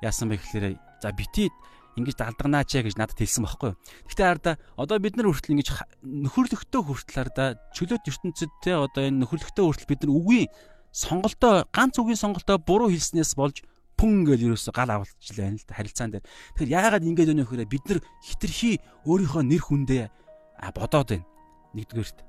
яасан 0.02 0.34
бэ 0.34 0.42
гэхээр 0.42 0.66
за 1.04 1.14
бити 1.14 1.54
ингэж 2.00 2.16
далдганаачаа 2.18 2.82
гэж 2.88 2.96
надад 2.96 3.20
хэлсэн 3.20 3.44
байхгүй. 3.44 3.72
Гэхдээ 4.08 4.28
арда 4.28 4.52
одоо 4.80 4.98
бид 4.98 5.20
нар 5.20 5.28
хүртэл 5.30 5.54
ингэж 5.60 5.70
нөхөрлөгтөө 6.04 6.82
хүртэл 6.88 7.22
арда 7.22 7.60
чөлөөт 7.76 8.08
ертөнцид 8.08 8.52
те 8.64 8.80
одоо 8.80 9.04
энэ 9.04 9.28
нөхөрлөгтөө 9.28 9.66
хүртэл 9.68 9.92
бид 9.92 10.02
нар 10.08 10.14
үгийн 10.16 10.48
сонголтоо 10.96 11.68
ганц 11.70 11.96
үгийн 12.00 12.18
сонголтоо 12.18 12.58
буруу 12.58 12.90
хэлснээс 12.90 13.36
болж 13.36 13.62
пүн 14.00 14.24
гэж 14.24 14.40
юусоо 14.48 14.72
гал 14.72 14.90
авалчлаа 14.96 15.52
л 15.52 15.68
да 15.68 15.76
харилцаан 15.76 16.12
дээр. 16.16 16.26
Тэгэхээр 16.56 16.72
яагаад 16.72 17.04
ингэж 17.04 17.28
өнөө 17.36 17.48
хөрөө 17.52 17.68
бид 17.68 17.86
нар 17.92 18.00
хитрхи 18.24 18.80
өөрийнхөө 19.04 19.44
нэр 19.44 19.60
хүндээ 19.60 20.04
бодоод 20.72 21.10
байна. 21.12 21.28
Нэгдүгээрт. 21.76 22.20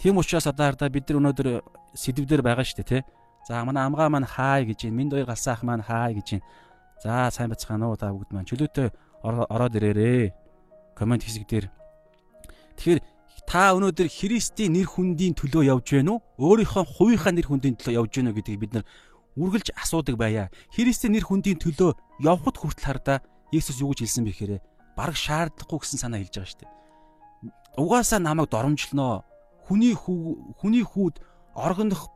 Тийм 0.00 0.16
учраас 0.16 0.48
одоо 0.48 0.72
ардаа 0.72 0.88
бид 0.88 1.04
нар 1.12 1.20
өнөөдөр 1.20 1.60
сэдвээр 1.92 2.40
байгаа 2.40 2.64
шүү 2.64 2.80
дээ 2.80 2.88
тий. 2.88 3.02
За 3.44 3.60
манай 3.68 3.84
амгаа 3.84 4.08
маань 4.08 4.24
хай 4.24 4.64
гэж 4.64 4.88
юм. 4.88 4.96
Минь 4.96 5.12
хоёр 5.12 5.28
галсаах 5.28 5.60
маань 5.62 5.84
хай 5.84 6.16
гэж 6.16 6.40
юм. 6.40 6.42
За 7.02 7.30
сайн 7.30 7.50
бацгаана 7.50 7.90
уу 7.90 7.96
та 7.96 8.12
бүгд 8.12 8.30
маань 8.32 8.48
чөлөөтэй 8.48 8.92
ороод 9.24 9.74
ирээрээ. 9.74 10.32
Комент 10.94 11.24
хэсэг 11.24 11.48
дээр. 11.48 11.66
Тэгэхээр 12.76 13.00
та 13.48 13.74
өнөөдөр 13.76 14.08
Христийн 14.08 14.72
нэр 14.76 14.88
хүндийн 14.88 15.34
төлөө 15.34 15.68
явж 15.68 15.98
байна 15.98 16.16
уу? 16.16 16.24
Өөрийнхөө 16.38 16.84
хувийнхаа 16.84 17.32
нэр 17.34 17.48
хүндийн 17.48 17.76
төлөө 17.76 17.98
явж 17.98 18.12
байна 18.14 18.30
уу 18.30 18.38
гэдгийг 18.38 18.60
бид 18.60 18.72
нар 18.78 18.84
үргэлж 19.36 19.74
асуудаг 19.74 20.16
байя. 20.16 20.48
Христийн 20.72 21.12
нэр 21.12 21.26
хүндийн 21.26 21.58
төлөө 21.58 21.94
явхад 22.22 22.56
хүртэл 22.56 22.88
хардаа 22.88 23.18
Есүс 23.52 23.78
юу 23.82 23.94
гэж 23.94 24.06
хэлсэн 24.06 24.24
бэ 24.26 24.32
гэхээр 24.34 24.52
бараг 24.98 25.14
шаардлагагүй 25.18 25.78
гэсэн 25.82 25.98
санаа 26.02 26.18
хэлж 26.22 26.34
байгаа 26.34 26.50
шүү 26.50 26.60
дээ. 26.62 26.72
Угаасаа 27.78 28.18
намайг 28.22 28.50
доромжлноо. 28.50 29.22
Хүний 29.66 29.94
хүү 29.94 30.58
хүний 30.58 30.82
хүүд 30.82 31.22
оргондох 31.54 32.10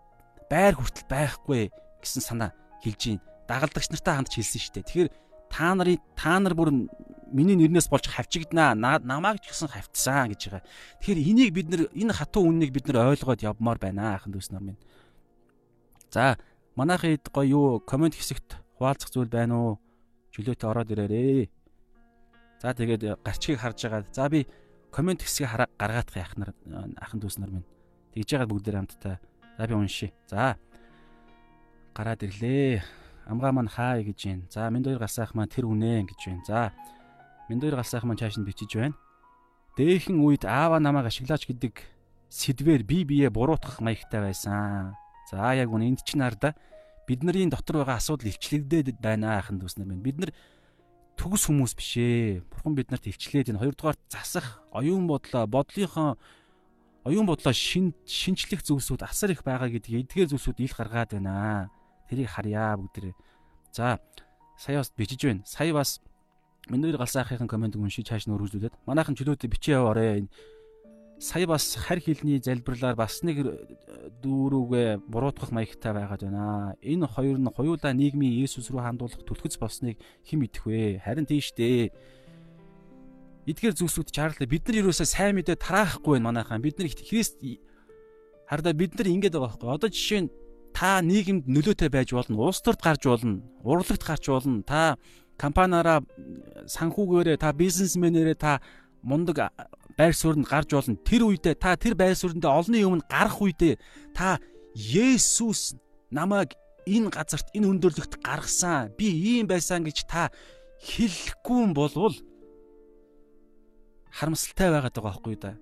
байр 0.50 0.74
хүртэл 0.74 1.06
байхгүй 1.06 1.70
гэсэн 2.02 2.22
санаа 2.22 2.50
хэлж 2.82 3.00
гин. 3.02 3.20
Дагалдагч 3.48 3.88
нартай 3.90 4.14
хандж 4.14 4.32
хэлсэн 4.37 4.61
шүү 4.61 4.74
дээ. 4.76 4.88
Тэгэхээр 4.88 5.11
та 5.48 5.72
нарын 5.74 5.98
та 6.14 6.37
нар 6.38 6.54
бүр 6.54 6.70
миний 7.32 7.56
нэрнээс 7.56 7.88
болж 7.88 8.08
хавчигднаа 8.08 8.76
намайг 8.76 9.40
ч 9.40 9.52
гэсэн 9.52 9.72
хавтсан 9.72 10.32
гэж 10.32 10.40
байгаа. 10.48 10.64
Тэгэхээр 11.00 11.20
энийг 11.24 11.50
бид 11.56 11.68
нар 11.72 11.82
энэ 11.92 12.12
хатуу 12.12 12.44
үннийг 12.44 12.72
бид 12.72 12.88
нар 12.88 13.12
ойлгоод 13.12 13.44
явмаар 13.44 13.78
байна 13.80 14.16
ахын 14.16 14.32
дүүс 14.32 14.52
нар 14.52 14.64
минь. 14.64 14.80
За 16.12 16.37
манайхын 16.76 17.16
хэд 17.16 17.28
гоё 17.32 17.48
юу 17.48 17.66
комент 17.80 18.16
хэсэгт 18.16 18.61
хуваалцах 18.76 19.12
зүйл 19.12 19.28
байна 19.28 19.56
уу? 19.56 19.72
Чөлөөтэй 20.32 20.68
ороод 20.68 20.92
ирээрээ. 20.92 21.48
За 22.61 22.72
тэгээд 22.72 23.24
гарчгийг 23.24 23.61
харж 23.61 23.78
байгаа. 23.88 24.04
За 24.12 24.28
би 24.28 24.46
комент 24.92 25.24
хэсгийг 25.24 25.52
гаргаадах 25.76 26.16
яах 26.16 26.34
нар 26.37 26.50
ахын 26.96 27.20
дүүс 27.20 27.40
нар 27.40 27.52
минь. 27.52 27.68
Тэгж 28.14 28.28
байгаа 28.37 28.48
бүгдээр 28.48 28.78
хамтдаа. 28.78 29.16
За 29.58 29.66
би 29.66 29.74
уншия. 29.74 30.12
За. 30.30 30.56
Гараад 31.94 32.22
ирлээ. 32.24 33.08
Амгаа 33.28 33.52
маань 33.52 33.68
хаа 33.68 34.00
гэж 34.00 34.18
байна. 34.24 34.48
За 34.48 34.70
минь 34.72 34.84
хоёр 34.84 34.98
галсаах 34.98 35.36
маань 35.36 35.52
тэр 35.52 35.68
үнэ 35.68 36.08
гэж 36.08 36.20
байна. 36.26 36.44
За. 36.48 36.72
Минь 37.48 37.60
хоёр 37.60 37.76
галсаах 37.76 38.08
маань 38.08 38.16
чааш 38.16 38.40
нь 38.40 38.48
бичиж 38.48 38.72
байна. 38.72 38.96
Дээхэн 39.76 40.16
үед 40.24 40.48
аава 40.48 40.80
намайг 40.80 41.12
ашиглаач 41.12 41.44
гэдэг 41.44 41.84
сэдвэр 42.32 42.82
би 42.88 43.04
бие 43.04 43.28
буруутгах 43.28 43.84
маягтай 43.84 44.32
байсан. 44.32 44.96
За 45.28 45.52
яг 45.52 45.68
үнэ 45.68 45.92
энд 45.92 46.00
чинь 46.08 46.24
хараа 46.24 46.56
бидний 47.08 47.48
дотор 47.48 47.84
байгаа 47.84 48.00
асуудал 48.00 48.32
илчлэгдээд 48.32 48.96
байна 49.00 49.38
ахын 49.38 49.60
дүүснэр 49.60 49.88
минь. 49.88 50.04
Бид 50.04 50.16
нар 50.20 50.32
төгс 51.16 51.48
хүмүүс 51.48 51.72
биш 51.76 51.92
ээ. 51.96 52.44
Бурхан 52.48 52.76
биднэрт 52.76 53.08
илчлээд 53.08 53.52
энэ 53.52 53.60
хоёрдугаар 53.60 53.96
засах 54.08 54.62
оюун 54.72 55.08
бодлоо, 55.08 55.46
бодлынхоо 55.48 56.16
оюун 57.04 57.26
бодлоо 57.26 57.52
шин 57.52 57.96
шинчлэх 58.04 58.60
зүйлсүүд 58.62 59.02
асар 59.02 59.32
их 59.32 59.42
байгаа 59.42 59.72
гэдгийг 59.72 60.04
эдгээр 60.04 60.30
зүйлсүүд 60.36 60.60
ил 60.60 60.74
гаргаад 60.76 61.16
байна. 61.16 61.72
Тэрийг 62.09 62.29
харьяа 62.29 62.77
бүгдээ. 62.77 63.12
За 63.73 64.01
сая 64.59 64.79
бас 64.79 64.92
бичиж 64.97 65.23
байна. 65.25 65.42
Сая 65.44 65.73
бас 65.73 66.01
миний 66.68 66.92
галсаахын 66.92 67.49
комент 67.49 67.77
уншиж 67.77 68.09
хааш 68.09 68.27
нь 68.27 68.35
өргөжлүүлээд 68.35 68.75
манайхан 68.87 69.16
чөлөөтэй 69.16 69.49
бичээ 69.49 69.77
яваарэ. 69.79 70.29
Сая 71.21 71.47
бас 71.47 71.75
харь 71.75 72.01
хилний 72.01 72.38
залбирлаар 72.38 72.94
бас 72.94 73.23
нэг 73.23 73.42
дүүрүүгээ 74.23 75.03
буруутгах 75.09 75.51
маягтай 75.51 75.92
байгаад 75.92 76.23
байна. 76.23 76.75
Энэ 76.83 77.07
хоёр 77.07 77.38
нь 77.38 77.51
хоёулаа 77.51 77.92
нийгмийн 77.92 78.38
Есүс 78.47 78.71
рүү 78.71 78.83
хандуулах 78.83 79.27
түлхэц 79.27 79.59
болсныг 79.59 79.99
хэн 80.25 80.38
мэдэх 80.38 80.64
вэ? 80.66 81.03
Харин 81.03 81.27
тийш 81.27 81.53
дээ. 81.59 81.90
Эдгээр 83.51 83.75
зүйлсүүд 83.75 84.14
чарлаа 84.14 84.47
бид 84.47 84.68
нар 84.68 84.87
юусаа 84.87 85.09
сайн 85.09 85.35
мэдээ 85.35 85.59
тараахгүй 85.59 86.21
байна 86.21 86.31
манайхаа. 86.31 86.62
Бид 86.62 86.79
нар 86.79 86.87
Христ 86.87 87.42
хардаа 88.47 88.73
бид 88.73 88.94
нар 88.94 89.09
ингэж 89.09 89.33
байгаа 89.35 89.59
байхгүй. 89.59 89.68
Одоо 89.75 89.88
жишээ 89.90 90.21
нь 90.25 90.31
та 90.78 91.02
нийгэмд 91.02 91.50
нөлөөтэй 91.50 91.90
байж 91.90 92.14
болно, 92.14 92.38
улс 92.38 92.62
төрд 92.62 92.78
гарч 92.78 93.02
болно, 93.10 93.42
урлагт 93.66 93.98
гарч 93.98 94.30
болно. 94.30 94.62
Та 94.62 94.94
компаниараа 95.34 96.06
санхүүгээрээ 96.70 97.34
та 97.42 97.50
бизнесмэнээрээ 97.50 98.38
та 98.38 98.62
мундаг 99.02 99.50
байр 99.98 100.14
суурьнд 100.14 100.46
гарч 100.46 100.70
болно. 100.70 100.94
Тэр 101.02 101.26
үедээ 101.26 101.58
та 101.58 101.74
тэр 101.74 101.98
байр 101.98 102.14
суурьндээ 102.14 102.46
олонний 102.46 102.86
өмнө 102.86 103.10
гарах 103.10 103.42
үедээ 103.42 103.74
та 104.14 104.38
Есүс 104.78 105.74
намайг 106.14 106.54
энэ 106.86 107.10
газарт 107.10 107.50
энэ 107.58 107.74
өндөрлөгт 107.74 108.22
гаргасан. 108.22 108.94
Би 108.94 109.10
ийм 109.10 109.50
байсан 109.50 109.82
гэж 109.82 110.06
та 110.06 110.30
хэлэхгүй 110.78 111.74
болвол 111.74 112.14
харамсалтай 114.14 114.70
байгаад 114.70 114.94
байгаа 114.94 115.10
байхгүй 115.10 115.36
да. 115.42 115.58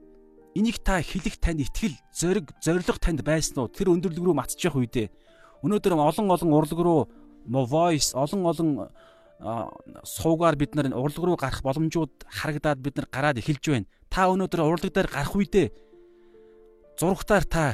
Энийг 0.56 0.80
та 0.80 1.04
хэлэх 1.04 1.36
танд 1.36 1.60
итгэл, 1.60 1.92
зориг, 2.16 2.48
зориг 2.64 2.88
танд 2.96 3.20
байсан 3.20 3.60
уу? 3.60 3.68
Тэр 3.68 3.92
өндөрлөг 3.92 4.24
рүү 4.24 4.36
матчих 4.40 4.72
үедээ 4.72 5.12
өнөөдөр 5.66 5.94
олон 5.96 6.30
олон 6.30 6.52
урлаг 6.52 6.80
руу 6.80 7.00
voice 7.46 8.12
олон 8.14 8.42
олон 8.46 8.70
суугаар 10.04 10.56
бид 10.56 10.74
нар 10.74 10.92
урлаг 10.92 11.24
руу 11.24 11.36
гарах 11.36 11.62
боломжууд 11.62 12.26
харагдаад 12.28 12.80
бид 12.80 12.96
нар 12.96 13.08
гараад 13.10 13.40
эхэлж 13.40 13.64
байна. 13.68 13.90
Та 14.08 14.28
өнөөдөр 14.32 14.60
урлаг 14.62 14.92
дээр 14.92 15.08
гарах 15.10 15.34
үедээ 15.34 15.68
зургатаар 16.98 17.44
та 17.44 17.64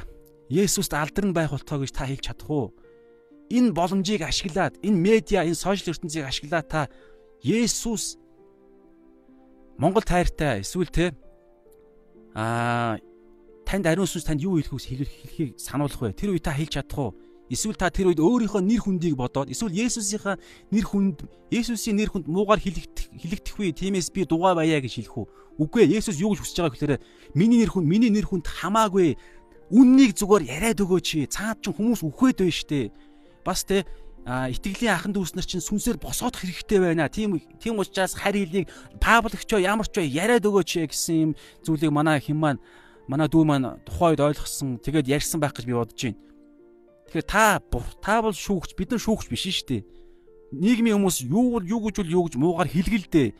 Есүст 0.53 0.93
алдарн 0.93 1.33
байх 1.33 1.51
болтгоо 1.51 1.81
гэж 1.81 1.93
та 1.97 2.05
хэлж 2.05 2.29
чадах 2.29 2.51
уу? 2.51 2.75
Энэ 3.49 3.73
боломжийг 3.73 4.21
ашиглаад, 4.21 4.77
энэ 4.85 5.01
медиа, 5.01 5.49
энэ 5.49 5.57
сошиал 5.57 5.97
ертөнцийг 5.97 6.29
ашиглаад 6.29 6.69
та 6.69 6.81
Есүс 7.41 8.21
Монгол 9.79 10.05
тайртай 10.05 10.61
эсвэл 10.61 10.93
те 10.93 11.17
аа 12.35 12.99
танд 13.65 13.87
ариун 13.87 14.09
сүнс 14.09 14.25
танд 14.25 14.43
юу 14.43 14.61
хэлэх 14.61 14.73
вэ 14.73 15.07
хэлхийг 15.07 15.51
сануулах 15.61 16.01
вэ? 16.01 16.13
Тэр 16.13 16.37
үе 16.37 16.41
та 16.41 16.53
хэлж 16.53 16.81
чадах 16.81 16.99
уу? 16.99 17.17
Эсвэл 17.53 17.77
та 17.77 17.93
тэр 17.93 18.09
үед 18.09 18.21
өөрийнхөө 18.21 18.65
нэр 18.65 18.81
хүндийг 18.81 19.13
бодоод 19.13 19.53
эсвэл 19.53 19.77
Есүсийнхаа 19.77 20.41
нэр 20.73 20.85
хүнд 20.89 21.29
Есүсийн 21.53 22.01
нэр 22.01 22.09
хүнд 22.09 22.25
муугар 22.25 22.57
хэлэгдэх 22.57 23.13
хэлэгдэх 23.13 23.57
вэ? 23.61 23.77
Тиймээс 23.77 24.09
би 24.09 24.25
дугаа 24.25 24.57
баяа 24.57 24.81
гэж 24.81 25.05
хэлэх 25.05 25.17
үү? 25.21 25.27
Үгүй 25.61 25.85
ээ. 25.85 26.01
Есүс 26.01 26.17
юу 26.17 26.33
гэж 26.33 26.41
хүсэж 26.41 26.57
байгаа 26.65 26.73
гэхээр 26.73 26.95
миний 27.37 27.61
нэр 27.61 27.77
хүнд 27.77 27.85
миний 27.85 28.09
нэр 28.09 28.25
хүнд 28.25 28.49
хамаагүй 28.49 29.21
үннийг 29.69 30.17
зүгээр 30.17 30.49
яриад 30.49 30.81
өгөөч. 30.81 31.29
Цаад 31.29 31.61
ч 31.61 31.77
хүмүүс 31.77 32.01
үхээд 32.09 32.41
байна 32.41 32.57
штэ. 32.57 32.89
Бас 33.45 33.69
те 33.69 33.85
а 34.25 34.47
итгэлийн 34.47 34.95
ахын 34.95 35.13
дүүс 35.15 35.35
нар 35.35 35.43
чинь 35.43 35.63
сүнсээр 35.63 35.99
босоодох 35.99 36.47
хэрэгтэй 36.47 36.79
байна. 36.79 37.11
Тийм 37.11 37.43
тийм 37.59 37.83
учраас 37.83 38.15
харь 38.15 38.39
хэлийг 38.39 38.71
Паул 39.03 39.35
өгчөө 39.35 39.67
ямар 39.67 39.91
ч 39.91 39.99
яриад 39.99 40.47
өгөөч 40.47 40.87
гэсэн 40.87 41.17
юм 41.19 41.33
зүйлийг 41.67 41.91
манай 41.91 42.23
хэм 42.23 42.39
маань 42.39 42.63
манай 43.11 43.27
дүү 43.27 43.43
маань 43.43 43.83
тухайд 43.83 44.23
ойлгосон. 44.23 44.79
Тэгээд 44.79 45.11
ярьсан 45.11 45.43
байх 45.43 45.59
гэж 45.59 45.67
би 45.67 45.75
бодож 45.75 45.99
байна. 45.99 46.23
Тэгэхээр 47.11 47.27
та 47.27 47.59
та 47.99 48.23
бол 48.23 48.31
шүүгч 48.31 48.79
бид 48.79 48.95
нар 48.95 49.03
шүүгч 49.03 49.27
биш 49.27 49.43
шүү 49.51 49.67
дээ. 49.67 49.83
Нийгмийн 50.55 51.03
хүмүүс 51.03 51.27
юу 51.27 51.59
юу 51.59 51.81
гэж 51.91 51.97
бол 52.07 52.15
юу 52.15 52.25
гэж 52.31 52.35
муугар 52.39 52.71
хэлгэлдээ. 52.71 53.35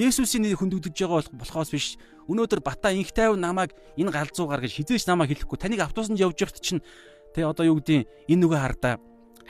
Есүсийн 0.00 0.48
нэрийг 0.48 0.64
хөндөгдөж 0.64 0.96
байгаа 0.96 1.28
болохоос 1.36 1.68
биш. 1.68 2.00
Өнөөдөр 2.24 2.64
Бата 2.64 2.88
инх 2.88 3.12
тайв 3.12 3.36
намайг 3.36 3.76
энэ 4.00 4.08
галзуугаар 4.08 4.64
гэж 4.64 4.80
хизээч 4.80 5.04
намайг 5.04 5.36
хэлэхгүй. 5.36 5.60
Таныг 5.60 5.84
автобусанд 5.84 6.16
явж 6.16 6.40
явахт 6.40 6.64
чинь 6.64 6.80
тэ 7.36 7.44
одоо 7.44 7.68
юу 7.68 7.76
гэдэг 7.84 8.08
энэ 8.32 8.40
нүгэ 8.40 8.56
хардаа 8.56 8.96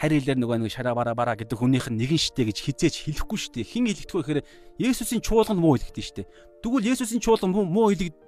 харь 0.02 0.18
хэлээр 0.18 0.38
нөгөө 0.42 0.66
нэг 0.66 0.74
шараа 0.74 0.98
бараа 0.98 1.14
бараа 1.14 1.38
гэдэг 1.38 1.54
хүнийх 1.62 1.86
нь 1.86 2.02
нэгэн 2.02 2.18
штэ 2.18 2.50
гэж 2.50 2.58
хизээч 2.58 3.06
хэлэхгүй 3.06 3.38
штэ. 3.38 3.62
Хин 3.62 3.86
хэлэхдээ 3.86 4.18
гэхээр 4.18 4.40
Есүсийн 4.82 5.22
чуулганд 5.22 5.62
муу 5.62 5.78
хэлэхдээ 5.78 6.26
штэ. 6.26 6.26
Тэгвэл 6.58 6.90
Есүсийн 6.90 7.22
чуулган 7.22 7.54
муу 7.70 7.94
хэлэгд 7.94 8.18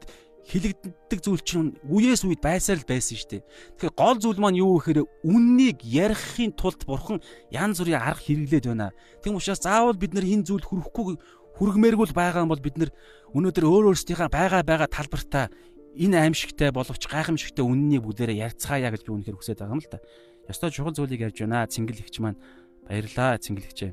хилэгддэг 0.45 1.19
зүйл 1.25 1.43
чинь 1.43 1.75
үеэс 1.89 2.23
үед 2.29 2.45
байсаар 2.45 2.79
л 2.79 2.87
байсан 2.87 3.17
дээ. 3.17 3.43
Тэгэхээр 3.81 3.97
гол 3.97 4.19
зүйл 4.21 4.39
маань 4.39 4.61
юу 4.61 4.79
гэхээр 4.79 5.03
үннийг 5.25 5.81
ярихын 5.83 6.53
тулд 6.53 6.85
бурхан 6.85 7.19
янз 7.49 7.81
бүрийн 7.81 7.99
арга 7.99 8.23
хэрэглээд 8.23 8.69
байна. 8.69 8.93
Тийм 9.25 9.41
учраас 9.41 9.65
заавал 9.65 9.97
бид 9.97 10.13
нар 10.13 10.29
энэ 10.29 10.45
зүйл 10.45 10.63
хүрхгүй 10.63 11.17
хүргмээргүй 11.57 12.13
байгаа 12.13 12.45
юм 12.45 12.53
бол 12.53 12.61
бид 12.61 12.77
нар 12.77 12.91
өнөөдөр 13.33 13.65
өөр 13.65 13.85
өөрсдийнхээ 13.97 14.29
байгаа 14.29 14.63
байгаа 14.63 14.89
талбартаа 14.93 15.49
энэ 15.97 16.29
аимшигтай 16.29 16.75
боловч 16.75 17.07
гайхамшигтай 17.07 17.65
үннийг 17.65 18.03
бүгдээрээ 18.03 18.51
ярьцгаая 18.51 18.91
гэж 18.91 19.03
би 19.07 19.11
үнэхээр 19.15 19.39
хүсэж 19.39 19.59
байгаа 19.63 19.75
юм 19.79 19.83
л 19.83 19.91
да. 19.91 20.03
Ёстой 20.49 20.71
чухал 20.71 20.95
зүйлийг 20.95 21.21
ярьж 21.33 21.41
байна. 21.41 21.67
Цэнгэлэгч 21.67 22.17
маань 22.21 22.39
баярлаа 22.85 23.39
цэнгэлэгчээ. 23.41 23.93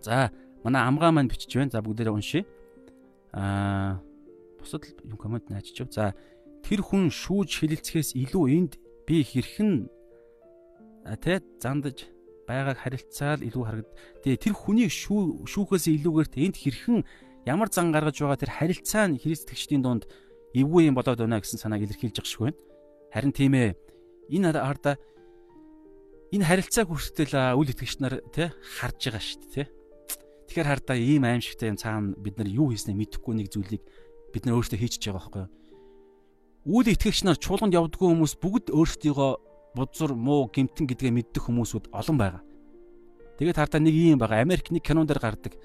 За 0.00 0.32
манай 0.64 0.82
амгаа 0.88 1.12
маань 1.12 1.28
бичиж 1.28 1.52
байна. 1.52 1.72
За 1.72 1.84
бүгдээрээ 1.84 2.14
уншия. 2.14 2.44
Аа 3.32 4.00
бусад 4.58 4.84
юм 5.04 5.16
комент 5.16 5.50
наачиж. 5.50 5.84
За 5.92 6.14
тэр 6.64 6.80
хүн 6.82 7.12
шүүж 7.12 7.60
хилэлцэхээс 7.60 8.16
илүү 8.16 8.44
энд 8.56 8.72
би 9.06 9.24
хэрхэн 9.24 9.88
тэ 11.22 11.40
зандаж 11.60 12.08
байгааг 12.48 12.78
харилцаал 12.80 13.40
илүү 13.44 13.64
харагд. 13.64 13.90
Тэгээ 14.24 14.40
тэр 14.40 14.54
хүнийг 14.56 14.92
шүү 14.92 15.44
шүүхээс 15.48 15.86
илүүгээр 16.00 16.28
энд 16.48 16.56
хэрхэн 16.56 16.98
ямар 17.44 17.68
зан 17.68 17.92
гаргаж 17.92 18.16
байгаа 18.20 18.40
тэр 18.40 18.52
харилцаа 18.56 19.04
нь 19.08 19.20
христэгчдийн 19.20 19.84
дунд 19.84 20.04
эвгүй 20.56 20.88
юм 20.88 20.96
болоод 20.96 21.20
байна 21.20 21.40
гэсэн 21.40 21.60
санааг 21.60 21.84
илэрхийлж 21.84 22.16
байгаа 22.16 22.28
шиг 22.32 22.40
байна. 22.40 22.58
Харин 23.12 23.32
тийм 23.32 23.52
ээ. 23.56 23.76
Энэ 24.32 24.52
хардаа 24.52 24.96
энэ 26.32 26.44
харилцааг 26.44 26.88
хүртэл 26.92 27.34
үл 27.56 27.72
итгэгч 27.72 27.94
нар 28.04 28.20
тий 28.32 28.52
харж 28.52 29.00
байгаа 29.08 29.22
шүү 29.22 29.40
дээ 29.40 29.52
тий. 29.64 29.66
Тэгэхээр 30.48 30.68
хардаа 30.68 30.96
ийм 30.96 31.24
аимшигтай 31.24 31.72
юм 31.72 31.80
цаана 31.80 32.12
бид 32.16 32.36
нар 32.36 32.48
юу 32.48 32.68
хийснэ 32.72 32.92
мэдэхгүй 32.92 33.34
нэг 33.36 33.48
зүйлийг 33.48 33.82
бид 34.32 34.44
нар 34.44 34.60
өөрсдөө 34.60 34.76
хийчихэж 34.76 35.08
байгаа 35.08 35.20
байхгүй 35.24 35.42
юу? 35.44 35.52
Үл 36.68 36.88
итгэгч 36.92 37.24
нар 37.24 37.40
чуулганд 37.40 37.72
явдггүй 37.72 38.08
хүмүүс 38.12 38.34
бүгд 38.44 38.66
өөрсдийгөө 38.76 39.30
будзур 39.72 40.12
муу 40.12 40.48
гимтэн 40.52 40.84
гэдгээ 40.84 41.12
мэддэг 41.16 41.42
хүмүүсүүд 41.48 41.92
олон 41.96 42.16
байгаа. 42.20 42.42
Тэгээд 43.40 43.56
хардаа 43.56 43.80
нэг 43.80 43.94
юм 43.96 44.20
байгаа. 44.20 44.44
Америк 44.44 44.68
нэг 44.68 44.84
кинон 44.84 45.08
дээр 45.08 45.22
гардаг. 45.22 45.56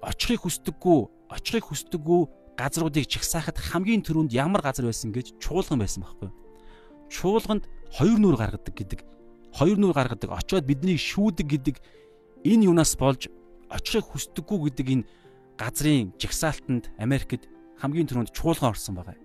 Очихыг 0.00 0.46
хүсдэггүй, 0.46 1.00
очихыг 1.28 1.64
хүсдэггүй 1.68 2.20
газруудыг 2.56 3.04
чагсаахад 3.04 3.58
хамгийн 3.58 4.00
түрүүнд 4.06 4.32
ямар 4.32 4.62
газар 4.62 4.86
байсан 4.86 5.12
гэж 5.12 5.36
чуулган 5.42 5.82
байсан 5.82 6.06
байхгүй 6.06 6.30
юу? 6.30 6.47
Чуулганд 7.08 7.64
хоёр 7.92 8.18
нүур 8.20 8.36
гаргадаг 8.36 8.74
гэдэг. 8.74 9.00
Хоёр 9.56 9.78
нүур 9.80 9.96
гаргадаг. 9.96 10.30
Очоод 10.30 10.64
биднийг 10.68 11.00
шүүдэг 11.00 11.46
гэдэг 11.48 11.76
энэ 12.44 12.68
юунаас 12.68 12.94
болж 12.96 13.28
очихыг 13.72 14.06
хүсдэггүй 14.12 14.58
гэдэг 14.70 14.86
энэ 14.92 15.08
газрын 15.58 16.12
жагсаалтанд 16.20 16.92
Америкт 17.00 17.48
хамгийн 17.80 18.08
түрүүнд 18.08 18.32
чуулган 18.32 18.72
орсон 18.72 19.00
байгаа. 19.00 19.16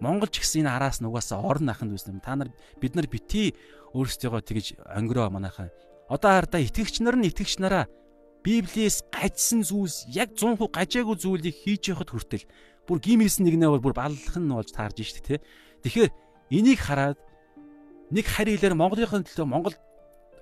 Монгол 0.00 0.30
ч 0.30 0.42
гэсэн 0.42 0.66
энэ 0.66 0.74
араас 0.74 1.02
нугасаа 1.02 1.42
орон 1.42 1.70
аханд 1.70 1.94
үүснэ. 1.94 2.22
Та 2.22 2.38
нар 2.38 2.50
бид 2.78 2.94
нар 2.94 3.06
бити 3.10 3.54
өөрсдийгөө 3.94 4.42
тэгж 4.46 4.66
өнгөрөө 4.86 5.30
манайхаа. 5.34 5.70
Одоо 6.08 6.30
хардаа 6.38 6.62
итгэгч 6.62 7.02
нар 7.02 7.18
нь 7.18 7.28
итгэгч 7.28 7.58
нараа 7.58 7.90
Библиэс 8.46 9.02
гажсан 9.10 9.66
зүйлс 9.66 10.06
яг 10.14 10.38
100% 10.38 10.70
гажаагүй 10.70 11.16
зүйлийг 11.18 11.56
хийж 11.58 11.90
явахд 11.90 12.14
хүртэл 12.14 12.46
бүр 12.86 12.98
гимэлсэн 13.02 13.44
нэгнээ 13.44 13.68
бол 13.74 13.82
бүр 13.90 13.96
баллах 13.98 14.36
нь 14.38 14.48
болж 14.48 14.70
таарж 14.70 15.02
штэ 15.02 15.20
тий. 15.20 15.38
Тэгэхээр 15.82 16.10
энийг 16.50 16.80
хараад 16.80 17.18
нэг 18.10 18.26
харь 18.26 18.56
хэлээр 18.56 18.74
Монголынхын 18.74 19.24
төлөө 19.24 19.46
Монгол 19.48 19.76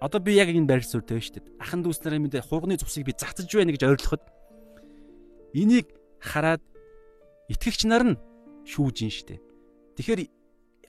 одоо 0.00 0.20
би 0.20 0.36
яг 0.36 0.48
энэ 0.48 0.68
байр 0.68 0.84
суурьтай 0.84 1.18
шүү 1.18 1.40
дээ. 1.40 1.58
Ахан 1.58 1.82
дүүс 1.82 2.04
нарын 2.04 2.22
мэдээ 2.26 2.46
хурганы 2.46 2.78
цусыг 2.78 3.06
би 3.06 3.14
затаж 3.16 3.48
байна 3.48 3.72
гэж 3.74 3.82
ойрлоход 3.86 4.22
энийг 5.56 5.88
хараад 6.20 6.62
итгэгч 7.48 7.88
нар 7.88 8.04
нь 8.04 8.20
шүүж 8.68 8.96
ин 9.02 9.12
штэ. 9.12 9.40
Тэгэхээр 9.96 10.20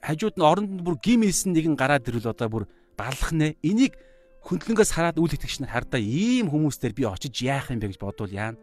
хажууд 0.02 0.36
нь 0.38 0.44
оронд 0.44 0.80
бүр 0.84 0.96
гим 1.00 1.24
хэлсэн 1.24 1.56
нэгэн 1.56 1.74
гараад 1.74 2.06
ирвэл 2.06 2.30
одоо 2.30 2.48
бүр 2.48 2.64
баллах 2.94 3.32
нэ. 3.32 3.56
Энийг 3.64 3.96
хөндлөнгөөс 4.44 4.92
хараад 4.92 5.18
үл 5.18 5.32
итгэгч 5.32 5.64
нар 5.64 5.72
хардаа 5.72 6.00
ийм 6.00 6.52
хүмүүстээр 6.52 6.94
би 6.94 7.02
очиж 7.08 7.34
яах 7.42 7.72
юм 7.72 7.80
бэ 7.80 7.94
гэж 7.94 7.98
бодвол 7.98 8.30
яана. 8.30 8.60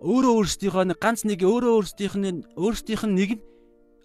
Өөрөө 0.00 0.32
өөрсдийнхөө 0.44 0.84
нэг 0.92 0.98
ганц 1.00 1.24
нэг 1.24 1.40
өөрөө 1.40 1.72
өөрсдийнх 1.80 2.16
нь 2.20 2.44
өөрсдийнх 2.56 3.04
нь 3.08 3.16
нэг 3.16 3.30
нь 3.40 3.42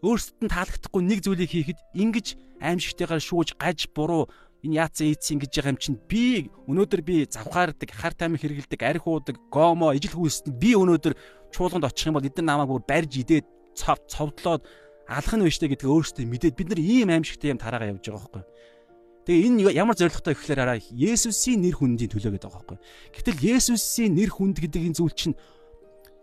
өөрсдөд 0.02 0.42
нь 0.46 0.54
таалагдахгүй 0.54 1.02
нэг 1.06 1.20
зүйлийг 1.22 1.52
хийхэд 1.54 1.80
ингэж 1.94 2.28
аимшигтайгаар 2.62 3.22
шүүж 3.22 3.50
гаж 3.58 3.90
буруу 3.94 4.30
энэ 4.66 4.78
яатсан 4.82 5.10
ийцэн 5.10 5.38
гэж 5.42 5.52
байгаа 5.58 5.74
юм 5.74 5.82
чинь 5.82 5.98
би 6.10 6.50
өнөөдөр 6.70 7.02
би 7.02 7.26
завхаардаг 7.26 7.90
хар 7.90 8.14
тайм 8.14 8.38
хэрэгэлдэг 8.38 8.82
арх 8.82 9.06
уудаг 9.10 9.38
гомо 9.50 9.94
ижил 9.98 10.18
хүүсэнд 10.18 10.58
би 10.58 10.78
өнөөдөр 10.78 11.14
чуулганд 11.50 11.86
очих 11.90 12.10
юм 12.10 12.18
бол 12.18 12.26
эдгээр 12.26 12.46
намайг 12.46 12.70
бүр 12.70 12.86
барьж 12.86 13.14
идээд 13.18 13.46
цав 13.74 13.98
цовдлоод 14.06 14.66
алах 15.10 15.34
нь 15.34 15.46
биш 15.46 15.58
гэдэг 15.58 15.86
өөрөөсөө 15.86 16.26
мэдээд 16.30 16.58
бид 16.58 16.70
нар 16.70 16.82
ийм 16.82 17.10
аимшигтай 17.10 17.54
юм 17.54 17.60
тараагаа 17.60 17.92
явж 17.92 18.06
байгаа 18.06 18.22
байхгүй. 18.22 18.44
Тэгээ 19.26 19.46
энэ 19.50 19.74
ямар 19.74 19.98
зоригтой 19.98 20.34
гэхээр 20.34 20.62
араа 20.62 20.80
Есүсийн 20.82 21.62
нэр 21.62 21.78
хүндийн 21.78 22.10
төлөө 22.10 22.32
гэдэг 22.38 22.50
байгаа 22.50 22.62
байхгүй. 22.62 22.80
Гэтэл 23.18 23.42
Есүсийн 23.54 24.14
нэр 24.18 24.30
хүнд 24.34 24.58
гэдэг 24.62 24.82
энэ 24.82 24.98
зүйл 24.98 25.14
чинь 25.14 25.36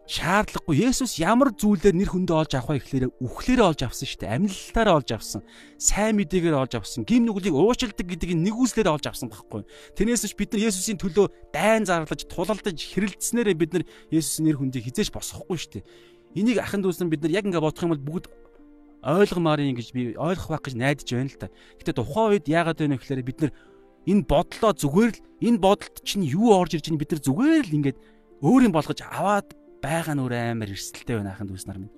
шаардлагагүй. 0.08 0.88
Есүс 0.88 1.20
ямар 1.20 1.52
зүйлээр 1.52 1.92
нэр 1.92 2.08
хүндээ 2.08 2.36
олж 2.40 2.52
авах 2.56 2.80
вэ 2.80 2.80
гэхээр 2.80 3.06
үхлээрээ 3.20 3.68
олж 3.68 3.80
авсан 3.84 4.08
шүү 4.08 4.20
дээ. 4.24 4.34
Амьдлалтаараа 4.40 4.96
олж 4.96 5.10
авсан. 5.12 5.40
Сайн 5.76 6.16
мэдээгээр 6.16 6.56
олж 6.56 6.72
авсан. 6.80 7.04
Гим 7.04 7.28
нүглийг 7.28 7.52
уушилдаг 7.52 8.08
гэдэг 8.08 8.32
нь 8.32 8.44
нэгүслээр 8.48 8.88
олж 8.88 9.04
авсан 9.04 9.28
байхгүй. 9.28 9.68
Тэрнээс 10.00 10.24
ч 10.24 10.32
бид 10.32 10.56
нар 10.56 10.64
Есүсийн 10.64 10.96
төлөө 10.96 11.28
дайн 11.52 11.84
зарлаж, 11.84 12.24
тулалдаж, 12.24 12.80
хэрэлдснээрээ 12.80 13.56
бид 13.60 13.72
нар 13.76 13.84
Есүсийн 14.08 14.48
нэр 14.48 14.56
хүндийг 14.56 14.88
хизээш 14.88 15.12
босгохгүй 15.12 15.60
шүү 15.60 15.72
дээ. 15.76 15.84
Энийг 16.40 16.58
ахын 16.64 16.80
дүүсэн 16.80 17.12
бид 17.12 17.28
нар 17.28 17.36
яг 17.36 17.44
ингээ 17.44 17.60
бодох 17.60 17.84
юм 17.84 17.92
бол 17.92 18.08
бүгд 18.08 18.32
ойлгомоор 19.04 19.60
юм 19.60 19.76
гэж 19.76 19.88
би 19.92 20.16
ойлгох 20.16 20.56
байх 20.56 20.64
гэж 20.64 20.74
найдаж 20.74 21.08
байна 21.12 21.28
л 21.28 21.36
та. 21.36 21.52
Гэтэ 21.84 21.92
тухайн 22.00 22.32
үед 22.32 22.46
яагаад 22.48 22.80
вэ 22.80 22.96
гэхээр 22.96 23.22
бид 23.28 23.38
нар 23.44 23.52
энэ 24.08 24.24
бодлоо 24.24 24.72
зүгээр 24.72 25.12
л 25.12 25.20
энэ 25.44 25.58
бодолд 25.60 25.96
чинь 26.02 26.24
юу 26.24 26.56
орж 26.56 26.80
ирж 26.80 26.88
байгааг 26.88 27.02
бид 27.04 27.12
нар 27.12 27.22
зүгээр 27.22 27.64
л 27.68 27.76
ингээд 27.78 27.98
өөрийн 28.42 28.72
болгож 28.72 29.00
аваад 29.04 29.48
байгаа 29.82 30.14
нь 30.14 30.22
өөр 30.22 30.34
амар 30.34 30.70
эрсдэлтэй 30.72 31.16
байна 31.18 31.32
ахын 31.34 31.48
дүүс 31.48 31.66
нар 31.66 31.78
минь. 31.78 31.94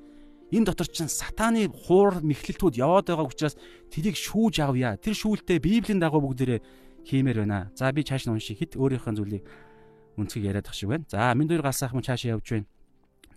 Энэ 0.51 0.67
дотор 0.67 0.89
чинь 0.91 1.09
сатааны 1.09 1.71
хуур 1.71 2.21
мэхлэлтүүд 2.27 2.81
яваад 2.81 3.07
байгаа 3.09 3.27
учраас 3.31 3.55
тэрийг 3.89 4.19
шүүж 4.19 4.61
авъя. 4.61 4.99
Тэр 4.99 5.15
шүүлтээ 5.15 5.63
Библийн 5.63 6.03
дагуу 6.03 6.21
бүгдээрээ 6.27 6.61
хиймээр 7.07 7.47
байна. 7.47 7.71
За 7.79 7.93
би 7.95 8.03
чааш 8.03 8.27
нь 8.27 8.35
унших 8.35 8.59
хэд 8.59 8.75
өөрийнхөө 8.75 9.15
зүйлийг 9.15 9.45
үнцгийг 10.19 10.51
яриад 10.51 10.67
тах 10.67 10.75
шиг 10.75 10.91
байна. 10.91 11.07
За 11.07 11.31
минь 11.39 11.47
хоёр 11.47 11.63
галсаах 11.63 11.95
мөн 11.95 12.03
чааш 12.03 12.27
явж 12.27 12.47
байна. 12.51 12.67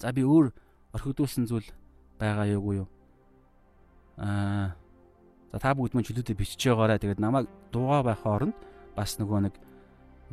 За 0.02 0.10
би 0.10 0.26
өөр 0.26 0.50
орхигдуулсан 0.98 1.46
зүйл 1.46 1.70
байгаа 2.18 2.50
юу 2.50 2.86
юу? 2.86 2.88
Аа 4.18 4.74
За 5.54 5.62
та 5.62 5.78
бүгд 5.78 5.94
мөн 5.94 6.02
чөлөөдөө 6.02 6.34
бичиж 6.34 6.66
байгаарай. 6.66 6.98
Тэгээд 6.98 7.22
намайг 7.22 7.46
дуугаа 7.70 8.02
байх 8.02 8.26
хооронд 8.26 8.58
бас 8.98 9.22
нөгөө 9.22 9.40
нэг 9.46 9.56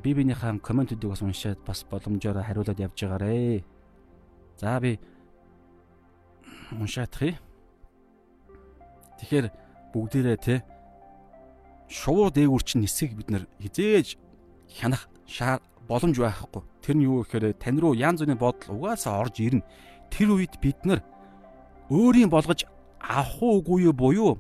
би 0.01 0.17
биенийхээ 0.17 0.65
комментүүдийг 0.65 1.13
бас 1.13 1.21
уншаад 1.21 1.61
бас 1.61 1.85
боломжоор 1.85 2.41
хариулаад 2.41 2.81
явж 2.81 2.97
байгаарэ. 3.05 3.61
За 4.61 4.77
би 4.81 5.01
уншаадах 6.77 7.23
юм. 7.23 7.37
Тэгэхээр 9.17 9.47
бүгдээрээ 9.97 10.37
те 10.37 10.55
шувуу 11.89 12.29
дээгүүр 12.29 12.63
чинь 12.63 12.85
нисэх 12.85 13.17
бид 13.17 13.33
нар 13.33 13.45
хизээж 13.57 14.21
хянах 14.69 15.09
боломж 15.89 16.21
байхгүй. 16.21 16.63
Тэр 16.85 16.97
нь 17.01 17.07
юу 17.09 17.25
гэхээр 17.25 17.57
тань 17.57 17.81
руу 17.81 17.97
янз 17.97 18.21
бүрийн 18.21 18.37
бодол 18.37 18.77
угаасаа 18.77 19.25
орж 19.25 19.41
ирнэ. 19.41 19.65
Тэр 20.13 20.37
үед 20.37 20.61
бид 20.61 20.85
нар 20.85 21.01
өөрийн 21.89 22.29
болгож 22.29 22.69
авах 23.01 23.41
уугүй 23.41 23.89
юу 23.89 23.97
буюу 23.97 24.39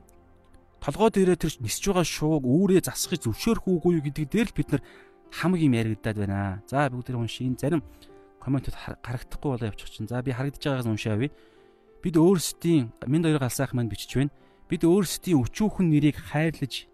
толгой 0.85 1.11
дээрээ 1.17 1.41
тэр 1.41 1.53
нисж 1.65 1.81
байгаа 1.89 2.05
шууг 2.05 2.45
үүрээ 2.45 2.85
засахыг 2.85 3.25
зөвшөөрөх 3.25 3.65
уугүй 3.67 3.93
юу 3.99 4.05
гэдэг 4.05 4.27
дээр 4.29 4.49
л 4.53 4.59
бид 4.59 4.69
нар 4.77 4.83
хамаг 5.33 5.61
юм 5.65 5.75
яригадаад 5.81 6.17
байна. 6.21 6.63
За 6.69 6.93
бүгд 6.93 7.17
уншийн 7.17 7.57
зарим 7.57 7.81
комментод 8.41 8.75
харагдахгүй 8.75 9.51
болоо 9.53 9.69
явчих 9.69 9.93
чинь. 9.93 10.09
За 10.09 10.23
би 10.25 10.33
харагдаж 10.33 10.65
байгаагаас 10.65 10.89
уншаа 10.89 11.15
авъя. 11.15 11.31
Бид 12.03 12.17
өөрсдийн 12.17 12.91
минь 13.07 13.25
хоёр 13.25 13.39
галсаах 13.39 13.77
маань 13.77 13.93
бичиж 13.93 14.17
байна. 14.17 14.33
Бид 14.69 14.83
өөрсдийн 14.89 15.39
өчүүхэн 15.45 15.87
нэрийг 15.93 16.17
хайрлаж 16.17 16.89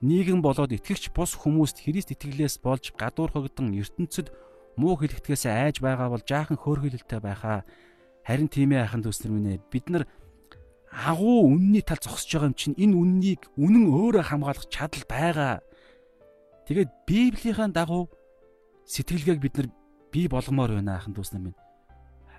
нийгэм 0.00 0.40
болоод 0.44 0.72
итгэгч 0.72 1.10
бус 1.16 1.34
хүмүүст 1.34 1.82
Христ 1.82 2.14
итгэлээс 2.14 2.62
болж 2.62 2.94
гадуурхагдан 2.94 3.74
ертөнцид 3.74 4.30
муу 4.76 4.94
хэлэгтгэээс 5.00 5.44
айж 5.48 5.76
байгаа 5.80 6.08
бол 6.12 6.22
жаахан 6.22 6.58
хөөрхөлөлтэй 6.60 7.20
байхаа. 7.24 7.64
Харин 8.26 8.48
тийм 8.48 8.72
ээ 8.76 8.84
ахын 8.84 9.02
нар 9.02 9.32
минь 9.32 9.50
ээ. 9.56 9.64
Бид 9.72 9.86
нар 9.88 10.04
агуу 10.90 11.50
үнний 11.50 11.82
тал 11.82 11.98
зогсож 11.98 12.30
байгаа 12.30 12.50
юм 12.52 12.58
чинь 12.58 12.78
энэ 12.78 12.94
үннийг 12.94 13.42
үнэн 13.58 13.84
өөрөө 13.90 14.24
хамгаалах 14.30 14.66
чадал 14.70 15.04
байгаа. 15.08 15.64
Тэгээд 16.70 16.90
Библийн 17.08 17.72
дагуу 17.72 18.08
сэтгэлгээг 18.86 19.40
бид 19.40 19.54
нар 19.58 19.68
би 20.14 20.30
болгомоор 20.30 20.78
байна 20.78 20.94
ахын 21.02 21.10
дүүс 21.10 21.34
нар 21.34 21.50
минь. 21.50 21.58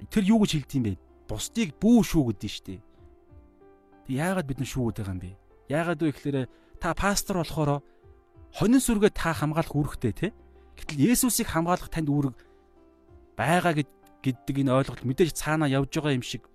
Тэр 0.07 0.23
юу 0.31 0.39
гэж 0.47 0.63
хэлдэг 0.63 0.75
юм 0.79 0.85
бэ? 0.87 0.93
Бусдыг 1.27 1.75
бүү 1.75 1.99
шүү 2.07 2.23
гэдэг 2.31 2.47
нь 2.47 2.55
шүү 2.55 2.65
дээ. 2.71 2.81
Тэг 4.07 4.15
яагаад 4.15 4.47
бид 4.47 4.59
нар 4.63 4.71
шүүгээд 4.71 4.97
байгаа 5.03 5.11
юм 5.11 5.23
бэ? 5.23 5.31
Яагаад 5.67 5.99
вэ 5.99 6.11
гэхээр 6.15 6.37
та 6.79 6.95
пастор 6.95 7.35
болохоор 7.43 7.83
хонин 8.55 8.79
сүргээ 8.79 9.11
та 9.11 9.35
хамгаалах 9.35 9.75
үүрэгтэй 9.75 10.13
те. 10.15 10.27
Гэтэл 10.79 11.03
Есүсийг 11.11 11.51
хамгаалах 11.51 11.91
танд 11.91 12.07
үүрэг 12.07 12.35
байгаа 13.35 13.73
гэдэг 14.23 14.55
энэ 14.63 14.71
ойлголт 14.71 15.03
мэдээж 15.03 15.35
цаанаа 15.35 15.67
явж 15.67 15.91
байгаа 15.99 16.15
юм 16.15 16.23
шиг 16.23 16.47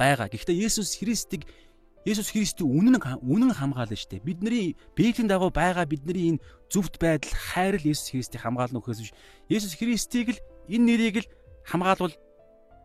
байгаа. 0.00 0.32
Гэхдээ 0.32 0.64
Есүс 0.64 0.96
Христийг 0.96 1.44
Есүс 2.04 2.36
Христийн 2.36 2.68
үнэн 2.68 3.00
үнэн 3.24 3.52
хамгаална 3.56 3.96
шүү 3.96 4.20
дээ. 4.20 4.28
Бидний 4.28 4.76
Библийн 4.92 5.24
дагуу 5.24 5.48
байгаа 5.48 5.88
бидний 5.88 6.36
энэ 6.36 6.42
зөвхт 6.68 7.00
байдал 7.00 7.32
хайр 7.32 7.80
л 7.80 7.88
Есүс 7.88 8.12
Христийг 8.12 8.44
хамгаална 8.44 8.76
гэхээс 8.76 9.00
биш. 9.00 9.12
Есүс 9.48 9.72
Христийг 9.80 10.36
л 10.36 10.40
энэ 10.68 10.84
нэрийг 10.84 11.16
л 11.24 11.28
хамгаалвал 11.64 12.14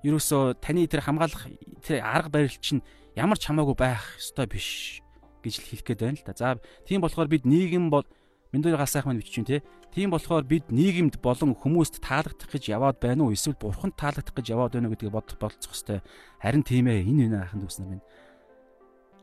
ерөөсөө 0.04 0.60
таны 0.64 0.88
тэр 0.88 1.04
хамгаалах 1.04 1.48
тэр 1.84 2.04
арга 2.04 2.30
барил 2.30 2.58
чинь 2.60 2.84
ямар 3.16 3.38
ч 3.40 3.52
хамаагүй 3.52 3.76
байх 3.76 4.16
ёстой 4.16 4.48
биш 4.48 5.02
гэж 5.44 5.54
л 5.60 5.68
хэлэх 5.68 5.86
гээд 5.88 6.02
байна 6.04 6.18
л 6.20 6.26
да. 6.28 6.34
За 6.36 6.60
тийм 6.88 7.04
болохоор 7.04 7.28
бид 7.28 7.44
нийгэм 7.44 7.92
бол 7.92 8.08
гал 8.52 8.88
сайхан 8.88 9.20
бичиж 9.20 9.34
чинь 9.34 9.46
те. 9.46 9.64
Тийм 9.94 10.12
болохоор 10.12 10.44
бид 10.44 10.72
нийгэмд 10.72 11.22
болон 11.22 11.56
хүмүүст 11.56 12.02
таалагдах 12.02 12.50
гэж 12.50 12.70
яваад 12.70 13.00
байна 13.00 13.26
уу? 13.26 13.34
Эсвэл 13.34 13.58
бурханд 13.60 13.96
таалагдах 13.96 14.34
гэж 14.34 14.54
яваад 14.54 14.74
байна 14.74 14.88
уу 14.90 14.94
гэдгийг 14.94 15.14
бодох 15.14 15.38
болцох 15.38 15.74
хэвээр. 15.74 16.02
Харин 16.42 16.64
тийм 16.64 16.88
ээ. 16.88 17.06
Энэ 17.10 17.26
үнэ 17.30 17.40
ахын 17.42 17.62
дүүс 17.62 17.78
нар 17.80 17.90
минь. 17.98 18.06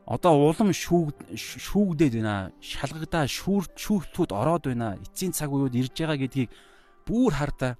Одоо 0.07 0.33
улам 0.47 0.71
шүүг 0.71 1.35
шүүгдээд 1.35 2.19
байна. 2.19 2.51
Шалгагдаа 2.63 3.27
шүүр 3.27 3.63
шүүхтүүд 3.75 4.31
ороод 4.31 4.71
байна. 4.71 4.95
Эцсийн 4.95 5.35
цаг 5.35 5.51
үед 5.51 5.75
ирж 5.75 5.95
байгаа 5.95 6.19
гэдгийг 6.19 6.51
бүр 7.03 7.31
хардаа 7.35 7.75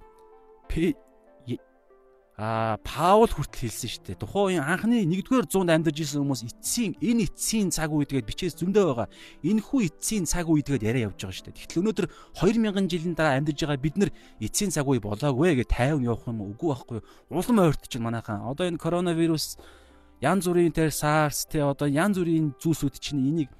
а 2.38 2.78
Паул 2.86 3.26
хүртэл 3.26 3.66
хэлсэн 3.66 3.90
шүү 3.90 4.02
дээ. 4.06 4.22
Тухайн 4.22 4.62
үеийн 4.62 4.62
анхны 4.62 5.02
1-р 5.02 5.50
зуунд 5.50 5.74
амьдарч 5.74 6.06
исэн 6.06 6.22
хүмүүс 6.22 6.46
эцсийн 6.46 6.94
энэ 7.02 7.26
эцсийн 7.26 7.74
цаг 7.74 7.90
үе 7.90 8.06
тэгээд 8.06 8.30
бичээс 8.30 8.54
зөндөө 8.62 8.84
байгаа. 8.94 9.08
Энэхүү 9.42 9.80
эцсийн 9.90 10.22
цаг 10.22 10.46
үе 10.46 10.62
тэгээд 10.62 10.86
яриа 10.86 11.10
явж 11.10 11.18
байгаа 11.18 11.34
шүү 11.34 11.46
дээ. 11.50 11.58
Тэгтэл 11.66 11.82
өнөөдөр 11.82 12.06
2000 12.38 12.86
жилийн 12.86 13.18
дараа 13.18 13.42
амьдарч 13.42 13.58
байгаа 13.58 13.82
бид 13.82 13.96
нар 13.98 14.10
эцсийн 14.38 14.70
цаг 14.70 14.86
үе 14.86 15.02
болоогүй 15.02 15.58
гэж 15.58 15.66
тайван 15.66 16.06
явах 16.06 16.30
юм 16.30 16.46
үгүй 16.54 16.68
байхгүй. 16.78 16.98
Улам 17.26 17.58
ойртож 17.58 17.90
чинь 17.90 18.06
манайхан. 18.06 18.46
Одоо 18.46 18.70
энэ 18.70 18.78
коронавирус 18.78 19.58
янз 20.22 20.46
бүрийн 20.46 20.70
тэр 20.70 20.94
SARS 20.94 21.50
тэ 21.50 21.66
одоо 21.66 21.90
янз 21.90 22.22
бүрийн 22.22 22.54
зүйлсүүд 22.62 23.02
чинь 23.02 23.18
энийг 23.18 23.50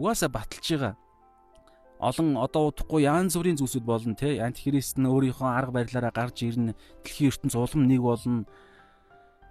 угаасаа 0.00 0.32
баталж 0.32 0.64
байгаа 0.72 1.01
олон 2.02 2.34
одоо 2.36 2.74
удахгүй 2.74 3.06
янз 3.06 3.38
бүрийн 3.38 3.56
зүйлсүүд 3.62 3.86
болно 3.86 4.14
те. 4.18 4.42
Антихрист 4.42 4.98
нь 4.98 5.06
өөрийнхөө 5.06 5.46
арга 5.46 5.78
барилаараа 5.78 6.10
гарч 6.10 6.42
ирнэ. 6.42 6.74
Дэлхийн 7.06 7.30
ертөнц 7.30 7.54
улам 7.54 7.86
нэг 7.86 8.02
болно. 8.02 8.44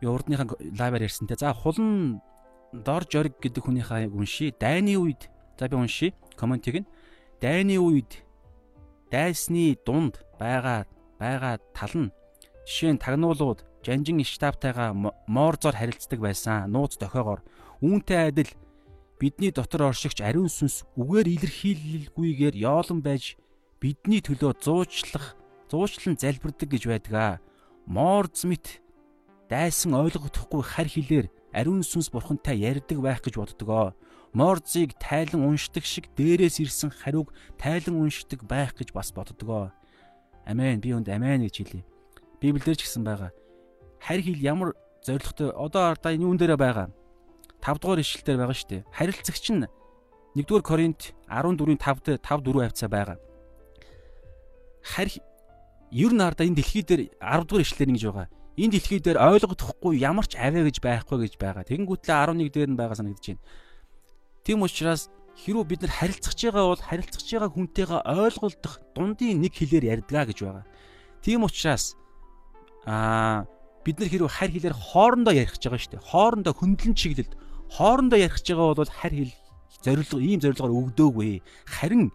Урдныхаа 0.04 0.60
лайваар 0.60 1.08
ярьсан 1.08 1.32
те. 1.32 1.40
За 1.40 1.56
хулан 1.56 2.20
дор 2.76 3.08
жориг 3.08 3.40
гэдэг 3.40 3.64
хүнийхээ 3.64 4.12
унши. 4.12 4.52
Дайны 4.60 5.00
үед. 5.00 5.32
За 5.56 5.72
би 5.72 5.80
унши. 5.80 6.12
Комментиг 6.36 6.84
нь 6.84 6.92
дайны 7.40 7.80
үед 7.80 8.20
дайсны 9.12 9.80
дунд 9.86 10.20
байгаа 10.36 10.84
байгаа 11.20 11.56
тал 11.72 11.96
нь 11.96 12.12
жишээ 12.68 12.92
нь 12.96 13.04
тагнуулууд 13.04 13.64
жанжин 13.84 14.24
штабтайгаа 14.24 14.92
моорзоор 15.28 15.76
харилцдаг 15.76 16.20
байсан. 16.20 16.70
Нууц 16.72 17.00
дохиогоор. 17.00 17.42
Үүнтэй 17.82 18.30
адил 18.30 18.52
бидний 19.22 19.52
дотор 19.54 19.94
оршигч 19.94 20.18
ариун 20.26 20.50
сүнс 20.50 20.82
үгээр 20.98 21.28
илэрхийлэлгүйгээр 21.30 22.56
яолон 22.58 23.06
байж 23.06 23.38
бидний 23.78 24.18
төлөө 24.18 24.58
зуучлах 24.66 25.38
зуучлан 25.70 26.18
залбирдаг 26.18 26.66
гэж 26.74 26.84
байдаг. 26.90 27.38
Морз 27.86 28.42
мэт 28.50 28.82
дайсан 29.46 29.94
ойлгохдохгүй 29.94 30.66
хар 30.66 30.90
хилээр 30.90 31.30
ариун 31.54 31.86
сүнс 31.86 32.10
бурхантай 32.10 32.66
ярьдаг 32.66 32.98
байх 32.98 33.22
гэж 33.22 33.38
боддгоо. 33.38 33.94
Морзыг 34.34 34.98
тайлан 34.98 35.46
уншдаг 35.46 35.86
шиг 35.86 36.10
дээрээс 36.18 36.58
ирсэн 36.58 36.90
хариуг 36.90 37.30
тайлан 37.62 38.02
уншдаг 38.02 38.42
байх 38.50 38.74
гэж 38.74 38.90
бас 38.90 39.14
боддгоо. 39.14 39.70
Амен. 40.50 40.82
Би 40.82 40.98
өнд 40.98 41.14
амен 41.14 41.46
гэж 41.46 41.62
хэлье. 41.62 41.86
Библиэр 42.42 42.74
ч 42.74 42.90
гэсэн 42.90 43.06
байгаа. 43.06 43.30
Харь 44.02 44.26
хил 44.26 44.42
ямар 44.42 44.74
зоригтой 45.06 45.54
одоо 45.54 45.94
ардаа 45.94 46.18
энэ 46.18 46.26
юун 46.26 46.42
дээр 46.42 46.58
байгаа 46.58 46.90
5 47.62 47.82
дугаар 47.82 48.02
ишлэлээр 48.02 48.40
байгаа 48.42 48.58
шүү 48.58 48.70
дээ. 48.70 48.82
Харилцагч 48.92 49.46
нь 49.54 49.66
1-р 50.36 50.62
Коринт 50.66 51.14
14-ийн 51.30 51.80
5-д 51.80 52.18
5 52.20 52.42
4 52.42 52.66
хавцаа 52.66 52.90
байгаа. 52.90 53.18
Харь 54.82 55.14
ер 55.92 56.12
нь 56.12 56.24
хардаа 56.24 56.46
энэ 56.48 56.58
дэлхий 56.58 56.84
дээр 56.84 57.02
10 57.22 57.46
дугаар 57.46 57.64
ишлэлээр 57.64 57.92
ингэж 57.94 58.04
байгаа. 58.10 58.28
Энэ 58.58 58.74
дэлхий 58.76 59.00
дээр 59.00 59.18
ойлгохгүй 59.20 59.94
ямар 60.00 60.26
ч 60.28 60.36
аваа 60.40 60.64
гэж 60.68 60.78
байхгүй 60.82 61.18
гэж 61.28 61.34
байгаа. 61.38 61.68
Тэгэнгүүтлээ 61.68 62.18
11 62.18 62.52
дээр 62.52 62.70
нь 62.72 62.80
байгаа 62.80 62.98
санагдаж 63.00 63.26
байна. 63.28 63.44
Тийм 64.44 64.60
учраас 64.66 65.12
хэрвээ 65.38 65.70
бид 65.70 65.82
нар 65.84 65.94
харилцаж 65.94 66.40
байгаа 66.40 66.66
бол 66.72 66.84
харилцаж 66.84 67.28
байгаа 67.28 67.52
хүнтэйгээ 67.52 68.02
ойлголдох 68.08 68.76
дундын 68.96 69.40
нэг 69.40 69.54
хэлээр 69.56 69.86
ярьдгаа 70.00 70.26
гэж 70.28 70.40
байгаа. 70.44 70.66
Тийм 71.22 71.44
учраас 71.46 71.96
аа 72.88 73.48
бид 73.86 74.00
нар 74.00 74.10
хэрвээ 74.10 74.32
харь 74.32 74.52
хэлээр 74.52 74.76
хоорондоо 74.76 75.34
ярих 75.34 75.56
гэж 75.56 75.64
байгаа 75.68 75.82
шүү 75.82 75.92
дээ. 75.96 76.08
Хоорондоо 76.12 76.54
хөндлөн 76.56 76.96
чиглэлд 76.98 77.34
хоорондоо 77.72 78.20
ярих 78.20 78.36
гэж 78.36 78.48
байгаа 78.52 78.76
бол 78.76 78.92
харь 78.92 79.16
хэл 79.16 79.34
зорилго 79.84 80.18
ийм 80.20 80.40
зорилгоор 80.44 80.92
өгдөөгүй. 80.92 81.42
Харин 81.66 82.12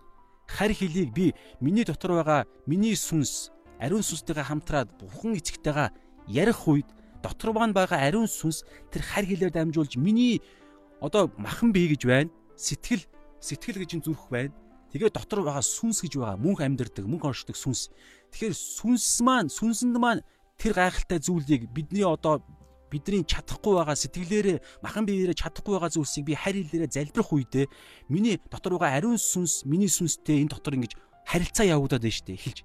харь 0.47 0.75
хэлийг 0.77 1.11
би 1.17 1.35
миний 1.61 1.85
дотор 1.85 2.13
байгаа 2.21 2.45
миний 2.67 2.95
сүнс 2.95 3.51
ариун 3.81 4.05
сүнстэйгээ 4.05 4.47
хамтраад 4.47 4.89
бурхан 5.01 5.35
эцэгтэйгээ 5.41 5.89
ярих 6.29 6.61
үед 6.69 6.87
дотор 7.25 7.57
байгаа 7.57 7.99
ариун 8.05 8.29
сүнс 8.29 8.63
тэр 8.93 9.03
харь 9.03 9.27
хэлээр 9.27 9.53
дамжуулж 9.53 9.97
миний 9.97 10.43
одоо 11.01 11.33
махан 11.37 11.73
бие 11.73 11.89
гэж 11.89 12.03
байна. 12.07 12.31
Сэтгэл 12.57 13.05
сэтгэл 13.41 13.81
гэж 13.81 14.05
зүрх 14.05 14.29
байна. 14.31 14.53
Тэгээ 14.93 15.11
дотор 15.11 15.43
байгаа 15.43 15.65
сүнс 15.65 16.01
гэж 16.05 16.21
байгаа 16.21 16.37
мөнх 16.37 16.61
амьдэрдэг, 16.61 17.05
мөнх 17.05 17.25
оршдог 17.25 17.57
сүнс. 17.57 17.91
Тэгэхээр 18.33 18.55
сүнс 18.55 19.21
маань, 19.21 19.51
сүнсэнд 19.51 19.97
маань 19.99 20.23
тэр 20.57 20.73
гайхалтай 20.79 21.21
зүйлийг 21.21 21.69
бидний 21.69 22.07
одоо 22.07 22.41
бидний 22.97 23.29
чадахгүй 23.29 23.77
байгаа 23.77 23.97
сэтгэлээрээ 23.97 24.59
махан 24.81 25.05
биеэрээ 25.05 25.37
чадахгүй 25.37 25.77
байгаа 25.77 25.93
зүйлсийг 25.93 26.25
би 26.25 26.33
харь 26.33 26.65
хэлээрээ 26.65 26.97
залбирах 26.97 27.29
үедээ 27.29 27.67
миний 28.09 28.41
дотор 28.49 28.81
байгаа 28.81 28.97
ариун 28.97 29.21
сүнс 29.21 29.69
миний 29.69 29.93
сүнстэй 29.93 30.41
энэ 30.41 30.57
дотор 30.57 30.81
ингэж 30.81 30.97
харилцаа 31.29 31.67
явагдаад 31.77 32.01
байна 32.01 32.17
шүү 32.17 32.27
дээ 32.33 32.41
эхэлж. 32.41 32.59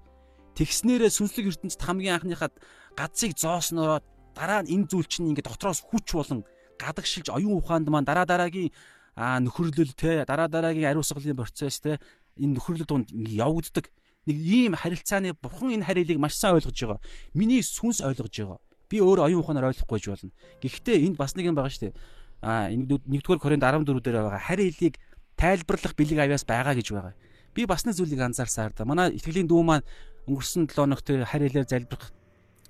Тэгснээрээ 0.56 1.10
сүнслэг 1.12 1.46
ертөнцид 1.52 1.82
хамгийн 1.84 2.16
анхныхаа 2.16 2.50
гадцыг 2.96 3.36
зооснороо 3.36 4.00
дараа 4.32 4.64
нь 4.64 4.72
энэ 4.72 4.88
зүйл 4.88 5.08
чинь 5.08 5.28
ингээд 5.36 5.52
дотроос 5.52 5.84
хүч 5.84 6.16
болон 6.16 6.40
гадагшилж 6.80 7.28
оюун 7.28 7.60
ухаанд 7.60 7.92
маань 7.92 8.08
дараа 8.08 8.24
дараагийн 8.24 8.72
нөхөрлөл 9.16 9.92
те 9.92 10.24
дараа 10.24 10.48
дараагийн 10.48 10.88
ариусгалын 10.88 11.36
процесс 11.36 11.84
те 11.84 12.00
энэ 12.40 12.56
нөхөрлөл 12.56 12.88
донд 12.88 13.12
явагддаг. 13.12 13.92
Нэг 14.24 14.38
ийм 14.38 14.72
харилцааны 14.78 15.34
бурхан 15.36 15.76
энэ 15.76 15.84
харилцааг 15.84 16.18
маш 16.22 16.38
сайн 16.38 16.56
ойлгож 16.56 16.78
байгаа. 16.80 17.00
Миний 17.34 17.60
сүнс 17.60 18.00
ойлгож 18.00 18.32
байгаа 18.32 18.60
би 18.92 19.00
өөр 19.00 19.24
оюун 19.24 19.40
ухаанаар 19.40 19.72
ойлгохгүй 19.72 20.00
ч 20.04 20.12
болно. 20.12 20.32
Гэхдээ 20.60 21.08
энд 21.08 21.16
бас 21.16 21.32
нэг 21.32 21.48
юм 21.48 21.56
байгаа 21.56 21.72
шүү 21.72 21.88
дээ. 21.88 21.96
Аа 22.44 22.68
нэгдүгээр 22.68 23.40
Коринт 23.40 23.64
14 23.64 24.04
дээр 24.04 24.20
байгаа 24.28 24.44
харь 24.44 24.68
хэлийг 24.68 25.00
тайлбарлах 25.40 25.96
бэлэг 25.96 26.18
авяас 26.20 26.44
байгаа 26.44 26.76
гэж 26.76 26.92
байгаа. 26.92 27.16
Би 27.56 27.64
бас 27.64 27.88
нэг 27.88 27.96
зүйлийг 27.96 28.20
анзаарсаар 28.20 28.76
да. 28.76 28.84
Манай 28.84 29.16
итгэлийн 29.16 29.48
дүү 29.48 29.62
маань 29.64 29.86
өнгөрсөн 30.28 30.68
7 30.68 30.76
хоногт 30.76 31.08
харь 31.08 31.48
хэлээр 31.48 31.64
залбирах 31.72 32.12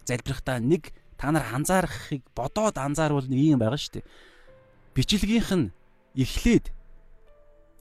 залбирахдаа 0.07 0.63
нэг 0.63 0.95
та 1.19 1.35
нар 1.35 1.47
анзаарахыг 1.51 2.23
бодоод 2.35 2.79
анзаарвал 2.79 3.27
нэг 3.27 3.59
юм 3.59 3.59
байгаа 3.59 3.79
шүү 3.79 3.99
дээ. 3.99 4.07
Бичлэгийнх 4.95 5.51
нь 5.59 5.67
эхлээд 6.15 6.71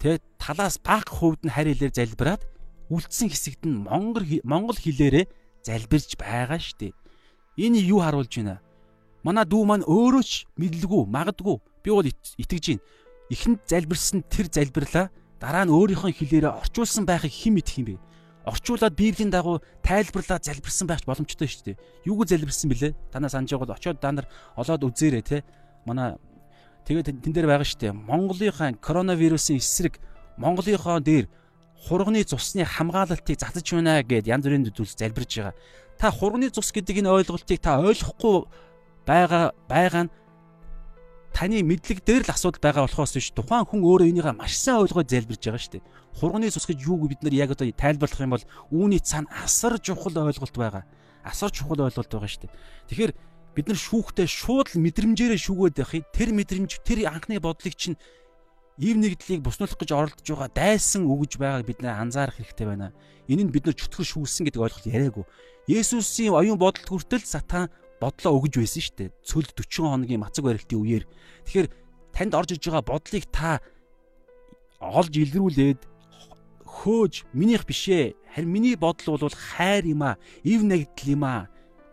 тэ 0.01 0.17
талаас 0.41 0.81
баг 0.81 1.05
хувьд 1.05 1.45
нь 1.45 1.53
харь 1.53 1.69
хэлээр 1.73 1.93
залбираад 1.93 2.41
үлдсэн 2.89 3.29
хэсэгт 3.29 3.63
нь 3.69 3.85
монгол 3.87 4.25
монгол 4.43 4.77
хэлээрээ 4.77 5.25
залбирж 5.63 6.17
байгаа 6.17 6.59
шүү 6.59 6.77
дээ. 6.79 6.93
Энэ 7.57 7.83
юу 7.83 7.99
харуулж 7.99 8.31
байна? 8.37 8.61
Манай 9.23 9.45
дүү 9.45 9.63
маань 9.67 9.85
өөрөө 9.85 10.23
ч 10.23 10.47
мэдлгүй, 10.55 11.05
магадгүй. 11.05 11.57
Би 11.83 11.89
бол 11.91 12.07
итгэж 12.07 12.65
байна. 12.71 12.83
Эхэнд 13.31 13.59
залбирсан 13.67 14.23
тэр 14.27 14.47
залбирлаа 14.47 15.11
дараа 15.39 15.65
нь 15.67 15.73
өөрийнхөө 15.73 16.11
хэлээрээ 16.15 16.57
орчуулсан 16.63 17.05
байхыг 17.05 17.31
хэн 17.31 17.53
мэдэх 17.59 17.77
юм 17.79 17.85
бэ? 17.93 18.01
Орчуулад 18.45 18.97
Библийн 18.97 19.29
дагуу 19.29 19.61
тайлбарлаад 19.85 20.43
залбирсан 20.43 20.87
байх 20.89 21.05
боломжтой 21.05 21.47
шүү 21.47 21.75
дээ. 21.75 21.81
Юуг 22.09 22.25
залбирсан 22.25 22.69
бэлээ? 22.73 22.97
Танаа 23.13 23.29
санаж 23.29 23.53
байгаа 23.53 23.65
бол 23.69 23.77
очиод 23.77 24.01
та 24.01 24.11
нар 24.11 24.25
олоод 24.57 24.81
үзээрэй 24.81 25.21
те. 25.21 25.43
Манай 25.85 26.17
тэгээд 26.89 27.21
тэн 27.21 27.33
дээр 27.33 27.45
байгаа 27.45 27.67
шүү 27.67 27.79
дээ. 27.79 27.93
Монголынхаа 27.93 28.73
коронавирусын 28.81 29.61
эсрэг 29.61 30.01
Монголынхоо 30.41 30.97
дээр 30.99 31.29
хурганы 31.85 32.25
цусны 32.25 32.65
хамгаалалтыг 32.65 33.37
затаж 33.37 33.65
байна 33.73 34.01
гэд 34.01 34.29
янз 34.29 34.45
бүрийн 34.45 34.65
зүйлс 34.69 34.97
залбирж 34.97 35.31
байгаа 35.37 35.53
та 36.01 36.09
хурганы 36.09 36.49
цус 36.49 36.73
гэдэг 36.73 37.05
энэ 37.05 37.13
ойлголтыг 37.13 37.61
та 37.61 37.77
ойлгохгүй 37.77 38.49
байгаа 39.05 39.53
байгаа 39.69 40.09
нь 40.09 40.13
таны 41.29 41.61
мэдлэг 41.61 42.01
дээр 42.01 42.25
л 42.25 42.33
асуудал 42.33 42.57
байгаа 42.57 42.89
болохоос 42.89 43.13
биш 43.13 43.29
тухайн 43.37 43.69
хүн 43.69 43.85
өөрөө 43.85 44.09
энийгээ 44.09 44.33
маш 44.33 44.57
сайн 44.57 44.81
ойлгоод 44.81 45.13
залбирж 45.13 45.45
байгаа 45.45 45.61
шүү 45.61 45.73
дээ. 45.77 45.85
Хурганы 46.17 46.49
цус 46.49 46.65
гэж 46.65 46.79
юуг 46.89 47.05
бид 47.05 47.21
нар 47.21 47.37
яг 47.37 47.53
одоо 47.53 47.69
тайлбарлах 47.69 48.17
юм 48.17 48.33
бол 48.33 48.49
үүний 48.73 48.97
цаана 48.97 49.29
асар 49.45 49.77
чухал 49.77 50.17
ойлголт 50.17 50.57
байгаа. 50.57 50.89
Асар 51.21 51.53
чухал 51.53 51.85
ойлголт 51.85 52.09
байгаа 52.09 52.29
шүү 52.33 52.49
дээ. 52.49 52.55
Тэгэхээр 52.89 53.11
бид 53.53 53.67
нар 53.69 53.79
шүүхтэй 53.79 54.25
шууд 54.25 54.67
л 54.73 54.81
мэдрэмжээрээ 54.81 55.37
шүүгээд 55.37 55.77
байхыг 55.85 56.03
тэр 56.09 56.29
мэдрэмж 56.33 56.71
тэр 56.81 56.99
анхны 57.13 57.37
бодлыг 57.37 57.77
чинь 57.77 58.01
ив 58.79 58.95
нэгдлийг 58.95 59.41
буснуулах 59.43 59.75
гэж 59.75 59.91
оролдож 59.91 60.27
байгаа 60.27 60.49
дайсан 60.53 61.03
өгж 61.09 61.35
байгааг 61.41 61.65
бид 61.67 61.79
нэ 61.83 61.91
анзаарах 61.91 62.39
хэрэгтэй 62.39 62.67
байна. 62.67 62.95
Энэ 63.27 63.47
нь 63.47 63.53
бид 63.53 63.67
нар 63.67 63.75
чөтгөр 63.75 64.07
шүүсэн 64.07 64.47
гэдэг 64.47 64.61
ойлголт 64.61 64.87
яриаггүй. 64.87 65.25
Есүсийн 65.67 66.35
оюун 66.35 66.59
бодолд 66.59 66.87
хүртэл 66.87 67.23
сатан 67.23 67.69
бодлоо 68.01 68.39
өгж 68.39 68.57
байсан 68.57 68.81
шүү 68.81 68.95
дээ. 68.97 69.09
Цөл 69.21 69.47
40 69.51 69.91
хоногийн 69.91 70.23
мацаг 70.23 70.43
барилтын 70.47 70.81
үеэр. 70.81 71.05
Тэгэхээр 71.45 71.67
танд 72.15 72.33
орж 72.33 72.49
иж 72.55 72.63
байгаа 72.65 72.83
бодлыг 72.87 73.25
та 73.29 73.61
олж 74.81 75.13
илрүүлээд 75.13 75.81
хөөж 76.65 77.13
минийх 77.37 77.67
бишээ. 77.67 78.15
Харин 78.33 78.49
миний 78.49 78.75
бодол 78.79 79.19
бол 79.19 79.35
хайр 79.35 79.85
юм 79.85 80.01
аа, 80.01 80.15
ив 80.41 80.63
нэгдэл 80.65 81.13
юм 81.13 81.23
аа 81.27 81.51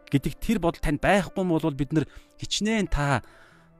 гэдэг 0.09 0.35
тэр 0.41 0.59
бодол 0.59 0.81
танд 0.81 1.01
байхгүй 1.05 1.45
бол 1.45 1.77
бид 1.77 1.93
нар 1.93 2.07
хичнээн 2.41 2.89
та 2.89 3.23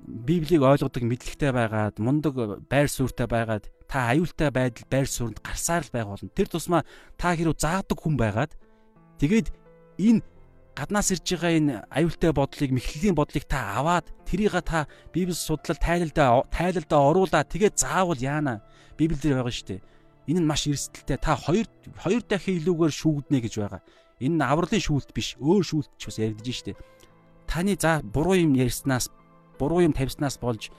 Библийг 0.07 0.63
ойлгодог 0.63 1.03
мэдлэгтэй 1.03 1.53
байгаад, 1.53 1.99
мундаг 1.99 2.63
байр 2.69 2.89
суурьтай 2.89 3.27
байгаад, 3.27 3.69
та 3.89 4.13
аюултай 4.13 4.53
байдал 4.53 4.85
байр 4.91 5.09
сууринд 5.09 5.41
гарсаар 5.41 5.83
л 5.83 5.93
байх 5.93 6.07
болно. 6.07 6.29
Тэр 6.31 6.47
тусмаа 6.47 6.85
та 7.17 7.33
хэрэг 7.33 7.57
заадаг 7.57 7.99
хүн 7.99 8.21
байгаад 8.21 8.53
тэгээд 9.17 9.49
энэ 9.97 10.21
гаднаас 10.77 11.11
ирж 11.11 11.27
байгаа 11.35 11.53
энэ 11.57 11.75
аюултай 11.89 12.33
бодлыг 12.37 12.71
мэхлэлийн 12.71 13.17
бодлыг 13.17 13.49
та 13.49 13.81
аваад 13.81 14.07
тэрийг 14.29 14.55
та 14.63 14.87
Библи 15.11 15.33
судлал 15.33 15.81
тайлалдаа 15.81 16.45
тайлалдаа 16.53 17.01
оруулаад 17.01 17.49
тэгээд 17.49 17.81
заавал 17.81 18.21
яана. 18.21 18.63
Библиэлд 19.01 19.41
байгаа 19.41 19.51
шүү 19.57 19.69
дээ. 19.73 19.81
Энэ 20.29 20.41
нь 20.45 20.47
маш 20.47 20.69
эрсдэлтэй. 20.69 21.17
Та 21.17 21.35
хоёр 21.35 21.67
хоёр 21.97 22.23
дахин 22.23 22.61
илүүгээр 22.61 22.93
шүүгднэ 22.93 23.39
гэж 23.41 23.55
байгаа. 23.59 23.83
Энэ 24.21 24.37
нь 24.37 24.45
авралын 24.45 24.83
шүүлт 24.85 25.11
биш, 25.17 25.35
өөр 25.41 25.65
шүүлт 25.65 25.91
ч 25.97 26.03
бас 26.13 26.19
яригдж 26.21 26.53
штэ. 26.53 26.79
Таны 27.49 27.75
за 27.81 28.05
буруу 28.05 28.37
юм 28.37 28.53
ярьснаас, 28.55 29.09
буруу 29.59 29.83
юм 29.83 29.93
тавьснаас 29.93 30.39
болж 30.39 30.71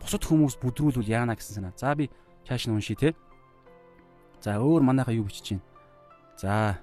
бусад 0.00 0.22
хүмүүс 0.28 0.60
бүдрүүлвэл 0.60 1.08
яана 1.08 1.34
гэсэн 1.34 1.58
санаа. 1.58 1.74
За 1.76 1.94
би 1.94 2.10
чааш 2.46 2.68
нь 2.68 2.74
уншия 2.76 2.96
те. 2.96 3.14
За 4.40 4.60
өөр 4.60 4.82
манайхаа 4.82 5.14
юу 5.14 5.26
бичиж 5.26 5.56
чинь. 5.56 5.62
За 6.36 6.78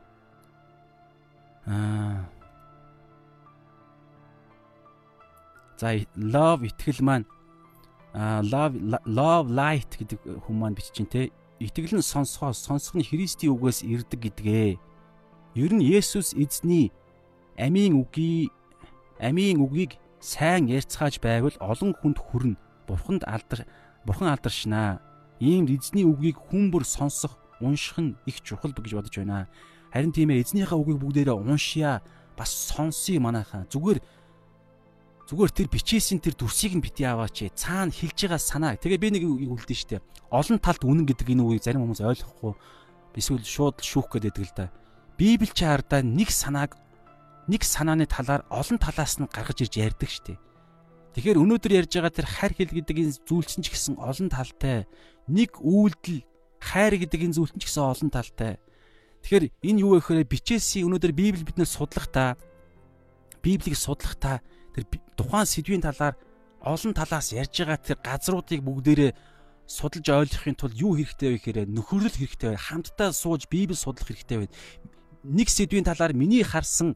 аа 1.66 2.26
За 5.80 5.96
love 6.16 6.68
итгэл 6.68 7.04
маань 7.04 7.26
а 8.14 8.42
love 8.42 8.76
love 9.06 9.48
light 9.48 9.96
гэдэг 9.96 10.20
хүн 10.44 10.56
маань 10.60 10.76
бичиж 10.76 10.96
чинь 10.96 11.08
те 11.08 11.32
итгэл 11.60 12.00
нь 12.00 12.04
сонсохоос 12.04 12.60
сонсох 12.60 12.96
нь 12.96 13.08
Христийн 13.08 13.56
үгээс 13.56 13.84
ирдэг 13.84 14.20
гэдгээ. 14.20 14.80
Ер 15.56 15.72
нь 15.76 15.84
Есүс 15.84 16.36
эзний 16.36 16.92
амийн 17.56 17.96
үгийг 18.00 18.52
амийн 19.20 19.60
үгийг 19.60 20.00
сайн 20.20 20.68
ярьцгааж 20.68 21.20
байвал 21.24 21.56
олон 21.60 21.96
хүнд 21.96 22.20
хүрнэ. 22.20 22.60
Бурханд 22.88 23.24
алдар 23.24 23.66
бурхан 24.06 24.32
алдаршнаа. 24.32 25.00
Ийм 25.40 25.66
эзний 25.68 26.04
үгийг 26.04 26.36
хүн 26.36 26.72
бүр 26.72 26.84
сонсох, 26.84 27.40
унших 27.64 27.98
нь 28.00 28.16
их 28.28 28.44
чухал 28.44 28.76
гэж 28.76 28.94
бодож 28.96 29.16
байна. 29.16 29.48
Харин 29.92 30.12
тийм 30.12 30.30
ээ 30.30 30.44
эзнийхээ 30.44 30.76
үгийг 30.76 31.00
бүгдээрээ 31.00 31.36
уншия. 31.36 32.04
Бас 32.36 32.52
сонсъё 32.52 33.20
манайхаа. 33.20 33.68
Зүгээр 33.72 34.00
Зүгээр 35.30 35.52
тэр 35.54 35.68
бичээсийн 35.70 36.18
тэр 36.26 36.34
дүрсийг 36.34 36.74
нь 36.74 36.82
бити 36.82 37.06
аваач. 37.06 37.54
Цаана 37.54 37.94
хэлж 37.94 38.18
байгаа 38.26 38.42
санаа. 38.42 38.74
Тэгээ 38.82 38.98
би 38.98 39.10
нэг 39.14 39.24
үг 39.30 39.62
үлдэн 39.62 39.78
штэ. 39.78 40.02
Олон 40.34 40.58
талд 40.58 40.82
үнэн 40.82 41.06
гэдэг 41.06 41.38
энэ 41.38 41.46
үгийг 41.46 41.62
зарим 41.62 41.86
хүмүүс 41.86 42.02
ойлгохгүй. 42.02 42.58
Эсвэл 43.14 43.46
шууд 43.46 43.78
шүүх 43.78 44.10
гэдэг 44.10 44.36
л 44.42 44.54
да. 44.58 44.74
Библи 45.22 45.54
чи 45.54 45.70
хардаа 45.70 46.02
нэг 46.02 46.34
санааг 46.34 46.74
нэг 47.50 47.66
санааны 47.66 48.06
талаар 48.06 48.46
олон 48.54 48.78
талаас 48.78 49.18
нь 49.18 49.26
гаргаж 49.26 49.66
ирж 49.66 49.74
ярьдаг 49.82 50.10
штэ. 50.10 50.38
Тэгэхээр 51.18 51.42
өнөөдөр 51.42 51.74
ярьж 51.82 51.92
байгаа 51.98 52.14
тэр 52.14 52.28
хайр 52.30 52.54
хэл 52.54 52.76
гэдэг 52.78 52.98
энэ 53.02 53.18
зүйлсэн 53.26 53.62
ч 53.66 53.74
гэсэн 53.74 53.98
олон 53.98 54.30
талтай. 54.30 54.86
Нэг 55.26 55.58
үйлдэл 55.58 56.22
хайр 56.62 56.94
гэдэг 57.02 57.26
энэ 57.26 57.36
зүйлсэн 57.42 57.58
ч 57.58 57.66
гэсэн 57.66 57.84
олон 57.90 58.10
талтай. 58.14 58.62
Тэгэхээр 59.26 59.46
энэ 59.66 59.82
юу 59.82 59.98
вэ 59.98 60.06
гэхээр 60.06 60.30
бичээсийн 60.30 60.86
өнөөдөр 60.86 61.14
Библи 61.18 61.44
бид 61.44 61.58
нэр 61.58 61.66
судлах 61.66 62.08
та 62.14 62.38
Библийг 63.42 63.76
судлах 63.76 64.16
та 64.22 64.46
тэр 64.78 64.86
тухайн 65.18 65.50
сэдвийн 65.50 65.82
талаар 65.82 66.14
олон 66.62 66.94
талаас 66.94 67.34
ярьж 67.34 67.66
байгаа 67.66 67.80
тэр 67.82 67.98
газруудыг 68.06 68.62
бүгдээрээ 68.62 69.12
судалж 69.66 70.08
ойлгохын 70.08 70.56
тулд 70.56 70.76
юу 70.78 70.94
хэрэгтэй 70.96 71.30
вэ 71.30 71.38
гэхээр 71.42 71.60
нөхөрлөл 71.74 72.16
хэрэгтэй 72.16 72.50
бай. 72.54 72.60
Хамтдаа 72.60 73.10
сууж 73.12 73.50
Библи 73.50 73.76
судлах 73.76 74.08
хэрэгтэй 74.14 74.38
бай. 74.46 74.50
Нэг 75.24 75.48
сэдвийн 75.50 75.88
талаар 75.88 76.14
миний 76.14 76.46
харсан 76.46 76.96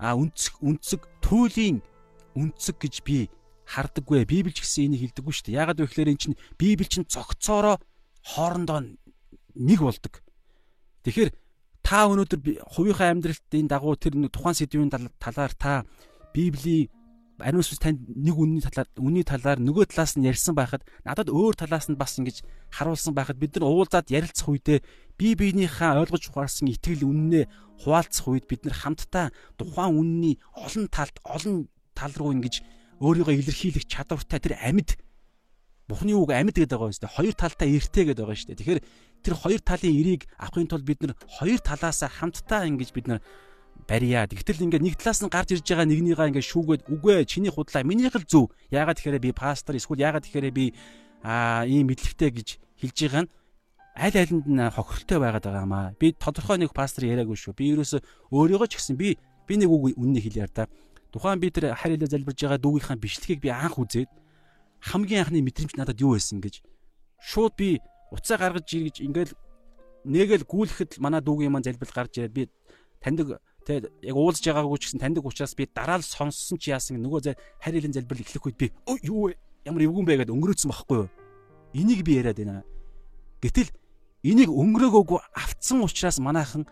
а 0.00 0.16
үнцэг 0.16 0.56
үнцэг 0.64 1.04
туйлын 1.20 1.84
үнцэг 2.32 2.80
гэж 2.80 3.04
би 3.04 3.28
хардаггүй. 3.68 4.24
Библи 4.24 4.50
ч 4.50 4.64
гэсэн 4.64 4.90
энийг 4.90 5.12
хэлдэггүй 5.12 5.34
шүү 5.36 5.44
дээ. 5.52 5.58
Яагаад 5.60 5.80
вэ 5.84 5.86
гэхээр 5.86 6.12
эн 6.16 6.18
чинь 6.18 6.40
Библи 6.56 6.88
чинь 6.88 7.04
цогцоороо 7.06 7.76
хоорондоо 8.24 8.80
нэг 9.54 9.80
болдог. 9.84 10.24
Тэгэхээр 11.04 11.30
та 11.84 12.08
өнөөдөр 12.08 12.40
хувийнхаа 12.72 13.12
амьдралтын 13.12 13.68
дагуу 13.68 13.94
тэр 14.00 14.16
тухайн 14.32 14.56
сэдвийн 14.56 14.90
талаар 15.20 15.52
та 15.54 15.84
Библийн 16.32 16.88
ариун 17.42 17.64
сүнс 17.64 17.80
танд 17.80 18.00
нэг 18.06 18.36
үнний 18.36 18.62
талаар 18.62 18.88
үнний 19.00 19.24
талаар 19.24 19.58
нөгөө 19.60 19.90
талаас 19.90 20.14
нь 20.16 20.28
ярьсан 20.28 20.54
байхад 20.54 20.84
надад 21.04 21.28
өөр 21.32 21.56
талаас 21.56 21.88
нь 21.90 21.98
бас 21.98 22.16
ингэж 22.20 22.44
харуулсан 22.72 23.12
байхад 23.16 23.40
бид 23.40 23.56
нар 23.56 23.68
уулзаад 23.68 24.12
ярилцах 24.12 24.48
үедээ 24.48 24.78
бие 25.18 25.34
биенийхээ 25.36 26.00
ойлгож 26.00 26.30
ухаарсан 26.30 26.70
итгэл 26.70 27.08
үннээ 27.08 27.44
хуваалцах 27.84 28.26
үед 28.28 28.46
бид 28.48 28.64
нар 28.68 28.76
хамтдаа 28.76 29.32
тухайн 29.58 29.96
үнний 29.96 30.34
олон 30.56 30.86
талд 30.92 31.16
олон 31.24 31.68
тал 31.96 32.14
руу 32.16 32.32
ингэж 32.36 32.64
өөрийгөө 33.00 33.34
илэрхийлэх 33.40 33.84
чадвартай 33.88 34.40
тэр 34.40 34.56
амьд 34.60 35.00
Бухны 35.90 36.14
үг 36.14 36.30
амьд 36.30 36.54
гэдэг 36.54 36.70
байгаа 36.70 36.86
юм 36.86 36.94
шүү 36.94 37.02
дээ. 37.02 37.16
Хоёр 37.18 37.34
талтай 37.34 37.68
эртээ 37.74 38.04
гэдэг 38.14 38.22
байгаа 38.22 38.38
шүү 38.38 38.48
дээ. 38.54 38.58
Тэгэхээр 38.62 38.80
тэр 39.26 39.34
хоёр 39.34 39.60
талын 39.66 39.98
эрийг 39.98 40.22
авахын 40.38 40.70
тулд 40.70 40.86
бид 40.86 41.02
нар 41.02 41.18
хоёр 41.26 41.58
талаасаа 41.58 42.06
хамтдаа 42.06 42.62
ингэж 42.70 42.90
бид 42.94 43.06
нар 43.10 43.18
барья. 43.90 44.30
Тэгтэл 44.30 44.70
ингээд 44.70 44.86
нэг 44.86 44.94
талаас 45.02 45.18
нь 45.18 45.26
гарч 45.26 45.50
ирж 45.58 45.66
байгаа 45.66 45.90
нэгнийгаа 45.90 46.30
ингээд 46.30 46.46
шүүгээд 46.46 46.82
үгүй 46.94 47.26
чиний 47.26 47.50
худлаа 47.50 47.82
минийх 47.82 48.14
л 48.14 48.22
зөв. 48.22 48.54
Яагаад 48.70 49.02
тэгэхээр 49.02 49.18
би 49.18 49.30
пастор 49.34 49.74
эсвэл 49.74 49.98
яагаад 49.98 50.30
тэгэхээр 50.30 50.54
би 50.54 50.70
аа 51.26 51.66
ийм 51.66 51.90
мэдлэгтэй 51.90 52.30
гэж 52.30 52.48
хэлж 52.78 52.98
байгаа 53.10 53.22
нь 53.26 53.30
аль 53.98 54.14
алинд 54.14 54.46
нь 54.46 54.62
хохиролтой 54.70 55.18
байгаад 55.18 55.44
байгаа 55.50 55.66
маа. 55.66 55.86
Би 55.98 56.14
тодорхой 56.14 56.62
нэг 56.62 56.70
пастор 56.70 57.02
яриаггүй 57.10 57.34
шүү. 57.34 57.58
Би 57.58 57.74
ерөөсө 57.74 57.98
өөрийгөө 58.30 58.68
ч 58.70 58.78
гэсэн 58.78 58.94
би 58.94 59.18
би 59.18 59.54
нэг 59.58 59.66
үг 59.66 59.98
үннийг 59.98 60.22
хэлье 60.22 60.46
да. 60.54 60.70
Тухайн 61.10 61.42
би 61.42 61.50
тэр 61.50 61.74
харилаа 61.74 62.06
залбирж 62.06 62.38
байгаа 62.46 62.62
дүүгийнхаа 62.62 62.94
бичлэгийг 62.94 63.42
би 63.42 63.50
анх 63.50 63.74
үзээд 63.74 64.06
хамгийн 64.86 65.26
анхны 65.26 65.42
мэдрэмж 65.42 65.74
надад 65.74 65.98
юу 65.98 66.14
байсан 66.14 66.38
гэж 66.38 66.62
шууд 67.18 67.58
би 67.58 67.82
уцаа 68.14 68.38
гаргаж 68.38 68.70
иргэж 68.70 69.02
ингээл 69.02 69.34
нэгэл 70.06 70.46
гүйлэхэд 70.46 71.02
манай 71.02 71.20
дүүгийн 71.20 71.50
маань 71.50 71.66
залбирал 71.66 71.98
гарч 71.98 72.22
ирээд 72.22 72.32
би 72.38 72.42
таньдаг 73.02 73.42
Тэгээд 73.70 74.02
яг 74.02 74.16
уулзж 74.18 74.42
байгаагүй 74.50 74.78
ч 74.82 74.90
гэсэн 74.90 74.98
таньдаг 74.98 75.22
учраас 75.22 75.54
би 75.54 75.62
дараа 75.70 76.02
л 76.02 76.02
сонссон 76.02 76.58
чи 76.58 76.74
яасан 76.74 76.98
нөгөө 76.98 77.38
харь 77.62 77.78
хэлэн 77.78 77.94
залбирал 77.94 78.26
эхлэх 78.26 78.46
үед 78.50 78.58
би 78.58 78.66
юу 79.06 79.30
вэ? 79.30 79.38
Ямар 79.62 79.86
эвгүн 79.86 80.06
бэ 80.10 80.26
гэдээ 80.26 80.34
өнгөрөөцсөн 80.34 80.70
байхгүй 80.74 80.98
юу? 81.06 81.08
Энийг 81.78 82.02
би 82.02 82.18
яриад 82.18 82.42
байна. 82.42 82.66
Гэтэл 83.38 83.70
энийг 84.26 84.50
өнгөрөөгөөгүй 84.50 85.20
автсан 85.38 85.86
учраас 85.86 86.18
манайхан 86.18 86.66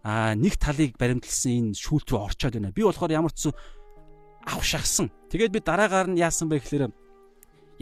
аа 0.00 0.32
нэг 0.32 0.56
талыг 0.56 0.96
баримтлсан 0.96 1.76
энэ 1.76 1.76
шүүлт 1.76 2.08
рүү 2.08 2.24
орчоод 2.24 2.56
байна. 2.56 2.72
Би 2.72 2.88
болохоор 2.88 3.12
ямар 3.12 3.36
ч 3.36 3.52
авшахсан. 4.48 5.12
Тэгээд 5.28 5.52
би 5.52 5.60
дараагаар 5.60 6.08
нь 6.08 6.24
яасан 6.24 6.48
бэ 6.48 6.64
гэхээр 6.64 6.88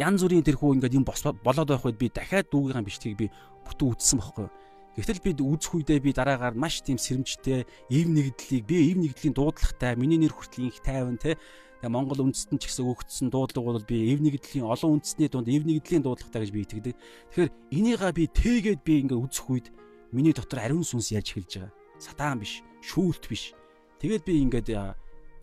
янз 0.03 0.19
бүрийн 0.19 0.43
тэрхүү 0.43 0.83
ингээд 0.83 0.99
юм 0.99 1.07
болоод 1.07 1.71
байх 1.71 1.87
үед 1.87 1.95
би 1.95 2.11
дахиад 2.11 2.51
дүүгийнхаа 2.51 2.83
бичлэгийг 2.83 3.19
би 3.23 3.27
бүтэн 3.63 3.87
үзсэн 3.87 4.19
байхгүй 4.19 4.51
юу? 4.51 4.55
Гэтэл 4.93 5.25
бид 5.25 5.39
үзэх 5.41 5.73
үедээ 5.73 6.01
би 6.05 6.13
дараагаар 6.13 6.53
маш 6.53 6.85
тийм 6.85 7.01
сэрэмжтэй, 7.01 7.65
эв 7.65 8.07
нэгдлийг 8.13 8.65
би 8.69 8.93
эв 8.93 9.01
нэгдлийн 9.01 9.33
дуудлагатай, 9.33 9.97
миний 9.97 10.21
нэр 10.21 10.37
хүртэл 10.37 10.69
их 10.69 10.85
тайван 10.85 11.17
те 11.17 11.41
Тэгээ 11.83 11.99
Монгол 11.99 12.31
үндэстэн 12.31 12.63
ч 12.63 12.71
гэсэн 12.71 12.87
өгөгдсөн 12.87 13.29
дуудлага 13.35 13.75
бол 13.75 13.83
би 13.83 14.15
эв 14.15 14.23
нэгдлийн 14.23 14.71
олон 14.71 15.03
үндэстний 15.03 15.27
дунд 15.27 15.51
эв 15.51 15.67
нэгдлийн 15.67 16.07
дуудлагатай 16.07 16.47
гэж 16.47 16.51
би 16.55 16.63
итгэдэг. 16.63 16.95
Тэгэхээр 17.35 17.51
энийгээ 17.75 18.13
би 18.15 18.25
тээгээд 18.31 18.81
би 18.87 18.95
ингээ 19.03 19.19
үзэх 19.19 19.51
үед 19.51 19.67
миний 20.15 20.31
дотор 20.31 20.63
ариун 20.63 20.87
сүнс 20.87 21.11
ярьж 21.11 21.35
эхэлж 21.35 21.53
байгаа. 21.59 21.75
Сатан 21.99 22.39
биш, 22.39 22.63
шүүлт 22.87 23.27
биш. 23.27 23.51
Тэгээд 23.99 24.23
би 24.23 24.33
ингээд 24.47 24.71
а 24.79 24.95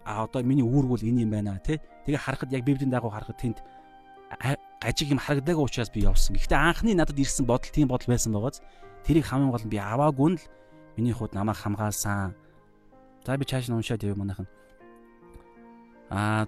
одоо 0.07 0.39
миний 0.47 0.63
үүрэг 0.63 0.95
бол 0.95 1.03
энэ 1.03 1.27
юм 1.27 1.31
байна 1.35 1.59
те. 1.59 1.83
Тэгээ 2.07 2.23
харахад 2.23 2.55
яг 2.55 2.63
библийн 2.63 2.87
дагуу 2.87 3.11
харахад 3.11 3.35
тэнд 3.35 3.59
гажиг 4.79 5.11
юм 5.11 5.19
харагдаагүй 5.19 5.67
учраас 5.67 5.91
би 5.91 6.07
явсан. 6.07 6.39
Гэхдээ 6.39 6.55
анхны 6.55 6.95
надад 6.95 7.19
ирсэн 7.19 7.43
бодол 7.43 7.67
тийм 7.67 7.91
бодол 7.91 8.15
байсан 8.15 8.31
байгааз 8.31 8.63
Тэрийг 9.09 9.25
хамгийн 9.25 9.49
гол 9.49 9.65
нь 9.65 9.73
би 9.73 9.81
аваагүй 9.81 10.29
нь 10.29 10.37
л 10.37 10.45
миний 10.93 11.17
хувьд 11.17 11.33
намайг 11.33 11.57
хамгаалсан. 11.57 12.37
За 13.25 13.41
би 13.41 13.45
чааш 13.49 13.65
нь 13.65 13.73
уншаад 13.73 14.05
яв 14.05 14.13
манайхан. 14.13 14.45
Аа 16.13 16.45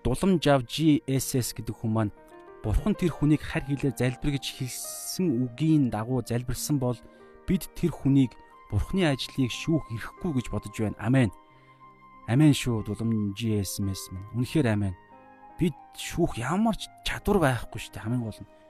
дуламж 0.00 0.40
ав 0.48 0.64
GSS 0.64 1.52
гэдэг 1.52 1.76
хүн 1.76 1.92
маань 1.92 2.16
Бурхан 2.64 2.96
тэр 2.96 3.12
хүнийг 3.12 3.44
харь 3.44 3.68
хилээр 3.68 3.92
залбир 3.92 4.40
гэж 4.40 4.44
хэлсэн 4.56 5.44
үгийн 5.44 5.92
дагуу 5.92 6.24
залбирсан 6.24 6.80
бол 6.80 6.96
бид 7.44 7.68
тэр 7.76 7.92
хүнийг 7.92 8.32
Бурханы 8.72 9.12
ажлыг 9.12 9.52
шүүх 9.52 9.84
эрхгүй 9.92 10.32
гэж 10.32 10.46
бодож 10.48 10.72
байна. 10.72 10.96
Амен. 10.96 11.28
Амен 12.24 12.56
шүү 12.56 12.88
дуламж 12.88 13.36
GSS 13.36 13.84
минь. 13.84 14.32
Үнэхээр 14.32 14.72
амен. 14.72 14.96
Бид 15.60 15.76
шүүх 15.92 16.40
ямар 16.40 16.72
ч 16.72 16.88
чадвар 17.04 17.36
байхгүй 17.36 17.76
шүү 17.84 17.92
дээ 17.92 18.04
хамгийн 18.08 18.24
гол 18.24 18.40
нь 18.40 18.61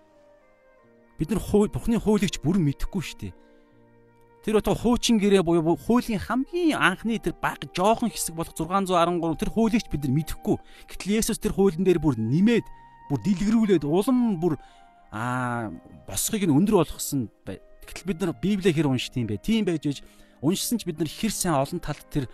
бид 1.23 1.31
нар 1.31 1.39
Бурхны 1.71 2.03
хуулийг 2.03 2.35
ч 2.35 2.43
бүрэн 2.43 2.67
мэдэхгүй 2.67 3.03
шүү 3.07 3.19
дээ. 3.31 3.33
Тэр 4.43 4.59
одоо 4.59 4.75
хуучин 4.75 5.23
гэрээ 5.23 5.47
буюу 5.47 5.79
хуулийн 5.79 6.19
хамгийн 6.19 6.75
анхны 6.75 7.15
тэр 7.23 7.39
баг 7.39 7.63
жоохон 7.71 8.11
хэсэг 8.11 8.35
болох 8.35 8.59
613 8.59 9.39
тэр 9.39 9.55
хуулийг 9.55 9.87
ч 9.87 9.87
бид 9.87 10.03
нар 10.03 10.19
мэдэхгүй. 10.19 10.59
Гэтэл 10.91 11.15
Есүс 11.23 11.39
тэр 11.39 11.55
хуулийн 11.55 11.87
дээр 11.87 12.03
бүр 12.03 12.19
нэмээд 12.19 12.67
бүр 13.07 13.21
дэлгэрүүлээд 13.23 13.87
улам 13.87 14.43
бүр 14.43 14.59
аа 15.15 15.71
босхийг 16.11 16.43
нь 16.43 16.57
өндөр 16.59 16.83
болгосон. 16.83 17.31
Гэтэл 17.47 18.03
бид 18.11 18.19
нар 18.19 18.35
Библийг 18.35 18.75
хэр 18.75 18.91
уншд 18.91 19.15
юм 19.15 19.31
бэ? 19.31 19.39
Тийм 19.39 19.63
байж 19.63 19.87
ээж 19.87 20.03
уншсан 20.43 20.83
ч 20.83 20.91
бид 20.91 20.99
нар 20.99 21.07
хэр 21.07 21.31
сайн 21.31 21.63
олон 21.63 21.79
талд 21.79 22.03
тэр 22.11 22.27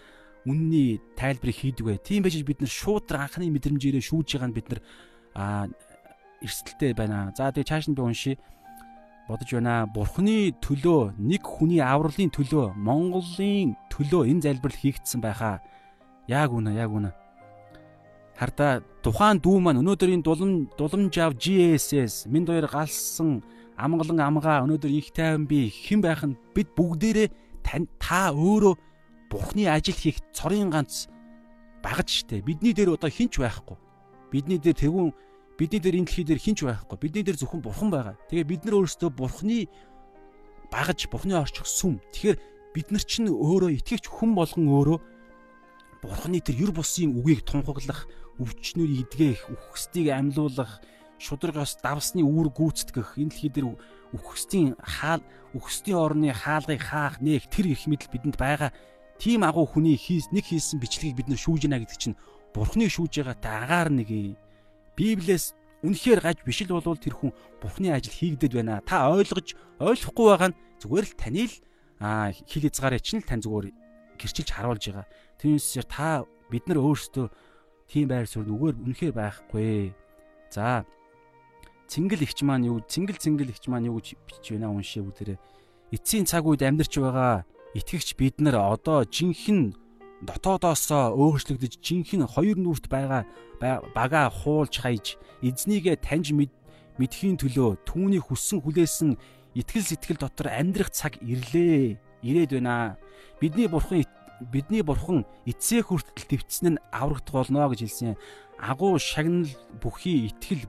үнний 0.49 1.05
тайлбарыг 1.13 1.61
хийдэг 1.61 1.85
бай. 1.85 2.01
Тийм 2.01 2.25
байж 2.25 2.41
бид 2.41 2.65
нар 2.65 2.73
шууд 2.73 3.05
анхны 3.13 3.53
мэдрэмжээрээ 3.53 4.01
шүүж 4.01 4.41
байгаа 4.41 4.49
нь 4.49 4.57
бид 4.57 4.69
нар 4.73 4.81
аа 5.37 5.69
эрсдэлтэй 6.41 6.97
байна. 6.97 7.37
За 7.37 7.53
тэгээ 7.53 7.69
чааш 7.69 7.93
нь 7.93 7.97
би 7.99 8.01
уншия 8.01 8.41
бодож 9.29 9.53
байна. 9.53 9.87
Бурхны 9.87 10.57
төлөө 10.65 11.15
нэг 11.21 11.45
хүний 11.45 11.85
авралын 11.85 12.33
төлөө 12.33 12.75
Монголын 12.75 13.77
төлөө 13.93 14.29
энэ 14.33 14.45
залбирал 14.49 14.81
хийгдсэн 14.81 15.21
байхаа. 15.21 15.61
Яг 16.29 16.53
үнэ, 16.53 16.75
яг 16.75 16.91
үнэ. 16.91 17.13
Харда 18.39 18.83
тухайн 19.03 19.43
дүү 19.43 19.59
маань 19.61 19.83
өнөөдрийн 19.83 20.23
дулам 20.23 20.71
дуламж 20.79 21.15
ав 21.19 21.35
GSS 21.37 22.31
минь 22.31 22.47
хоёр 22.47 22.71
галсан 22.71 23.43
амгалан 23.75 24.19
амгаа 24.23 24.63
өнөөдөр 24.67 24.91
их 24.95 25.11
тайван 25.11 25.47
би 25.47 25.71
хэн 25.71 26.03
байх 26.03 26.23
нь 26.23 26.39
бид 26.55 26.71
бүгдээрээ 26.79 27.29
та 27.99 28.31
өөрөө 28.31 28.75
бурхны 29.31 29.67
ажил 29.67 29.95
хийх 29.95 30.19
цорын 30.33 30.71
ганц 30.71 31.11
багж 31.83 32.25
штэ 32.25 32.43
бидний 32.43 32.75
дээр 32.75 32.95
одоо 32.95 33.11
хинч 33.11 33.39
байхгүй 33.39 33.77
бидний 34.31 34.59
дээр 34.59 34.75
тэгүн 34.75 35.15
бидний 35.59 35.83
дээр 35.83 35.99
энэ 35.99 36.07
дэлхий 36.07 36.25
дээр 36.25 36.39
хинч 36.39 36.63
байхгүй. 36.63 36.97
Бидний 37.03 37.25
дээр 37.27 37.39
зөвхөн 37.43 37.61
бурхан 37.67 37.91
байгаа. 37.91 38.15
Тэгээ 38.31 38.47
бид 38.47 38.63
нар 38.65 38.79
өөрсдөө 38.79 39.11
бурхны 39.11 39.67
багж 40.71 41.11
бурхны 41.11 41.35
орчих 41.35 41.67
сүм 41.67 41.99
тэгэхээр 42.15 42.39
бид 42.73 42.89
нар 42.95 43.03
чинь 43.03 43.27
өөрөө 43.27 43.75
итгэвч 43.83 44.07
хүн 44.07 44.39
болгон 44.39 44.71
өөрөө 44.71 44.99
бурхны 46.07 46.39
тэр 46.39 46.57
юр 46.63 46.73
бусын 46.73 47.11
үгийг 47.19 47.43
тунхаглах 47.43 48.07
өвчнүүд 48.39 48.93
идгэх, 49.03 49.51
үхсдийг 49.51 50.15
амьлуулах, 50.15 50.79
шударгаас 51.19 51.83
давсны 51.83 52.23
үүр 52.23 52.55
гүйцэтгэх, 52.55 53.19
энэ 53.19 53.35
дэлхий 53.35 53.51
дээр 53.51 53.75
үхсдийн 54.15 54.79
хаал 54.79 55.27
үхсдийн 55.59 55.99
орны 55.99 56.31
хаалгыг 56.31 56.79
хаах 56.79 57.19
нээх 57.19 57.51
тэр 57.51 57.75
их 57.75 57.91
мэдл 57.91 58.07
бидэнд 58.15 58.39
байгаа. 58.39 58.71
Тим 59.19 59.43
агуу 59.43 59.67
хүний 59.67 59.99
хийс 59.99 60.31
нэг 60.31 60.47
хийсэн 60.47 60.79
бичлэгийг 60.79 61.19
бид 61.19 61.29
нэр 61.29 61.43
шүүж 61.43 61.67
гинэ 61.67 61.83
гэдэг 61.83 61.99
чинь 61.99 62.21
бурхны 62.55 62.87
шүүж 62.87 63.19
байгаа 63.19 63.37
та 63.43 63.51
агаар 63.67 63.91
нэг 63.91 64.39
Библиэс 64.99 65.55
үнэхээр 65.87 66.21
гаж 66.27 66.39
биш 66.43 66.67
л 66.67 66.75
болвол 66.75 66.99
тэр 66.99 67.15
хүн 67.15 67.31
бурхны 67.63 67.95
ажил 67.95 68.11
хийгдэд 68.11 68.59
байна. 68.59 68.83
Та 68.83 69.15
ойлгож 69.15 69.55
ойлгохгүй 69.79 70.27
байгаа 70.27 70.51
нь 70.51 70.59
зүгээр 70.83 71.07
л 71.07 71.15
таны 71.15 71.45
л 71.47 71.55
хил 72.35 72.65
хязгаарыг 72.67 73.03
чинь 73.07 73.23
л 73.23 73.29
тань 73.31 73.43
зүгээр 73.47 73.71
гэрчилж 74.19 74.51
харуулж 74.51 74.85
байгаа. 74.91 75.07
Түүнээс 75.39 75.87
та 75.87 76.27
бид 76.51 76.67
нар 76.67 76.83
өөрсдөө 76.83 77.27
тийм 77.87 78.11
байр 78.11 78.27
суурь 78.27 78.51
нүгээр 78.51 78.77
үнэхээр 78.83 79.15
байхгүй. 79.15 79.95
За 80.51 80.83
Цэнгэл 81.89 82.27
ихч 82.27 82.45
маань 82.45 82.69
юу 82.69 82.85
цэнгэл 82.85 83.17
цэнгэл 83.17 83.49
ихч 83.49 83.65
маань 83.73 83.89
юу 83.89 83.97
гэж 83.97 84.21
бичиж 84.29 84.53
байна 84.53 84.69
уншия 84.77 85.01
бүгдээрээ. 85.01 85.41
Эцсийн 85.97 86.29
цаг 86.29 86.45
үед 86.45 86.61
амьдарч 86.61 87.01
байгаа 87.01 87.49
итгэгч 87.73 88.13
бид 88.21 88.37
нар 88.45 88.61
одоо 88.61 89.09
жинхэнэ 89.09 89.73
дотоодоосоо 90.27 91.15
өөрчлөгдөж 91.15 91.79
жинхэнэ 91.79 92.27
хоёр 92.27 92.59
нүрт 92.59 92.91
байгаа 92.91 93.23
бага 93.95 94.31
хуулж 94.31 94.83
хайж 94.83 95.19
эзнийгээ 95.43 96.03
таньж 96.03 96.35
мэдхийн 96.35 97.39
төлөө 97.39 97.87
түүний 97.87 98.19
хүссэн 98.19 98.59
хүлээсэн 98.63 99.15
итгэл 99.55 99.87
сэтгэл 99.87 100.19
дотор 100.19 100.51
амьдрах 100.51 100.91
цаг 100.91 101.19
ирлээ. 101.23 101.99
Ирээд 102.23 102.59
байна. 102.59 102.99
Бидний 103.39 103.71
бурхан 103.71 104.03
бидний 104.51 104.83
бурхан 104.83 105.23
эцсээ 105.47 105.87
хүртэл 105.87 106.43
твцсэн 106.43 106.75
нь 106.75 106.83
аврагдах 106.91 107.47
болно 107.47 107.71
гэж 107.71 107.87
хэлсэн. 107.87 108.19
Агуу 108.59 108.99
шагнал 108.99 109.55
бүхий 109.79 110.27
итгэл 110.27 110.67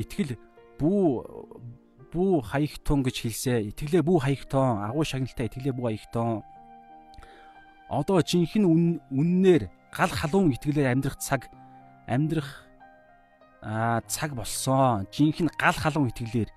итгэл 0.00 0.40
бүү 0.80 1.04
бүү 2.12 2.40
хаягтун 2.40 3.04
гэж 3.04 3.16
хэлсэ. 3.28 3.68
Итгэлээ 3.68 4.02
бүү 4.04 4.18
хаягтун, 4.24 4.80
агуу 4.88 5.04
шагналтай 5.04 5.48
итгэлээ 5.52 5.76
бүү 5.76 5.86
хаягтун. 5.92 6.40
Одоо 7.88 8.20
жинхэнэ 8.20 8.68
үннээр 9.10 9.68
гал 9.92 10.12
халуун 10.12 10.52
итгэлээр 10.52 10.92
амьдрах 10.92 11.16
цаг 11.18 11.48
амьдрах 12.06 12.68
аа 13.64 14.04
цаг 14.06 14.36
болсон. 14.36 15.08
Жинхэнэ 15.12 15.50
гал 15.56 15.76
халуун 15.76 16.12
итгэлээр 16.12 16.50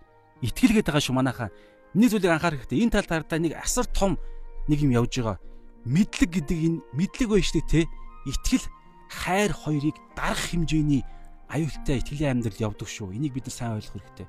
итгэл 0.43 0.75
гээд 0.75 0.87
байгаа 0.91 1.03
шүү 1.03 1.15
манайхаа. 1.15 1.49
Нэг 1.95 2.11
зүйлийг 2.11 2.35
анхаарах 2.35 2.67
хэрэгтэй. 2.67 2.83
Энэ 2.83 2.93
талд 2.99 3.09
хардаа 3.11 3.39
нэг 3.39 3.53
асар 3.55 3.87
том 3.87 4.19
нэг 4.67 4.83
юм 4.83 4.91
явж 4.91 5.19
байгаа 5.19 5.39
мэдлэг 5.85 6.29
гэдэг 6.29 6.59
энэ 6.61 6.79
мэдлэг 6.93 7.29
байна 7.29 7.45
шүү 7.45 7.61
дээ 7.65 7.69
те. 7.73 7.81
Итгэл 8.29 8.65
хайр 9.09 9.51
хоёрыг 9.53 9.97
дарах 10.13 10.53
хэмжээний 10.53 11.01
аюултай 11.49 11.97
итгэлийн 11.99 12.37
амьдрал 12.37 12.69
явдаг 12.69 12.87
шүү. 12.87 13.17
Энийг 13.17 13.33
бид 13.33 13.49
нар 13.49 13.55
сайн 13.55 13.75
ойлгох 13.81 13.97
хэрэгтэй. 13.97 14.27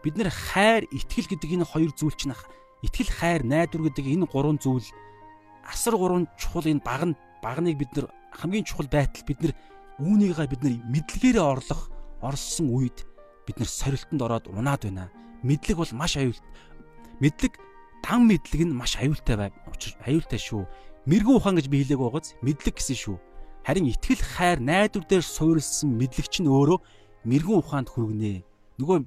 Бид 0.00 0.14
нар 0.16 0.30
хайр, 0.32 0.88
итгэл 0.88 1.28
гэдэг 1.28 1.50
энэ 1.60 1.68
хоёр 1.68 1.92
зүйл 1.92 2.16
чинь 2.16 2.32
итгэл, 2.82 3.12
хайр, 3.12 3.44
найдвар 3.44 3.92
гэдэг 3.92 4.06
энэ 4.08 4.26
гурван 4.26 4.56
зүйл 4.56 4.86
асар 5.68 5.94
гурван 5.96 6.26
чухал 6.40 6.66
энэ 6.66 6.82
баг 6.82 7.02
нь 7.04 7.18
багныг 7.44 7.76
бид 7.78 7.92
нар 7.94 8.06
хамгийн 8.32 8.64
чухал 8.64 8.88
байтал 8.88 9.24
бид 9.28 9.40
нар 9.42 9.52
үүнийгээ 10.00 10.48
бид 10.48 10.62
нар 10.64 10.74
мэдлэгээрээ 10.88 11.44
орлох 11.44 11.90
орсон 12.24 12.72
үед 12.72 13.06
бид 13.46 13.58
нар 13.58 13.68
сорилтонд 13.68 14.22
ороод 14.22 14.46
унаад 14.48 14.82
байна. 14.84 15.10
Мэдлэг 15.42 15.76
бол 15.78 15.92
маш 15.92 16.16
аюул. 16.16 16.38
Мэдлэг 17.20 17.58
дан 18.02 18.26
мэдлэг 18.26 18.62
нь 18.66 18.74
маш 18.74 18.96
аюултай 18.98 19.36
байв. 19.36 19.52
Аюултай 20.06 20.38
шүү. 20.38 20.66
Мэргэн 21.06 21.36
ухаан 21.38 21.56
гэж 21.56 21.66
би 21.70 21.82
хэлээг 21.82 22.00
байгааз 22.02 22.34
мэдлэг 22.42 22.74
гэсэн 22.76 22.98
шүү. 22.98 23.16
Харин 23.64 23.88
итгэл 23.88 24.22
хайр 24.22 24.58
найдвар 24.60 25.04
дээр 25.06 25.24
суурилсан 25.24 25.94
мэдлэг 25.96 26.26
чинь 26.28 26.50
өөрөө 26.50 26.78
мэргэн 27.24 27.58
ухаанд 27.58 27.88
хүргэнэ. 27.88 28.44
Нөгөө 28.78 28.98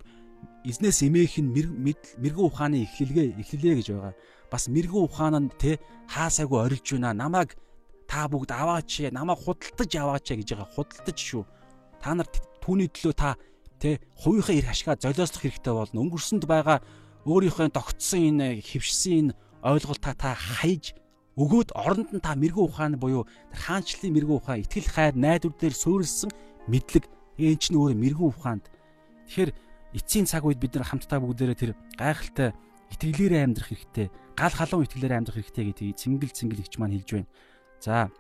эзнээс 0.66 1.06
эмээх 1.08 1.42
нь 1.42 1.52
мэргэн 1.54 2.46
ухааны 2.46 2.86
эхлэлгээ 2.86 3.42
эхлэлээ 3.42 3.76
гэж 3.82 3.88
байгаа. 3.94 4.14
Бас 4.52 4.68
мэргэн 4.68 5.02
ухаан 5.06 5.36
нь 5.48 5.54
те 5.58 5.80
хаасаагүй 6.08 6.60
орилж 6.62 6.88
байна. 6.94 7.14
Намайг 7.14 7.58
та 8.06 8.28
бүгд 8.28 8.52
аваач, 8.52 9.10
намайг 9.12 9.40
худалдаж 9.42 9.92
аваач 9.96 10.28
гэж 10.30 10.50
байгаа. 10.54 10.70
Худалдаж 10.76 11.18
шүү. 11.18 11.44
Та 12.02 12.14
нар 12.14 12.28
түүний 12.62 12.90
төлөө 12.94 13.14
та 13.18 13.38
те 13.82 13.98
хувийнхаа 14.22 14.56
эрх 14.60 14.70
ашгаа 14.70 14.96
золиослох 15.02 15.42
хэрэгтэй 15.42 15.74
болно. 15.74 16.02
Өнгөрсөнд 16.06 16.46
байгаа 16.46 16.80
өөрийнхөө 17.26 17.70
тогтсон 17.74 18.38
энэ 18.38 18.62
хөвшсөн 18.62 19.34
энэ 19.34 19.36
ойлголтаа 19.62 20.14
та 20.18 20.34
хайж 20.34 20.94
өгөөд 21.38 21.70
оронд 21.78 22.10
нь 22.14 22.22
та 22.22 22.34
мэрэгэн 22.36 22.66
ухаан 22.66 22.94
буюу 22.98 23.24
хаанчлалын 23.54 24.14
мэрэгэн 24.14 24.38
ухаан 24.38 24.62
итгэл 24.66 24.90
хайр 24.90 25.16
найдвар 25.16 25.54
дээр 25.58 25.76
суурилсан 25.78 26.32
мэдлэг 26.68 27.06
энэ 27.38 27.60
ч 27.62 27.64
нөөрэ 27.72 27.96
мэрэгэн 27.96 28.30
ухаанд 28.30 28.66
тэгэхээр 29.30 29.52
эцсийн 29.94 30.26
цаг 30.26 30.46
үед 30.46 30.60
бид 30.60 30.76
нар 30.76 30.88
хамтдаа 30.88 31.20
бүгдээрээ 31.20 31.58
тэр 31.58 31.72
гайхалтай 32.00 32.52
итгэлээрээ 32.92 33.42
амьдрах 33.44 33.70
хэрэгтэй 33.72 34.08
гал 34.36 34.56
халуун 34.56 34.86
итгэлээрээ 34.88 35.20
амьдрах 35.20 35.38
хэрэгтэй 35.40 35.66
гэдгийг 35.72 36.00
цэнгэл 36.00 36.36
цэнгэл 36.36 36.64
ихч 36.64 36.74
маань 36.80 36.96
хэлж 37.00 37.10
байна 37.12 37.30
за 37.80 38.12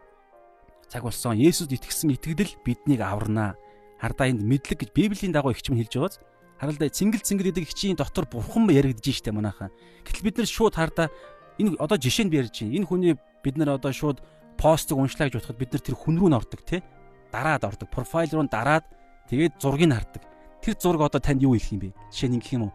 цаг 0.91 1.03
болсон 1.07 1.39
Есүст 1.39 1.71
итгэсэн 1.71 2.15
итгэдэл 2.15 2.59
биднийг 2.63 3.01
аварнаа 3.03 3.55
хардаа 3.99 4.27
энд 4.31 4.43
мэдлэг 4.43 4.83
гэж 4.83 4.89
библийн 4.91 5.31
дагуу 5.31 5.55
ихч 5.55 5.71
маань 5.71 5.83
хэлж 5.83 5.95
байгааз 5.95 6.15
Харалда 6.61 6.93
цэнгэл 6.93 7.25
цэнгэл 7.25 7.49
гэдэг 7.49 7.73
хичийн 7.73 7.97
дотор 7.97 8.29
бурхан 8.29 8.69
яригдж 8.69 9.01
штэ 9.01 9.33
манайхаа. 9.33 9.73
Гэтэл 10.05 10.21
бид 10.29 10.37
нар 10.37 10.45
шууд 10.45 10.77
хардаа 10.77 11.09
энэ 11.57 11.73
одоо 11.81 11.97
жишээнд 11.97 12.29
би 12.29 12.37
ярьж 12.37 12.53
байна. 12.61 12.77
Энэ 12.77 12.85
хүний 12.85 13.13
бид 13.17 13.57
нар 13.57 13.81
одоо 13.81 13.89
шууд 13.89 14.21
постыг 14.61 15.01
уншлаа 15.01 15.25
гэж 15.25 15.41
бодоход 15.41 15.57
бид 15.57 15.73
нар 15.73 15.81
тэр 15.81 15.97
хүн 15.97 16.21
рүү 16.21 16.29
н 16.29 16.37
ордог 16.37 16.61
те. 16.61 16.85
Дараад 17.33 17.65
ордог. 17.65 17.89
Профайл 17.89 18.29
руу 18.37 18.45
дараад 18.45 18.85
тэгээд 19.25 19.57
зургийг 19.57 19.89
хардаг. 19.89 20.21
Тэр 20.61 20.75
зураг 20.77 21.01
одоо 21.09 21.21
танд 21.21 21.41
юу 21.41 21.57
хэлэх 21.57 21.73
юм 21.73 21.81
бэ? 21.81 21.89
Жишээ 22.13 22.29
нь 22.29 22.37
ингэх 22.37 22.53
юм 22.53 22.63
уу? 22.69 22.73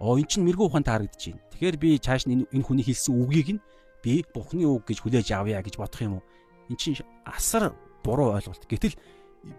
Оо 0.00 0.16
эн 0.16 0.24
чинь 0.24 0.44
мэрэгүү 0.44 0.66
ухаан 0.72 0.84
таарагдаж 0.84 1.20
байна. 1.20 1.44
Тэгэхээр 1.52 1.76
би 1.76 1.88
чааш 2.00 2.24
энэ 2.28 2.48
энэ 2.48 2.64
хүний 2.64 2.84
хэлсэн 2.84 3.12
үгийг 3.12 3.48
нь 3.56 3.60
би 4.00 4.24
бурхны 4.32 4.64
үг 4.64 4.88
гэж 4.88 4.98
хүлээж 5.04 5.28
авъя 5.36 5.60
гэж 5.60 5.76
бодох 5.76 6.00
юм 6.00 6.20
уу? 6.20 6.24
Эн 6.72 6.76
чинь 6.80 6.96
асар 7.28 7.76
буруу 8.00 8.32
ойлголт. 8.36 8.64
Гэтэл 8.64 8.96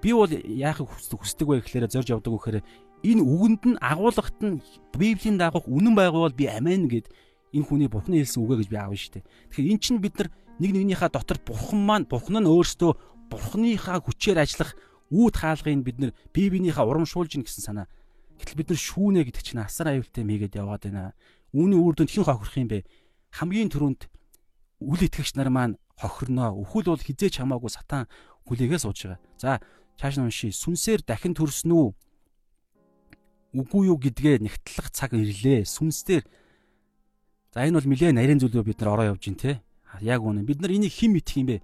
би 0.01 0.09
бол 0.13 0.29
яахыг 0.29 0.89
хүсдэг 0.89 1.19
хүсдэг 1.21 1.47
вэ 1.47 1.61
гэхээр 1.61 1.89
зорж 1.89 2.09
явдаг 2.09 2.33
вэхээр 2.33 2.57
энэ 3.05 3.21
үгэнд 3.21 3.63
нь 3.65 3.77
агуулгад 3.77 4.37
нь 4.41 4.61
Библийн 4.97 5.37
дагуух 5.37 5.69
үнэн 5.69 5.93
байгуул 5.93 6.33
би 6.33 6.49
амен 6.49 6.89
гэд 6.89 7.13
энэ 7.53 7.65
хүний 7.65 7.89
бурхны 7.89 8.21
хэлсэн 8.21 8.41
үгээ 8.41 8.57
гэж 8.65 8.69
би 8.73 8.77
шүү 8.97 9.13
дээ. 9.21 9.25
Тэгэхээр 9.53 9.71
эн 9.71 9.79
чинь 9.79 10.01
бид 10.01 10.15
нар 10.17 10.29
нэг 10.59 10.71
нэгнийхээ 10.73 11.11
дотор 11.13 11.37
бурхан 11.45 11.81
маань 11.85 12.09
бурхан 12.09 12.41
нь 12.41 12.49
өөртөө 12.49 12.91
бурханыхаа 13.29 14.01
хүчээр 14.01 14.41
ажиллах 14.41 14.73
үүд 15.11 15.35
хаалгыг 15.35 15.83
бид 15.83 15.97
нар 15.99 16.11
Библийнхаа 16.33 16.85
урамшуулж 16.87 17.35
гин 17.35 17.43
гэсэн 17.47 17.63
санаа. 17.63 17.87
Гэтэл 18.37 18.59
бид 18.59 18.69
нар 18.71 18.79
шүүнэ 18.79 19.21
гэдэг 19.27 19.43
чинь 19.43 19.63
асар 19.63 19.91
аюултай 19.91 20.23
мэйгээд 20.23 20.59
яваад 20.59 20.83
байна. 20.87 21.15
Үүний 21.55 21.79
үр 21.79 21.95
дүнд 21.95 22.11
хэн 22.11 22.27
хохирох 22.27 22.57
юм 22.57 22.69
бэ? 22.69 22.85
Хамгийн 23.33 23.71
түрүүнд 23.71 24.01
үл 24.83 25.01
итгэгч 25.01 25.39
нар 25.39 25.49
маань 25.49 25.79
хохирноо. 25.97 26.53
Үхэл 26.53 26.93
бол 26.93 27.01
хизээч 27.01 27.41
хамаагүй 27.41 27.71
сатан 27.71 28.05
хүлээгээ 28.45 28.79
сууж 28.83 29.09
байгаа. 29.09 29.19
За 29.41 29.59
цааш 29.97 30.21
нь 30.21 30.27
уншия. 30.27 30.53
Сүнсээр 30.53 31.01
дахин 31.01 31.33
төрсөн 31.33 31.73
үү? 31.73 31.89
үгүй 33.55 33.89
юу 33.89 33.97
гэдгээ 33.97 34.43
нэгтлэх 34.43 34.91
цаг 34.91 35.15
ирлээ. 35.15 35.63
Сүнсээр 35.65 36.23
за 37.53 37.65
энэ 37.65 37.79
бол 37.79 37.87
нэлээд 37.87 38.15
нарийн 38.15 38.41
зүйлөө 38.43 38.63
бид 38.63 38.79
нар 38.81 38.93
ороо 38.93 39.05
явж 39.15 39.23
гин 39.23 39.39
те. 39.39 39.63
Яг 40.03 40.21
үнэ. 40.21 40.43
Бид 40.43 40.61
нар 40.61 40.75
энийг 40.75 40.93
хэн 40.93 41.15
мэдэх 41.15 41.35
юм 41.41 41.47
бэ? 41.47 41.57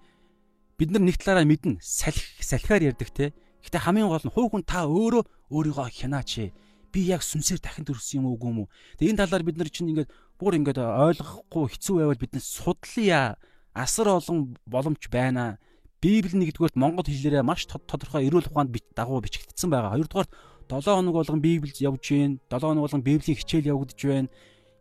Бид 0.78 0.90
нар 0.90 1.04
нэг 1.06 1.18
талаараа 1.22 1.46
мэднэ. 1.46 1.78
Салхи 1.82 2.42
салхиар 2.42 2.94
ярьдаг 2.94 3.10
те. 3.14 3.34
Гэтэ 3.62 3.78
хамгийн 3.86 4.10
гол 4.10 4.26
нь 4.26 4.34
хувь 4.34 4.50
хүн 4.52 4.66
та 4.66 4.90
өөрөө 4.90 5.24
өөрийгөө 5.54 5.90
хянаач. 5.94 6.50
Би 6.90 7.00
яг 7.10 7.22
сүнсээр 7.22 7.62
дахин 7.62 7.86
төрсөн 7.86 8.22
юм 8.22 8.34
уу 8.34 8.36
үгүй 8.38 8.50
юм 8.50 8.60
уу? 8.66 8.70
Тэгээ 8.98 9.14
энэ 9.14 9.22
талаар 9.22 9.44
бид 9.46 9.58
нар 9.58 9.70
чинь 9.70 9.90
ингээд 9.94 10.10
бүр 10.38 10.58
ингээд 10.58 10.82
ойлгохгүй 10.82 11.64
хэцүү 11.74 11.96
байвал 12.02 12.22
бид 12.22 12.34
нар 12.34 12.46
судлаа. 12.46 13.38
Асар 13.74 14.08
олон 14.10 14.58
боломж 14.66 15.02
байна. 15.10 15.58
Библи 16.04 16.36
нэгдүгээрт 16.36 16.76
монгол 16.76 17.08
хэлээрээ 17.08 17.48
маш 17.48 17.66
тодорхой 17.66 18.28
эрүүл 18.28 18.52
ухаанд 18.52 18.76
дагуу 18.94 19.24
бичигдсэн 19.24 19.72
байгаа. 19.72 19.96
Хоёрдугаарт 19.96 20.32
7 20.68 20.84
хоног 20.84 21.14
болгон 21.16 21.42
Библийг 21.42 21.78
явж 21.80 22.04
гин, 22.04 22.40
7 22.52 22.60
хоног 22.60 22.84
болгон 22.84 23.02
Библийн 23.02 23.38
хичээл 23.40 23.72
явагдаж 23.72 24.00
байна. 24.04 24.30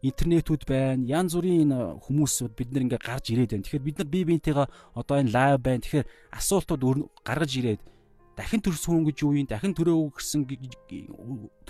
Интернетүүд 0.02 0.66
байна. 0.66 1.06
Янз 1.06 1.38
бүрийн 1.38 1.70
хүмүүсүүд 2.02 2.52
бид 2.58 2.74
нар 2.74 2.82
ингээ 2.90 3.02
гарч 3.06 3.30
ирээд 3.30 3.54
байна. 3.54 3.62
Тэгэхээр 3.62 3.86
бид 3.86 3.98
нар 4.02 4.08
бие 4.10 4.26
биентэйгээ 4.26 4.68
одоо 4.98 5.16
энэ 5.22 5.30
лайв 5.30 5.62
байна. 5.62 5.82
Тэгэхээр 5.86 6.06
асуултууд 6.34 6.82
гаргаж 7.22 7.52
ирээд 7.54 7.80
дахин 8.34 8.60
төрсөн 8.66 8.90
хүн 8.98 9.06
гэж 9.06 9.16
юу 9.22 9.38
юм? 9.38 9.46
Дахин 9.46 9.74
төрөөгөө 9.78 10.10
гэрсэн 10.18 10.42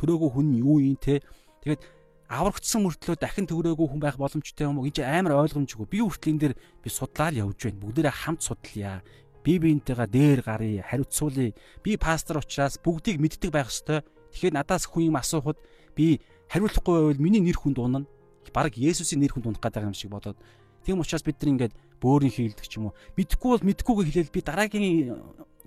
төрөөгөө 0.01 0.31
хүн 0.33 0.49
юу 0.65 0.81
юм 0.81 0.97
те? 0.97 1.21
Тэгээд 1.61 1.85
аврагдсан 2.33 2.81
мөртлөө 2.89 3.17
дахин 3.21 3.45
төрөөгөө 3.45 3.89
хүн 3.93 4.01
байх 4.01 4.17
боломжтой 4.17 4.65
юм 4.65 4.81
уу? 4.81 4.89
Энд 4.89 5.05
амар 5.05 5.37
ойлгомжгүй. 5.45 5.93
Би 5.93 6.01
хүртэл 6.01 6.33
энэ 6.33 6.41
дээр 6.41 6.55
би 6.57 6.89
судлаад 6.89 7.37
явж 7.37 7.69
байна. 7.69 7.83
Бүгдээрээ 7.85 8.17
хамт 8.17 8.41
судлая 8.41 9.05
бие 9.45 9.59
биентэйгээ 9.59 10.09
дээр 10.09 10.41
гарыг 10.41 10.87
хариуцуулъя. 10.87 11.53
Би 11.83 12.01
пастор 12.01 12.41
учраас 12.41 12.79
бүгдийг 12.79 13.21
мэддэг 13.21 13.51
байх 13.53 13.69
ёстой. 13.69 14.01
Тэгэхээр 14.33 14.55
надаас 14.57 14.87
хүн 14.87 15.13
юм 15.13 15.21
асуухад 15.21 15.59
би 15.93 16.23
хариулахгүй 16.49 16.95
байвал 16.95 17.21
миний 17.21 17.43
нэр 17.43 17.59
хүнд 17.59 17.79
унана. 17.79 18.07
Бараг 18.51 18.75
Есүсийн 18.75 19.23
нэр 19.23 19.39
хүнд 19.39 19.47
унах 19.47 19.63
гэдэг 19.63 19.87
юм 19.87 19.95
шиг 19.95 20.11
бодоод 20.11 20.39
тийм 20.83 20.99
учраас 20.99 21.23
бид 21.23 21.39
нар 21.39 21.51
ингээд 21.55 21.75
бөөрийн 22.03 22.35
хийлдэг 22.35 22.67
ч 22.67 22.83
юм 22.83 22.91
уу. 22.91 22.97
Мэдхгүй 23.15 23.51
бол 23.55 23.67
мэдхгүйгээ 23.71 24.07
хэлээл 24.11 24.35
би 24.35 24.41
дараагийн 24.43 25.15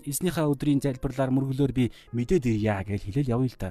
эзнийхээ 0.04 0.44
өдрийн 0.44 0.84
залбирлаар 0.84 1.32
мөргөлөөр 1.32 1.72
би 1.72 1.84
мэдээд 2.12 2.44
ирья 2.46 2.84
гэж 2.84 3.08
хэлээл 3.08 3.32
явъя 3.32 3.48
л 3.48 3.58
да. 3.58 3.70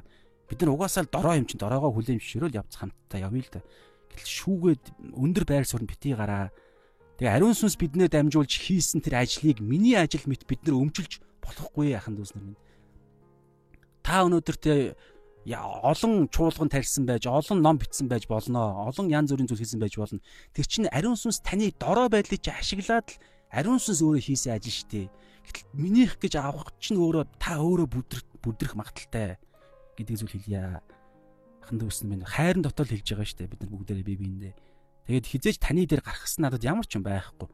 Бид 0.50 0.60
нар 0.66 0.74
угаасаа 0.74 1.06
л 1.06 1.14
дорой 1.14 1.38
юм 1.38 1.46
чин 1.46 1.62
доройгоо 1.62 1.94
хүлээмжшөрөөл 1.94 2.58
явц 2.58 2.74
хамтдаа 2.76 3.20
явъя 3.22 3.46
л 3.46 3.54
да. 3.54 3.62
Гэтэл 4.10 4.34
шүүгээд 4.42 4.84
өндөр 5.14 5.46
байр 5.46 5.66
суурь 5.70 5.86
битгий 5.86 6.18
гараа 6.18 6.50
Тэгээ 7.16 7.32
ариун 7.32 7.56
сүнс 7.56 7.80
биднээ 7.80 8.12
дамжуулж 8.12 8.52
хийсэн 8.60 9.00
тэр 9.00 9.24
ажлыг 9.24 9.64
миний 9.64 9.96
ажил 9.96 10.28
мэт 10.28 10.44
бид 10.44 10.68
нар 10.68 10.76
өмчилж 10.84 11.24
болохгүй 11.40 11.96
яхан 11.96 12.20
дүүс 12.20 12.36
нар 12.36 12.44
минь. 12.44 12.60
Та 14.04 14.28
өнөөдөр 14.28 14.58
тэ 14.60 15.00
олон 15.54 16.26
чуулган 16.34 16.70
тарьсан 16.74 17.06
байж, 17.06 17.30
олон 17.30 17.62
ном 17.62 17.78
бичсэн 17.78 18.10
байж 18.10 18.26
болно. 18.26 18.90
Олон 18.90 19.14
янз 19.14 19.30
бүрийн 19.30 19.46
зүйл 19.46 19.62
хийсэн 19.62 19.78
байж 19.78 19.94
болно. 19.98 20.20
Тэр 20.58 20.66
чинь 20.66 20.90
ариун 20.90 21.14
сүнс 21.14 21.46
таны 21.46 21.70
дорой 21.78 22.10
байдлыг 22.10 22.42
чи 22.42 22.50
ашиглаад 22.50 23.06
л 23.14 23.20
ариун 23.54 23.78
сүнс 23.78 24.02
өөрөө 24.02 24.26
хийсэн 24.26 24.58
ажил 24.58 24.74
шүү 24.74 24.90
дээ. 24.90 25.08
Гэтэл 25.46 25.70
минийх 25.78 26.18
гэж 26.18 26.34
авах 26.42 26.74
чинь 26.82 26.98
өөрөө 26.98 27.38
та 27.38 27.62
өөрөө 27.62 27.88
бүдрэх 27.94 28.26
бүдрэх 28.42 28.74
магадaltaй 28.74 29.38
гэдэг 29.94 30.16
зүйл 30.18 30.34
хэлье. 30.34 30.82
Ахан 31.62 31.78
дүүс 31.78 32.02
нар 32.02 32.10
минь 32.10 32.26
хайрын 32.26 32.66
дотор 32.66 32.90
л 32.90 32.94
хэлж 32.98 33.06
байгаа 33.06 33.30
шүү 33.30 33.38
дээ. 33.46 33.52
Бид 33.54 33.62
нар 33.62 33.70
бүгдээрээ 33.70 34.08
бие 34.10 34.18
биендээ 34.18 34.54
Тэгээд 35.06 35.30
хизээж 35.30 35.58
таны 35.62 35.86
дээр 35.86 36.02
гарахсан 36.02 36.50
надад 36.50 36.66
ямар 36.66 36.90
ч 36.90 36.98
юм 36.98 37.06
байхгүй. 37.06 37.46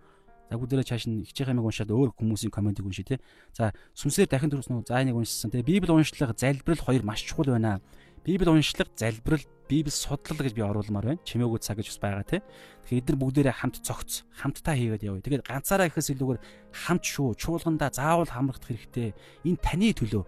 За 0.52 0.60
бүгдээрээ 0.60 0.84
чааш 0.84 1.08
нь 1.08 1.24
хичээх 1.24 1.56
юмыг 1.56 1.64
уншаад 1.64 1.96
өөр 1.96 2.12
хүмүүсийн 2.12 2.52
комментиг 2.52 2.84
уншия 2.84 3.08
те. 3.08 3.24
За 3.56 3.72
сүнсээр 3.96 4.28
дахин 4.28 4.52
төрсөн 4.52 4.84
үү? 4.84 4.92
За 4.92 5.00
энийг 5.00 5.16
уншсан 5.16 5.48
те. 5.48 5.64
Библи 5.64 5.88
уншлага, 5.88 6.36
залбирал 6.36 6.84
хоёр 6.84 7.08
маш 7.08 7.24
чухал 7.24 7.56
байна. 7.56 7.80
Библи 8.28 8.52
уншлага, 8.52 8.92
залбирал, 9.00 9.48
библи 9.72 9.88
судлал 9.88 10.44
гэж 10.44 10.52
би 10.52 10.60
оруулмаар 10.60 11.16
байна. 11.16 11.24
Чимээгүй 11.24 11.64
цаг 11.64 11.80
гэж 11.80 11.96
бас 11.96 12.00
байгаа 12.04 12.28
те. 12.28 12.44
Тэгэхээр 12.84 13.00
эдгээр 13.00 13.22
бүгдээрээ 13.24 13.56
хамт 13.64 13.80
цогц, 13.80 14.28
хамтдаа 14.44 14.76
хийгээд 14.76 15.08
явъя. 15.08 15.24
Тэгээд 15.24 15.48
ганцаараа 15.48 15.88
ихээс 15.88 16.12
илүүгээр 16.20 16.44
хамт 16.76 17.04
шүү, 17.08 17.32
чуулгандаа 17.40 17.96
заавал 17.96 18.28
хамрагдах 18.28 18.76
хэрэгтэй. 18.76 19.16
Энэ 19.48 19.64
таны 19.64 19.96
төлөө. 19.96 20.24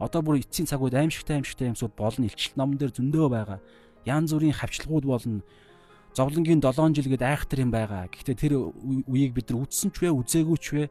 Одоо 0.00 0.24
бүр 0.24 0.40
эцсийн 0.40 0.64
цагууд 0.64 0.96
аимшигтай 0.96 1.44
аимшигтай 1.44 1.68
юмсууд 1.68 1.92
болно. 1.92 2.24
Илчилт 2.24 2.56
номон 2.56 2.80
дээр 2.80 2.96
зөндөө 2.96 3.26
байгаа. 3.28 3.60
Янз 4.08 4.32
бүрийн 4.32 4.56
хавчлагууд 4.56 5.04
болно 5.04 5.44
зовлонгийн 6.18 6.58
7 6.58 6.98
жил 6.98 7.14
гээд 7.14 7.22
айхтар 7.22 7.62
юм 7.62 7.70
байгаа. 7.70 8.10
Гэхдээ 8.10 8.34
тэр 8.34 8.52
үеийг 9.06 9.38
бид 9.38 9.54
нар 9.54 9.62
үдсэн 9.62 9.94
ч 9.94 10.02
вэ, 10.02 10.10
үзээгүй 10.10 10.58
ч 10.58 10.66
вэ 10.74 10.84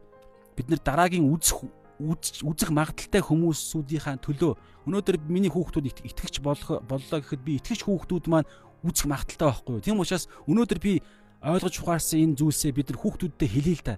бид 0.55 0.67
нар 0.71 0.79
дараагийн 0.79 1.27
үзэх 1.27 1.67
үзэх 1.99 2.69
магадaltaй 2.71 3.21
хүмүүсүүдийнхаа 3.25 4.21
төлөө 4.21 4.53
өнөөдөр 4.87 5.17
миний 5.27 5.49
хүүхдүүд 5.49 6.05
итгэж 6.05 6.39
болох 6.45 6.79
боллоо 6.85 7.19
гэхэд 7.19 7.41
би 7.41 7.57
итгэж 7.57 7.83
хүүхдүүд 7.83 8.25
маань 8.29 8.47
үзэх 8.85 9.09
магадaltaй 9.09 9.47
байхгүй 9.49 9.73
юу. 9.75 9.83
Тийм 9.83 9.99
учраас 9.99 10.29
өнөөдөр 10.45 10.79
би 10.79 11.01
ойлгож 11.41 11.75
ухаарсан 11.81 12.21
энэ 12.21 12.37
зүйлсээ 12.37 12.71
бид 12.77 12.93
нар 12.93 13.01
хүүхдүүдтэй 13.01 13.49
хэлээ 13.49 13.77
л 13.81 13.83
да. 13.83 13.95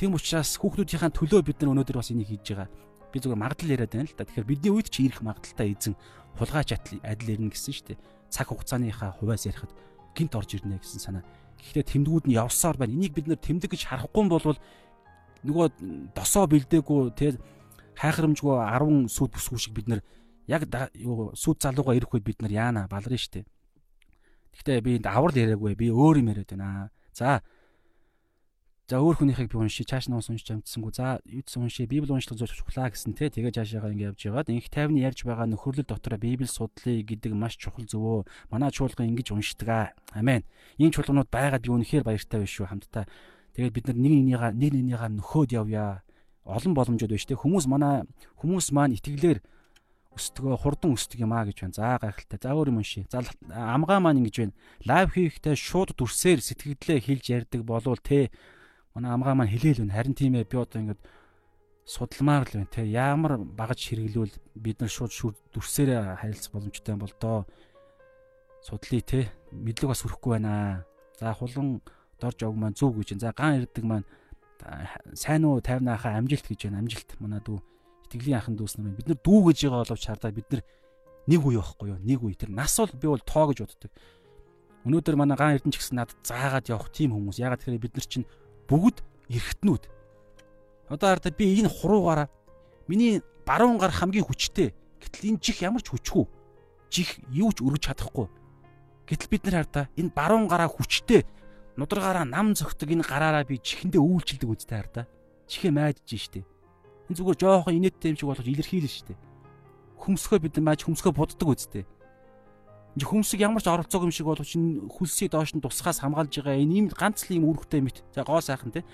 Тийм 0.00 0.16
учраас 0.16 0.56
хүүхдүүдийнхаа 0.58 1.12
төлөө 1.12 1.40
бид 1.44 1.60
нар 1.60 1.72
өнөөдөр 1.76 1.96
бас 2.00 2.08
энийг 2.08 2.32
хийж 2.32 2.56
байгаа. 2.56 2.68
Би 3.12 3.20
зүгээр 3.20 3.38
магадлал 3.44 3.74
яриад 3.76 3.92
байна 3.92 4.08
л 4.08 4.16
да. 4.16 4.24
Тэгэхээр 4.24 4.48
бидний 4.48 4.72
үед 4.72 4.88
ч 4.88 5.04
ирэх 5.04 5.20
магадaltaй 5.20 5.76
эзэн 5.76 5.94
хулгайч 6.40 6.68
адил 6.72 7.30
ирнэ 7.30 7.52
гэсэн 7.52 7.72
шүү 7.76 7.86
дээ. 7.92 8.02
Цаг 8.32 8.48
хугацааныхаа 8.48 9.14
хувьас 9.20 9.44
ярихад 9.46 9.70
гинт 10.14 10.34
орж 10.38 10.56
ирнэ 10.56 10.78
гэсэн 10.78 11.02
санаа. 11.02 11.24
Гэхдээ 11.58 11.84
тэмдгүүд 11.84 12.24
нь 12.30 12.38
явсаар 12.38 12.78
байна. 12.78 12.94
Энийг 12.94 13.14
бид 13.14 13.26
нэр 13.26 13.40
тэмдэг 13.42 13.70
гэж 13.74 13.82
харахгүй 13.90 14.24
бол 14.30 14.58
нөгөө 15.44 15.66
досоо 16.16 16.46
бэлдээгүй 16.48 17.00
те 17.18 17.36
хайхрамжгүй 18.00 18.54
10 18.58 19.12
сүд 19.12 19.30
бүсгүй 19.36 19.58
шиг 19.60 19.74
бид 19.76 19.88
нар 19.88 20.00
яг 20.48 20.64
юу 20.96 21.32
сүд 21.36 21.60
залууга 21.62 21.94
ирэх 21.94 22.14
үед 22.14 22.24
бид 22.24 22.40
нар 22.42 22.52
яана 22.52 22.88
баларна 22.88 23.18
штэ. 23.20 23.44
Гэхдээ 24.54 24.80
би 24.80 24.90
энд 24.98 25.06
аврал 25.06 25.36
яриаггүй 25.36 25.76
би 25.76 25.90
өөр 25.92 26.24
юм 26.24 26.30
яриад 26.32 26.50
байна. 26.52 26.90
За 27.12 27.42
За 28.84 29.00
өөр 29.00 29.16
хүнийхийг 29.16 29.48
би 29.48 29.56
уншиж 29.56 29.88
цааш 29.88 30.12
нь 30.12 30.16
уншиж 30.16 30.44
амтсангүй. 30.52 30.92
За 30.92 31.16
юудс 31.24 31.56
уншиж 31.56 31.88
Библи 31.88 32.12
уншлах 32.12 32.36
зорч 32.36 32.52
чухлаа 32.52 32.92
гэсэн 32.92 33.16
те 33.16 33.32
тэгээ 33.32 33.56
цаашаагаа 33.56 33.96
ингэ 33.96 34.12
явж 34.12 34.20
байгаад 34.28 34.52
инх 34.52 34.68
тайвны 34.68 35.00
ярьж 35.00 35.24
байгаа 35.24 35.48
нөхөрлөл 35.48 35.88
дотор 35.88 36.20
Библи 36.20 36.44
судлаа 36.44 37.00
гэдэг 37.00 37.32
маш 37.32 37.56
чухал 37.56 37.88
зөвөө. 37.88 38.28
Манай 38.52 38.68
чуулган 38.68 39.08
ингэж 39.08 39.32
уншдаг 39.32 39.68
аа. 39.72 39.88
Амен. 40.12 40.44
Ийм 40.76 40.92
чуулганууд 40.92 41.32
байгаад 41.32 41.64
би 41.64 41.72
үнэхээр 41.72 42.04
баяртай 42.04 42.44
биш 42.44 42.60
шүү 42.60 42.68
хамтдаа. 42.68 43.08
Тэгээд 43.56 43.72
бид 43.72 43.86
нар 43.88 43.96
нэг 44.04 44.12
нэгнийгаа 44.20 44.52
нэг 44.52 44.70
нэгнийгаа 44.76 45.08
нөхөөд 45.16 45.56
явъя. 45.56 46.04
Олон 46.44 46.76
боломжууд 46.76 47.08
байна 47.08 47.22
шүү 47.24 47.32
те. 47.32 47.40
Хүмүүс 47.40 47.64
манай 47.64 48.04
хүмүүс 48.36 48.68
маань 48.68 49.00
итгэлээр 49.00 49.40
өстгөө 50.12 50.60
хурдан 50.60 50.92
өстөг 50.92 51.24
юм 51.24 51.32
аа 51.32 51.48
гэж 51.48 51.72
байна. 51.72 51.72
За 51.72 51.96
гайхалтай. 52.04 52.36
За 52.36 52.52
өөр 52.52 52.68
юм 52.68 52.84
уншия. 52.84 53.08
За 53.08 53.24
амгаа 53.48 53.98
маань 54.04 54.20
ингэж 54.20 54.36
байна. 54.44 54.54
Лайв 54.84 55.16
хийхдээ 55.16 55.56
шууд 55.56 55.96
дүрсээр 55.96 56.44
сэтгэлдээ 56.44 56.98
хэлж 57.00 57.24
ярьдаг 57.32 57.64
болвол 57.64 57.96
те 57.98 58.28
манай 58.94 59.10
амгаа 59.10 59.34
маань 59.34 59.50
хэлээл 59.50 59.82
байна. 59.82 59.98
Харин 59.98 60.14
тийм 60.14 60.38
ээ 60.38 60.46
би 60.46 60.54
одоо 60.54 60.78
ингээд 60.78 61.02
судалмаар 61.82 62.46
л 62.46 62.54
байна 62.62 62.70
те. 62.70 62.86
Ямар 62.86 63.42
багаж 63.42 63.82
хэрэглүүл 63.82 64.34
бид 64.54 64.78
нар 64.78 64.90
шууд 64.90 65.34
дүрсээрээ 65.50 66.22
харилцах 66.22 66.54
боломжтой 66.54 66.94
юм 66.94 67.02
бол 67.02 67.14
доо 67.18 67.42
судлаа 68.62 69.02
те. 69.02 69.34
Мэдлэг 69.50 69.90
бас 69.90 70.06
хүрхгүй 70.06 70.38
байна. 70.38 70.86
За 71.18 71.34
хулан 71.34 71.82
дорж 72.22 72.38
овг 72.46 72.54
маань 72.54 72.78
зүг 72.78 72.94
гэж. 73.02 73.18
За 73.18 73.34
ган 73.34 73.66
ирдэг 73.66 73.82
маань 73.82 74.06
сайн 75.18 75.42
уу 75.42 75.58
тайвнаахаа 75.58 76.14
амжилт 76.14 76.46
гэж 76.46 76.70
байна. 76.70 76.78
Амжилт 76.78 77.18
манай 77.18 77.42
дүү 77.42 77.58
итгэлийн 78.06 78.38
анхан 78.38 78.54
дүүс 78.54 78.78
нар 78.78 78.94
бид 78.94 79.10
нар 79.10 79.18
дүү 79.18 79.40
гэж 79.50 79.58
байгаа 79.66 79.82
боловч 79.82 80.06
хардаа 80.06 80.30
бид 80.30 80.46
нар 80.54 80.62
нэг 81.26 81.42
үе 81.42 81.58
байхгүй 81.58 81.88
юу? 81.90 81.98
Нэг 81.98 82.20
үе. 82.22 82.38
Тэр 82.38 82.54
нас 82.54 82.78
бол 82.78 82.94
би 82.94 83.10
бол 83.10 83.26
тоо 83.26 83.50
гэж 83.50 83.58
боддог. 83.66 83.90
Өнөөдөр 84.86 85.16
манай 85.18 85.34
ган 85.34 85.58
эрдэнэ 85.58 85.74
ч 85.74 85.82
гэсэн 85.82 85.98
надад 85.98 86.20
заагаад 86.22 86.70
явах 86.70 86.94
тийм 86.94 87.16
хүмүүс. 87.16 87.42
Ягаад 87.42 87.58
гэхээр 87.58 87.82
бид 87.82 87.96
нар 87.98 88.06
чинь 88.06 88.28
бүгд 88.68 89.02
эргэтнүүд. 89.30 89.84
Одоо 90.88 91.08
хараа 91.16 91.32
би 91.32 91.60
энэ 91.60 91.68
хуруугаараа 91.68 92.28
миний 92.88 93.22
баруун 93.46 93.78
гар 93.78 93.90
хамгийн 93.90 94.24
хүчтэй. 94.24 94.74
Гэтэл 95.00 95.36
энэ 95.36 95.42
чих 95.42 95.62
ямар 95.62 95.82
ч 95.82 95.92
хүчгүй. 95.92 96.24
Чих 96.90 97.20
юу 97.32 97.52
ч 97.52 97.64
өргөж 97.64 97.82
чадахгүй. 97.88 98.28
Гэтэл 99.08 99.30
бид 99.32 99.42
нар 99.48 99.64
хараа 99.64 99.88
энэ 99.96 100.12
баруун 100.12 100.48
гараа 100.48 100.68
хүчтэй. 100.68 101.24
Нудрагаараа 101.76 102.24
нам 102.24 102.52
зөгтөг 102.54 102.92
энэ 102.92 103.04
гараараа 103.04 103.44
би 103.44 103.58
чихэндээ 103.58 104.00
үйлчилдэг 104.00 104.50
үстэй 104.50 104.78
хараа. 104.78 105.06
Чихээ 105.48 105.72
майдж 105.72 106.06
штэ. 106.06 106.44
Энэ 107.10 107.16
зүгээр 107.18 107.38
жоохон 107.40 107.76
инээдтэй 107.80 108.14
юм 108.14 108.18
шиг 108.20 108.28
болох 108.30 108.46
илэрхийлэн 108.46 108.92
штэ. 108.92 109.18
Хөмсгөө 109.98 110.38
бид 110.40 110.54
нар 110.56 110.72
мааж 110.72 110.80
хөмсгөө 110.86 111.12
буддаг 111.12 111.48
үстэй 111.48 111.84
хүмсэг 113.02 113.42
ямар 113.42 113.58
ч 113.58 113.66
оролцоог 113.66 114.06
юм 114.06 114.14
шиг 114.14 114.30
боловч 114.30 114.54
энэ 114.54 114.86
хөлсийг 114.86 115.34
доош 115.34 115.50
нь 115.50 115.64
тусгаас 115.64 115.98
хамгаалж 115.98 116.30
байгаа 116.30 116.62
энэ 116.62 116.74
ийм 116.78 116.86
ганц 116.94 117.26
л 117.26 117.34
ийм 117.34 117.50
үүрэгтэй 117.50 117.82
мэт. 117.82 118.06
За 118.14 118.22
гоо 118.22 118.38
сайхан 118.38 118.70
те. 118.70 118.86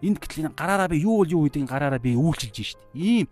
Энд 0.00 0.16
гэтэл 0.16 0.48
гараараа 0.56 0.88
би 0.88 1.04
юу 1.04 1.20
бол 1.20 1.28
юу 1.28 1.44
гэдгийг 1.44 1.68
гараараа 1.68 2.00
би 2.00 2.16
үйлчилж 2.16 2.56
шít. 2.56 2.80
Ийм 2.96 3.28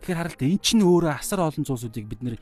тэгэхээр 0.00 0.18
харалта 0.24 0.48
эн 0.48 0.56
чинь 0.56 0.80
өөрөө 0.80 1.12
асар 1.20 1.44
олон 1.44 1.68
зүйлсүүдийг 1.68 2.08
бид 2.08 2.20
нэр 2.24 2.36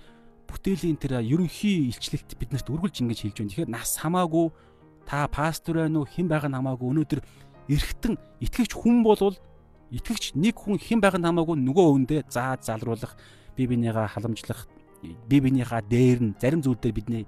бүтээлийн 0.46 0.98
тэр 1.02 1.18
ерөнхий 1.18 1.90
илчлэгт 1.90 2.38
биднэрт 2.38 2.70
үргэлж 2.70 3.02
ингэж 3.02 3.18
хэлж 3.26 3.36
байна. 3.42 3.50
Тэгэхээр 3.50 3.74
нас 3.74 3.98
хамаагүй 3.98 4.46
та 5.02 5.26
пастор 5.26 5.82
байна 5.82 6.02
уу 6.02 6.06
хэн 6.06 6.30
байгаа 6.30 6.46
нь 6.46 6.58
хамаагүй 6.62 6.88
өнөөдөр 6.94 7.20
эргэтэн 7.74 8.14
итгэгч 8.38 8.72
хүн 8.78 9.02
болвол 9.02 9.34
итгэгч 9.90 10.38
нэг 10.38 10.54
хүн 10.54 10.78
хэн 10.78 11.02
байгаа 11.02 11.18
нь 11.18 11.26
хамаагүй 11.26 11.56
нөгөө 11.58 11.86
өндөө 11.98 12.20
заа 12.30 12.54
залруулах 12.62 13.18
бие 13.58 13.66
бинийгаа 13.66 14.06
халамжлах 14.06 14.70
бие 15.03 15.40
биенийхаа 15.40 15.82
дээр 15.82 16.18
нь 16.20 16.34
зарим 16.40 16.62
зүйл 16.62 16.78
дээр 16.80 16.94
бидний 16.94 17.24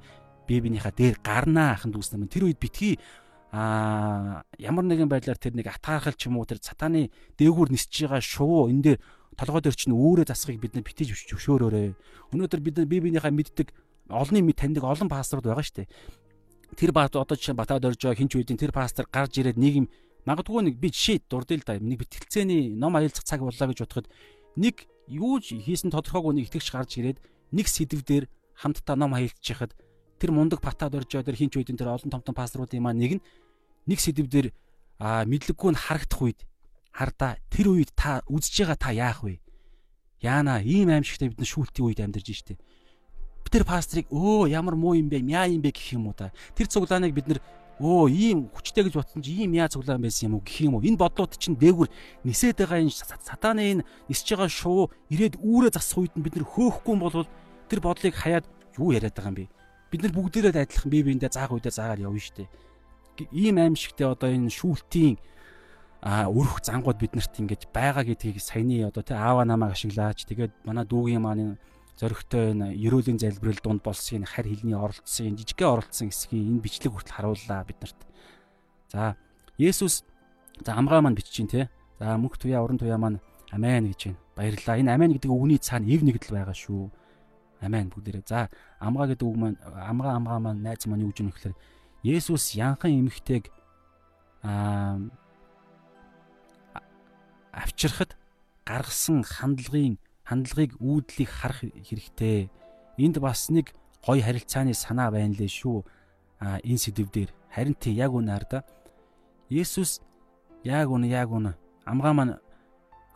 бие 0.47 0.61
биенийхаа 0.61 0.93
дээр 0.93 1.18
гарнаа 1.23 1.77
ахын 1.77 1.93
дүүс 1.93 2.12
нам 2.12 2.29
тэр 2.29 2.49
үед 2.49 2.61
битгий 2.61 2.99
а 3.53 4.43
ямар 4.59 4.85
нэгэн 4.85 5.09
байдлаар 5.09 5.37
тэр 5.37 5.57
нэг 5.57 5.68
атаархал 5.68 6.16
ч 6.16 6.29
юм 6.29 6.41
уу 6.41 6.49
тэр 6.49 6.61
сатаны 6.61 7.12
дээгүүр 7.37 7.73
нисэж 7.73 8.09
байгаа 8.09 8.20
шувуу 8.25 8.73
энэ 8.73 8.83
дээр 8.83 8.99
толгой 9.37 9.61
дээр 9.61 9.77
чинь 9.77 9.93
үүрээ 9.93 10.29
засахыг 10.29 10.61
бид 10.61 10.73
нар 10.73 10.85
битгий 10.85 11.09
зөвшөөрөөрэй. 11.09 11.93
Өнөөдөр 12.33 12.61
бид 12.61 12.77
нар 12.81 12.89
бие 12.89 13.05
биенийхаа 13.05 13.33
мэддэг 13.33 13.73
олонний 14.09 14.45
мэд 14.45 14.57
таньдаг 14.57 14.85
олон 14.85 15.09
пасторууд 15.09 15.49
байгаа 15.49 15.64
шүү 15.64 15.85
дээ. 15.85 15.89
Тэр 16.77 16.93
бат 16.97 17.12
одоо 17.12 17.37
жишээ 17.37 17.57
батад 17.57 17.85
орж 17.85 18.01
байгаа 18.01 18.20
хинч 18.20 18.33
үеийн 18.37 18.61
тэр 18.61 18.73
пастор 18.73 19.05
гарч 19.12 19.37
ирээд 19.41 19.61
нэг 19.61 19.75
юм 19.85 19.87
Магадгүй 20.23 20.62
нэг 20.62 20.79
би 20.79 20.93
жишээ 20.95 21.27
дурдъя 21.27 21.59
л 21.59 21.66
да. 21.66 21.75
Нэг 21.83 21.99
бэтгэлцээний 21.99 22.70
ном 22.70 22.95
аялцах 22.95 23.27
цаг 23.27 23.43
боллоо 23.43 23.66
гэж 23.75 23.79
бодоход 23.83 24.07
нэг 24.55 24.87
юу 25.11 25.43
хийсэн 25.43 25.91
тодорхойгүй 25.91 26.39
нэг 26.39 26.47
итгэгч 26.47 26.70
гарч 26.70 27.03
ирээд 27.03 27.18
нэг 27.53 27.68
сэдв 27.68 28.03
дээр 28.03 28.24
хамтдаа 28.57 28.96
ном 28.96 29.14
аялцж 29.14 29.44
яхад 29.53 29.76
тэр 30.18 30.32
мундаг 30.32 30.61
патаад 30.61 30.94
орж 30.96 31.12
байгаа 31.12 31.28
тэр 31.28 31.38
хинч 31.38 31.55
үйдэн 31.57 31.76
тэр 31.76 31.92
олон 31.92 32.11
том 32.11 32.22
том 32.22 32.34
пасторуудын 32.34 32.82
маа 32.82 32.96
нэг 32.96 33.20
нь 33.20 33.22
нэг 33.86 33.98
сэдв 34.00 34.26
дээр 34.28 34.48
мэдлэггүй 35.00 35.70
нь 35.72 35.82
харагдах 35.82 36.20
үед 36.22 36.40
хардаа 36.92 37.40
тэр 37.50 37.72
үед 37.72 37.90
та 37.96 38.22
үзэж 38.28 38.62
байгаа 38.62 38.78
та 38.78 38.90
яах 38.92 39.24
вэ? 39.24 39.40
Яана 40.20 40.62
ийм 40.62 40.92
аимшигтай 40.92 41.28
бид 41.32 41.40
нар 41.40 41.50
шүүлтийн 41.50 41.86
үед 41.88 42.00
амьдарч 42.05 42.28
штеп. 42.36 42.61
Тэр 43.50 43.64
пастрыг 43.68 44.07
өө 44.09 44.48
ямар 44.48 44.76
муу 44.78 44.94
юм 44.94 45.09
бэ? 45.11 45.20
Мяа 45.20 45.50
юм 45.50 45.61
бэ 45.61 45.74
гэх 45.74 45.98
юм 45.98 46.09
уу 46.09 46.16
та. 46.16 46.32
Тэр 46.55 46.70
цуглааныг 46.70 47.12
бид 47.12 47.26
нар 47.28 47.40
өө 47.83 48.07
ийм 48.14 48.39
хүчтэй 48.55 48.87
гэж 48.87 48.95
бодсон 48.95 49.26
чи 49.26 49.43
ийм 49.43 49.59
яа 49.59 49.66
цуглаан 49.66 49.99
байсан 49.99 50.30
юм 50.30 50.39
уу 50.39 50.47
гэх 50.47 50.62
юм 50.62 50.78
уу? 50.78 50.87
Энэ 50.87 51.03
бодлууд 51.03 51.35
чинь 51.35 51.59
дээгүр 51.59 51.91
нисээд 52.22 52.62
байгаа 52.62 52.78
энэ 52.78 52.95
сатаны 52.95 53.62
энэ 53.74 53.83
нисэж 54.07 54.39
байгаа 54.39 54.47
шуу 54.47 54.95
ирээд 55.11 55.43
үүрээ 55.43 55.74
засах 55.74 56.07
үед 56.07 56.14
нь 56.14 56.22
бид 56.22 56.39
нар 56.39 56.47
хөөхгүй 56.47 56.97
бол 57.03 57.26
тэр 57.66 57.80
бодлыг 57.83 58.14
хаяад 58.14 58.47
юу 58.78 58.95
яриад 58.95 59.18
байгаа 59.18 59.35
юм 59.35 59.39
бэ? 59.43 59.53
Бид 59.91 60.01
нар 60.07 60.14
бүгдээрээ 60.14 60.62
адилхан 60.62 60.91
бие 60.95 61.03
биендээ 61.03 61.35
заах 61.35 61.51
үедээ 61.51 61.74
заагаар 61.74 62.07
явна 62.07 62.22
штеп. 62.22 62.49
Ийм 63.35 63.59
аимшигтэй 63.59 64.07
одоо 64.07 64.30
энэ 64.30 64.49
шүүлтийн 64.49 65.18
а 66.03 66.26
өрх 66.26 66.62
зангууд 66.62 66.99
биднэрт 66.99 67.35
ингэж 67.39 67.70
байгаа 67.70 68.03
гэдгийг 68.03 68.43
саяны 68.43 68.87
одоо 68.87 69.07
тий 69.07 69.14
аава 69.14 69.47
намайг 69.47 69.74
ашиглаач 69.74 70.26
тэгээд 70.26 70.66
манай 70.66 70.83
дүүгийн 70.83 71.22
маань 71.22 71.59
зөрөгтэй 72.03 72.50
энэ 72.50 72.74
ерөөлийн 72.82 73.22
залбирал 73.22 73.62
дунд 73.62 73.82
болсон 73.86 74.26
энэ 74.26 74.26
харь 74.26 74.50
хилний 74.50 74.74
оролцсон 74.74 75.30
энэ 75.30 75.38
жижигхэн 75.46 75.70
оролцсон 75.70 76.11
хэсгийг 76.11 76.50
энэ 76.50 76.64
бичлэг 76.66 76.90
хүртэл 76.90 77.14
харууллаа 77.14 77.62
биднэрт. 77.62 78.00
За 78.90 79.14
Есүс 79.55 80.03
за 80.66 80.74
амгаа 80.74 80.98
маань 80.98 81.14
бичиж 81.14 81.46
тий. 81.46 81.70
За 82.03 82.18
мөнх 82.18 82.42
туяа 82.42 82.66
уран 82.66 82.82
туяа 82.82 82.98
маань 82.98 83.22
амен 83.55 83.86
гэж 83.94 84.11
байна. 84.11 84.18
Баярлалаа. 84.34 84.80
Энэ 84.82 84.90
амен 84.90 85.14
гэдэг 85.14 85.30
үгний 85.30 85.62
цаана 85.62 85.86
эв 85.86 86.03
нэгдэл 86.03 86.34
байгаа 86.34 86.57
шүү. 86.59 86.90
Амен 87.62 87.86
бүгдээрээ. 87.94 88.26
За 88.26 88.50
амгаа 88.82 89.07
гэдэг 89.07 89.22
үг 89.22 89.38
маань 89.38 89.59
амгаа 89.62 90.18
амгаа 90.18 90.38
маань 90.42 90.62
найз 90.66 90.82
маань 90.90 91.07
юу 91.07 91.14
гэж 91.14 91.22
юм 91.22 91.30
гэхээр 91.30 91.55
Есүс 92.03 92.59
янхан 92.59 92.98
эмэгтэйг 92.98 93.46
аа 94.42 94.98
авчирхад 97.53 98.18
гаргасан 98.66 99.22
хандлагын 99.22 100.03
хандлагыг 100.25 100.79
үүдлийг 100.79 101.31
харах 101.31 101.62
хэрэгтэй. 101.62 102.51
Энд 102.99 103.18
бас 103.18 103.51
нэг 103.51 103.75
гой 104.07 104.20
харилцааны 104.23 104.75
санаа 104.75 105.11
байна 105.11 105.35
лээ 105.35 105.51
шүү. 105.51 105.85
А 106.43 106.59
энэ 106.62 106.79
сэдв 106.79 107.11
дээр 107.11 107.31
харин 107.51 107.75
тий 107.75 107.95
яг 107.95 108.12
үнээр 108.14 108.45
да. 108.51 108.62
Есүс 109.51 110.03
яг 110.64 110.91
үнэ 110.91 111.11
яг 111.11 111.31
үнэ 111.31 111.55
амгаа 111.85 112.12
маань 112.12 112.39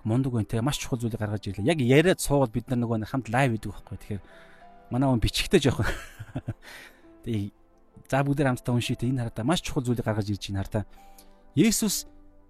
мундаг 0.05 0.33
байна 0.33 0.47
те 0.47 0.61
маш 0.61 0.79
чухал 0.79 0.99
зүйлийг 0.99 1.19
гаргаж 1.19 1.47
ирлээ. 1.47 1.67
Яг 1.67 1.81
яриад 1.81 2.21
суугаад 2.21 2.53
бид 2.55 2.71
нар 2.71 2.79
нөгөө 2.83 3.07
хамт 3.07 3.29
лайв 3.31 3.55
хийдэг 3.55 3.73
байхгүй. 3.73 3.99
Тэгэхээр 3.99 4.23
манай 4.91 5.09
хүн 5.11 5.23
бичгтэй 5.23 5.61
жоохон. 5.61 5.87
Тэгээ 7.27 7.51
за 8.07 8.23
бүгдээр 8.23 8.49
хамтдаа 8.55 8.75
уншия 8.75 8.95
те 8.95 9.11
энэ 9.11 9.27
хараа 9.27 9.47
маш 9.47 9.63
чухал 9.63 9.83
зүйлийг 9.83 10.07
гаргаж 10.07 10.31
ирж 10.31 10.47
байна 10.51 10.63
хараа. 10.63 10.87
Есүс 11.59 12.07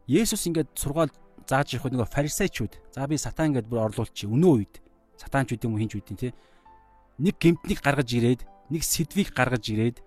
Есүс 0.07 0.47
ингээд 0.47 0.71
сургаал 0.77 1.11
зааж 1.47 1.79
явах 1.79 1.91
нөгөө 1.95 2.11
фарисеучуд 2.13 2.73
за 2.93 3.07
би 3.07 3.17
сатан 3.17 3.55
гэдээ 3.55 3.71
бүр 3.71 3.87
орлуулчих 3.87 4.29
өнөө 4.29 4.53
үед 4.59 4.75
сатанчуд 5.17 5.65
юм 5.65 5.75
уу 5.75 5.81
хинч 5.81 5.95
үдин 5.97 6.19
те 6.19 6.35
нэг 7.19 7.39
гемтнийг 7.41 7.81
гаргаж 7.81 8.11
ирээд 8.13 8.41
нэг 8.71 8.83
сэдвийг 8.83 9.33
гаргаж 9.33 9.65
ирээд 9.71 10.03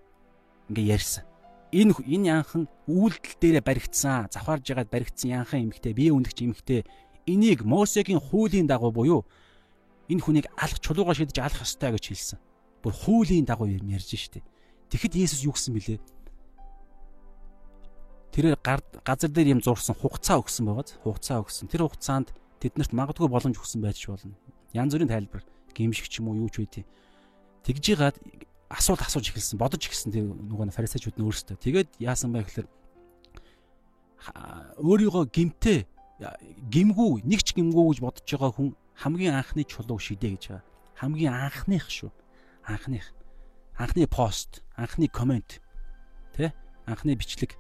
ингээ 0.70 0.92
ярьсан 0.94 1.24
энэ 1.72 1.94
энэ 2.06 2.28
янхан 2.42 2.66
үйлдэл 2.90 3.38
дээрээ 3.40 3.64
баригдсан 3.64 4.30
завхаарж 4.34 4.66
ягаад 4.74 4.90
баригдсан 4.90 5.30
янхан 5.42 5.70
эмхтэй 5.70 5.94
бие 5.94 6.12
үндэгч 6.14 6.40
эмхтэй 6.46 6.82
энийг 7.30 7.62
Мосегийн 7.62 8.20
хуулийн 8.20 8.66
дагуу 8.66 8.92
буюу 8.92 9.22
энэ 10.10 10.22
хүнийг 10.22 10.48
алах 10.58 10.80
чулууга 10.82 11.14
шидэж 11.14 11.38
алах 11.38 11.62
ёстой 11.62 11.94
гэж 11.94 12.06
хэлсэн. 12.10 12.40
Бүр 12.82 12.94
хуулийн 12.94 13.46
дагуу 13.46 13.70
ярьж 13.70 14.18
штэ. 14.18 14.42
Тэгэхэд 14.90 15.14
Есүс 15.22 15.46
юу 15.46 15.54
гэсэн 15.54 15.74
бэлээ? 15.78 16.00
Тэрээр 18.34 18.58
газар 19.04 19.32
дээр 19.32 19.58
юм 19.58 19.62
зурсан 19.62 19.96
хугацаа 19.98 20.40
өгсөн 20.42 20.66
байгааз 20.70 20.98
хугацаа 21.02 21.42
өгсөн. 21.42 21.70
Тэр 21.70 21.86
хугацаанд 21.90 22.30
тэднэрт 22.62 22.94
магадгүй 22.94 23.30
боломж 23.30 23.58
өгсөн 23.58 23.82
байж 23.82 24.06
болно. 24.06 24.36
Янз 24.74 24.94
бүрийн 24.94 25.10
тайлбар 25.10 25.44
гимшиг 25.74 26.12
ч 26.12 26.20
юм 26.20 26.30
уу 26.30 26.46
юу 26.46 26.50
ч 26.52 26.62
үгүй. 26.62 26.86
Тэгж 27.66 27.84
яагаад 27.96 28.18
асуулт 28.70 29.02
асууж 29.02 29.34
эхэлсэн, 29.34 29.58
бодож 29.58 29.82
эхэлсэн 29.82 30.14
тэр 30.14 30.26
нөгөө 30.30 30.70
фарисеучуд 30.76 31.18
нь 31.18 31.26
өөрсдөө. 31.26 31.58
Тэгээд 31.58 31.90
яасан 31.98 32.36
бэ 32.36 32.46
гэхээр 32.46 32.68
өөрийгөө 34.78 35.24
гимтэй 35.34 35.88
гимгүү 36.70 37.26
нэг 37.26 37.42
ч 37.42 37.56
гимгүү 37.56 37.86
гэж 37.96 38.00
бодож 38.04 38.28
байгаа 38.28 38.52
хүн 38.54 38.70
хамгийн 39.00 39.40
анхны 39.40 39.64
чулууг 39.64 40.04
шидэ 40.04 40.36
гэж 40.36 40.44
байгаа. 40.52 40.64
Хамгийн 41.00 41.34
анхных 41.34 41.88
шүү. 41.88 42.12
Анхных. 42.68 43.16
Анхны 43.80 44.06
пост, 44.06 44.62
анхны 44.76 45.08
комент. 45.08 45.64
Тэ? 46.36 46.52
Анхны 46.86 47.16
бичлэг 47.16 47.56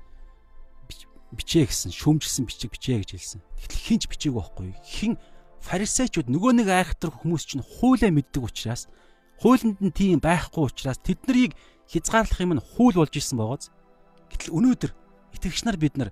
бичээ 1.34 1.70
гэсэн 1.70 1.94
шүүмжилсэн 1.94 2.46
бичиг 2.50 2.70
бичээ 2.74 2.98
гэж 3.06 3.10
хэлсэн. 3.14 3.42
Тэгтэл 3.62 3.86
хинч 3.86 4.04
бичээг 4.10 4.34
байхгүй. 4.34 4.74
Хин 4.82 5.14
фарисеучуд 5.62 6.32
нөгөө 6.32 6.52
нэг 6.64 6.68
айхтар 6.74 7.14
хүмүүс 7.14 7.44
чинь 7.46 7.66
хуулаа 7.66 8.10
мэддэг 8.10 8.42
учраас 8.42 8.90
хуулинд 9.38 9.78
нь 9.78 9.94
тийм 9.94 10.20
байхгүй 10.24 10.66
учраас 10.66 10.98
тэднийг 11.04 11.54
хязгаарлах 11.86 12.42
юм 12.42 12.54
нь 12.58 12.64
хууль 12.64 12.98
болж 12.98 13.14
исэн 13.14 13.38
байгааз. 13.38 13.70
Гэтэл 14.34 14.56
өнөөдөр 14.58 14.92
итгэгч 15.38 15.62
нар 15.68 15.78
бид 15.78 15.96
нар 15.98 16.10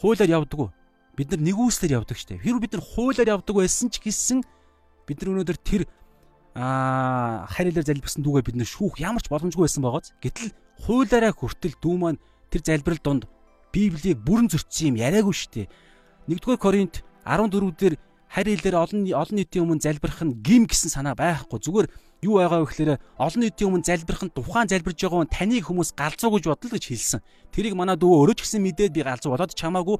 хуулиар 0.00 0.44
явдаггүй. 0.44 0.68
Бид 1.16 1.28
нар 1.32 1.40
нэгүслэр 1.40 1.96
явдаг 1.96 2.18
штеп. 2.20 2.44
Хэрвээ 2.44 2.64
бид 2.68 2.72
нар 2.76 2.84
хуулиар 2.84 3.32
явдаг 3.40 3.54
байсан 3.56 3.88
ч 3.88 4.04
гэсэн 4.04 4.44
бид 5.08 5.18
нар 5.22 5.32
өнөөдөр 5.40 5.58
тэр 5.64 5.82
аа 6.56 7.44
харилаар 7.52 7.84
залбирсан 7.84 8.24
дүүгээ 8.24 8.48
бид 8.48 8.56
нар 8.60 8.68
шүүх 8.68 9.00
ямар 9.00 9.20
ч 9.24 9.28
боломжгүй 9.32 9.64
байсан 9.64 9.84
байгааз. 9.84 10.12
Гэтэл 10.20 10.52
хуулиараа 10.84 11.32
хүртэл 11.36 11.76
дүү 11.80 11.96
маань 12.00 12.20
тэр 12.48 12.60
залбирал 12.64 13.00
донд 13.04 13.22
Библийг 13.76 14.24
бүрэн 14.24 14.48
зөрчсөн 14.48 14.96
юм 14.96 15.00
яриаггүй 15.04 15.36
шүү 15.36 15.52
дээ. 15.52 15.66
1-р 16.32 16.56
Коринт 16.56 17.04
14 17.28 17.76
дээр 17.76 17.94
харь 18.32 18.48
хэлээр 18.56 18.76
олон 18.80 19.00
олон 19.04 19.36
нийтийн 19.36 19.64
өмнө 19.68 19.84
залбирах 19.84 20.24
нь 20.24 20.40
гим 20.40 20.64
гэсэн 20.64 20.88
санаа 20.88 21.12
байхгүй. 21.12 21.60
Зүгээр 21.60 21.88
юу 22.24 22.40
байгаа 22.40 22.64
вэ 22.64 22.68
гэхээр 22.72 22.92
олон 23.20 23.40
нийтийн 23.44 23.68
өмнө 23.68 23.84
залбирах 23.84 24.24
нь 24.24 24.32
тухайн 24.32 24.68
залбирж 24.72 24.96
байгаа 24.96 25.18
хүн 25.20 25.30
таныг 25.30 25.64
хүмүүс 25.68 25.92
галзуу 25.92 26.30
гэж 26.40 26.44
бодлоо 26.48 26.72
гэж 26.72 26.84
хэлсэн. 26.88 27.20
Тэрийг 27.52 27.76
манай 27.76 28.00
дүү 28.00 28.10
өөрөө 28.16 28.36
ч 28.36 28.40
гэсэн 28.48 28.64
мэдээд 28.64 28.96
би 28.96 29.04
галзуу 29.04 29.36
болоод 29.36 29.52
чамаагүй 29.52 29.96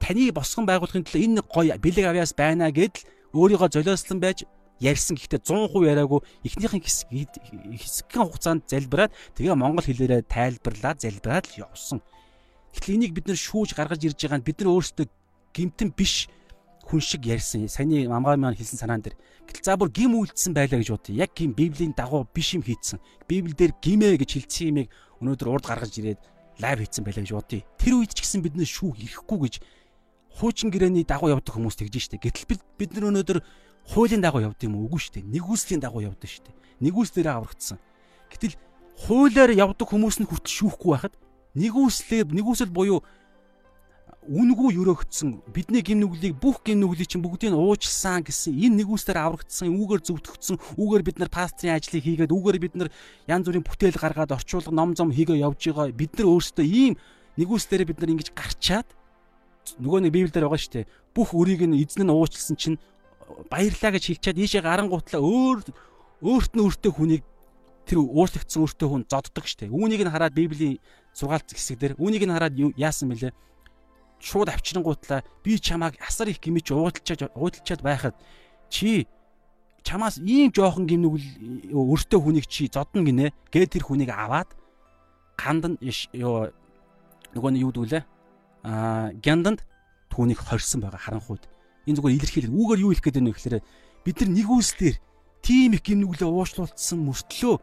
таныг 0.00 0.32
босгон 0.32 0.64
байгуулахын 0.66 1.04
тулд 1.04 1.22
энэ 1.22 1.42
гоё 1.44 1.76
бэлэг 1.76 2.06
авьяас 2.08 2.32
байна 2.34 2.72
гэдэл 2.72 3.04
өөрийгөө 3.36 3.68
золиослон 3.68 4.18
байж 4.18 4.48
ярьсан 4.82 5.14
гэхдээ 5.14 5.40
100% 5.46 5.78
яриаггүй 5.92 6.20
эхнийхэн 6.42 6.82
хэсэг 6.82 7.08
хэсэгхэн 7.12 8.22
хугацаанд 8.26 8.62
залбираад 8.66 9.14
тэгээ 9.38 9.54
монгол 9.54 9.86
хэлээрээ 9.86 10.26
тайлбарлаад 10.26 10.98
залбираад 11.06 11.46
л 11.54 11.70
явсан. 11.70 12.02
Тэгэхээр 12.72 12.96
энийг 12.96 13.12
бид 13.12 13.26
нэр 13.28 13.38
шүүж 13.38 13.76
гаргаж 13.76 14.00
ирж 14.02 14.18
байгаа 14.18 14.40
нь 14.40 14.46
бид 14.48 14.58
нар 14.60 14.72
өөрсдөө 14.72 15.06
гимтэн 15.52 15.92
биш 15.92 16.28
хүн 16.88 17.00
шиг 17.00 17.22
ярьсан. 17.26 17.68
Саяны 17.68 18.08
амгаа 18.08 18.36
маань 18.36 18.56
хэлсэн 18.56 18.80
санаан 18.80 19.04
дээр. 19.04 19.16
Гэтэл 19.46 19.64
за 19.64 19.76
бүр 19.76 19.92
гим 19.92 20.16
үйлдсэн 20.18 20.52
байлаа 20.56 20.80
гэж 20.80 20.90
бодъё. 20.90 21.16
Яг 21.20 21.30
гим 21.36 21.52
Библийн 21.52 21.94
дагуу 21.94 22.26
биш 22.28 22.56
юм 22.56 22.62
хийцэн. 22.64 22.98
Библиэлд 23.28 23.78
гимээ 23.78 24.18
гэж 24.18 24.30
хэлсэн 24.40 24.68
юмыг 24.72 24.88
өнөөдөр 25.20 25.48
урд 25.48 25.66
гаргаж 25.68 25.94
ирээд 26.00 26.20
лайв 26.58 26.78
хийцэн 26.80 27.04
байлаа 27.04 27.22
гэж 27.22 27.32
бодъё. 27.32 27.62
Тэр 27.78 27.94
үед 28.02 28.12
ч 28.16 28.18
гэсэн 28.24 28.42
бид 28.42 28.56
нэр 28.58 28.66
шүүх 28.66 28.98
ирэхгүй 28.98 29.38
гэж 29.46 29.54
хуучин 30.40 30.68
гэрээний 30.72 31.04
дагуу 31.04 31.30
явдаг 31.30 31.54
хүмүүс 31.54 31.76
тэгж 31.76 31.94
штэ. 32.08 32.18
Гэтэл 32.18 32.60
бид 32.80 32.90
нар 32.96 33.12
өнөөдөр 33.12 33.38
хуулийн 33.92 34.24
дагуу 34.24 34.42
явдаг 34.42 34.64
юм 34.64 34.80
үгүй 34.88 35.00
штэ. 35.00 35.22
Нэгүслийн 35.22 35.80
дагуу 35.80 36.02
явдаг 36.02 36.28
штэ. 36.28 36.50
Нэгүслээрээ 36.80 37.36
аврагдсан. 37.36 37.78
Гэтэл 38.32 38.56
хуулиар 39.06 39.52
явдаг 39.52 39.86
хүмүүс 39.86 40.24
нь 40.24 40.28
хүртэл 40.28 40.72
шүүхгүй 40.72 40.90
байхад 40.92 41.14
нэгүслээ 41.54 42.28
нэгүсэл 42.32 42.72
буюу 42.72 43.02
үнгүй 44.22 44.78
өрөөгдсөн. 44.78 45.42
Бидний 45.50 45.82
гим 45.82 45.98
нүглийг 45.98 46.38
бүх 46.38 46.62
гим 46.62 46.78
нүглийг 46.78 47.10
чинь 47.10 47.26
бүгдийг 47.26 47.58
уучлсан 47.58 48.22
гэсэн 48.22 48.54
энэ 48.54 48.86
нэгүслээр 48.86 49.18
аврагдсан 49.18 49.74
үүгээр 49.74 50.02
зөвтгөгдсөн 50.06 50.56
үүгээр 50.78 51.02
бид 51.02 51.18
нар 51.18 51.30
пастрын 51.32 51.74
ажлыг 51.74 52.06
хийгээд 52.06 52.30
үүгээр 52.30 52.58
бид 52.62 52.74
нар 52.78 52.88
янз 53.26 53.50
бүрийн 53.50 53.66
бүтээл 53.66 53.98
гаргаад 53.98 54.30
орчуулга 54.38 54.70
ном 54.70 54.94
зом 54.94 55.10
хийгээ 55.10 55.42
явж 55.42 55.74
байгаа. 55.74 55.90
Бид 55.90 56.14
нар 56.14 56.30
өөрсдөө 56.30 56.62
ийм 56.62 56.94
нэгүслээрээ 57.34 57.90
бид 57.90 57.98
нар 57.98 58.12
ингэж 58.14 58.30
гарчаад 58.30 58.88
нөгөө 59.82 60.00
нэг 60.06 60.12
библиэлд 60.14 60.38
байгаа 60.38 60.60
шүү 60.62 60.74
дээ. 60.86 60.90
Бүх 61.18 61.34
өрийг 61.34 61.66
нь 61.66 61.82
эзэн 61.82 62.06
нь 62.06 62.14
уучлсан 62.14 62.54
чинь 62.54 62.78
баярлаа 63.50 63.90
гэж 63.90 64.04
хэлчихэд 64.06 64.38
ийшээ 64.38 64.62
гарангуутлаа 64.62 65.18
өөр 65.18 65.58
өөрт 66.22 66.52
нь 66.54 66.62
өөртөө 66.62 66.92
хүнийг 66.94 67.22
тэр 67.90 67.98
уурлагдсан 68.06 68.62
өөртөө 68.62 68.88
хүн 68.88 69.02
зодддаг 69.10 69.46
штэ. 69.50 69.66
Үүнийг 69.66 70.06
нь 70.06 70.12
хараад 70.14 70.38
Библийн 70.38 70.78
сургаалт 71.12 71.52
хэсэг 71.52 71.78
дээр 71.78 71.94
үүнийг 72.00 72.24
нь 72.26 72.34
хараад 72.34 72.56
яасан 72.76 73.12
бэлээ? 73.12 73.32
Шууд 74.22 74.48
авчирангуутлаа 74.48 75.22
би 75.44 75.58
чамааг 75.58 75.98
асар 76.00 76.28
их 76.30 76.40
гимэж 76.40 76.72
уудалчаад 76.72 77.34
уудалчаад 77.34 77.82
байхад 77.82 78.14
чи 78.70 79.06
чамаас 79.82 80.18
ийм 80.22 80.54
жоохон 80.54 80.86
гимнүгэл 80.86 81.74
өртөө 81.74 82.20
хүнийг 82.22 82.46
чи 82.46 82.70
зодно 82.70 83.02
гинэ. 83.02 83.34
Гээ 83.50 83.66
тэр 83.66 83.82
хүнийг 83.82 84.14
аваад 84.14 84.54
ганд 85.34 85.74
нь 85.74 85.78
ёо 86.14 86.54
нөгөө 87.34 87.50
нь 87.50 87.62
юу 87.66 87.74
дүүлээ? 87.74 88.04
а 88.62 89.10
гянданд 89.18 89.62
түүнийг 90.10 90.38
хорьсон 90.38 90.80
байгаа 90.82 90.98
харанхуйд. 91.02 91.50
Энэ 91.86 91.98
зүгээр 91.98 92.16
илэрхийлэл. 92.16 92.54
Үүгээр 92.54 92.82
юу 92.86 92.90
хэлэх 92.94 93.04
гээд 93.04 93.16
байна 93.18 93.30
вэ 93.30 93.36
гэхээр 93.36 93.58
бид 94.06 94.16
нар 94.22 94.30
нэгүслэр 94.30 94.96
тийм 95.42 95.70
их 95.74 95.82
гим 95.82 95.98
нүглээ 96.06 96.30
уушлуулсан 96.30 96.98
мөртлөө 97.02 97.54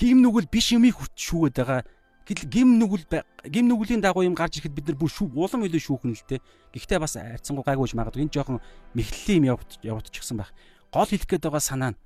гим 0.00 0.18
нүгэл 0.24 0.48
биш 0.48 0.72
юмыг 0.72 0.96
хүрт 0.96 1.14
шүүгээд 1.20 1.56
байгаа. 1.60 1.80
Гим 2.28 2.76
нүгэл 2.76 3.08
гим 3.48 3.66
нүглийн 3.72 4.04
дагуу 4.04 4.20
юм 4.20 4.36
гарч 4.36 4.60
ирэхэд 4.60 4.76
бид 4.76 4.86
нар 4.92 5.00
бүр 5.00 5.08
шүү 5.08 5.32
улам 5.32 5.64
илүү 5.64 5.80
шүүхэн 5.80 6.12
л 6.12 6.24
дээ. 6.28 6.44
Гэхдээ 6.76 6.98
бас 7.00 7.16
айцсангу 7.16 7.64
гайгүйж 7.64 7.96
магадгүй 7.96 8.28
энэ 8.28 8.34
жоохон 8.36 8.60
мэхлэлийн 8.92 9.48
юм 9.48 9.56
явагдчихсан 9.56 10.36
байх. 10.36 10.52
Гол 10.92 11.08
хэлэх 11.08 11.24
гээд 11.24 11.48
байгаа 11.48 11.64
санаа 11.64 11.90
нь 11.96 12.00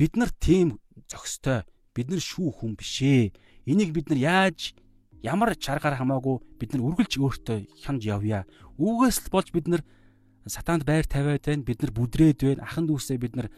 бид 0.00 0.16
нар 0.16 0.32
тийм 0.32 0.80
зөкстэй 1.12 1.68
бид 1.92 2.08
нар 2.08 2.24
шүү 2.24 2.48
хүн 2.56 2.72
бишээ. 2.72 3.36
Энийг 3.68 3.92
бид 3.92 4.08
нар 4.08 4.48
яаж 4.48 4.72
ямар 5.20 5.52
чаргаар 5.52 6.00
хамаагүй 6.00 6.40
бид 6.56 6.72
нар 6.72 6.84
үргэлж 6.88 7.20
өөртөө 7.20 7.84
хянж 7.84 8.02
явъя. 8.08 8.48
Үүгээс 8.80 9.28
л 9.28 9.32
болж 9.32 9.52
бид 9.52 9.68
нар 9.68 9.84
сатаанд 10.48 10.88
байр 10.88 11.04
тавиад 11.04 11.44
байна. 11.44 11.68
Бид 11.68 11.84
нар 11.84 11.92
бүдрээд 11.92 12.40
байна. 12.40 12.64
Ахан 12.64 12.88
дүүсээ 12.88 13.18
бид 13.20 13.36
нар 13.36 13.48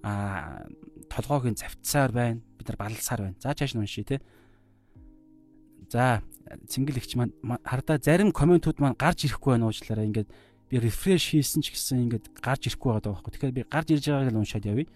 а 0.00 0.64
толгойг 1.12 1.52
нь 1.52 1.60
завцсаар 1.60 2.12
байна. 2.12 2.40
Бид 2.56 2.72
нар 2.72 2.78
балалсаар 2.80 3.20
байна. 3.28 3.36
За 3.36 3.52
чааш 3.52 3.76
нь 3.76 3.84
уншия 3.84 4.08
те. 4.08 4.24
За 5.92 6.24
цэнгэл 6.72 6.96
ихч 6.96 7.20
маань 7.20 7.36
хардаа 7.68 8.00
зарим 8.00 8.32
комментууд 8.32 8.80
маань 8.80 8.96
гарч 8.96 9.28
ирэхгүй 9.28 9.60
байна 9.60 9.68
уучлаарай. 9.68 10.08
Ингээд 10.08 10.30
би 10.72 10.80
рефреш 10.80 11.36
хийсэн 11.36 11.60
ч 11.60 11.76
гэсэн 11.76 12.08
ингээд 12.08 12.32
гарч 12.40 12.72
ирэхгүй 12.72 12.96
байгаа 12.96 13.12
байхгүй. 13.12 13.32
Тэгэхээр 13.36 13.56
би 13.60 13.62
гарч 13.68 13.88
ирж 13.92 14.04
байгааг 14.08 14.32
л 14.32 14.40
уншаад 14.40 14.64
явъя. 14.64 14.88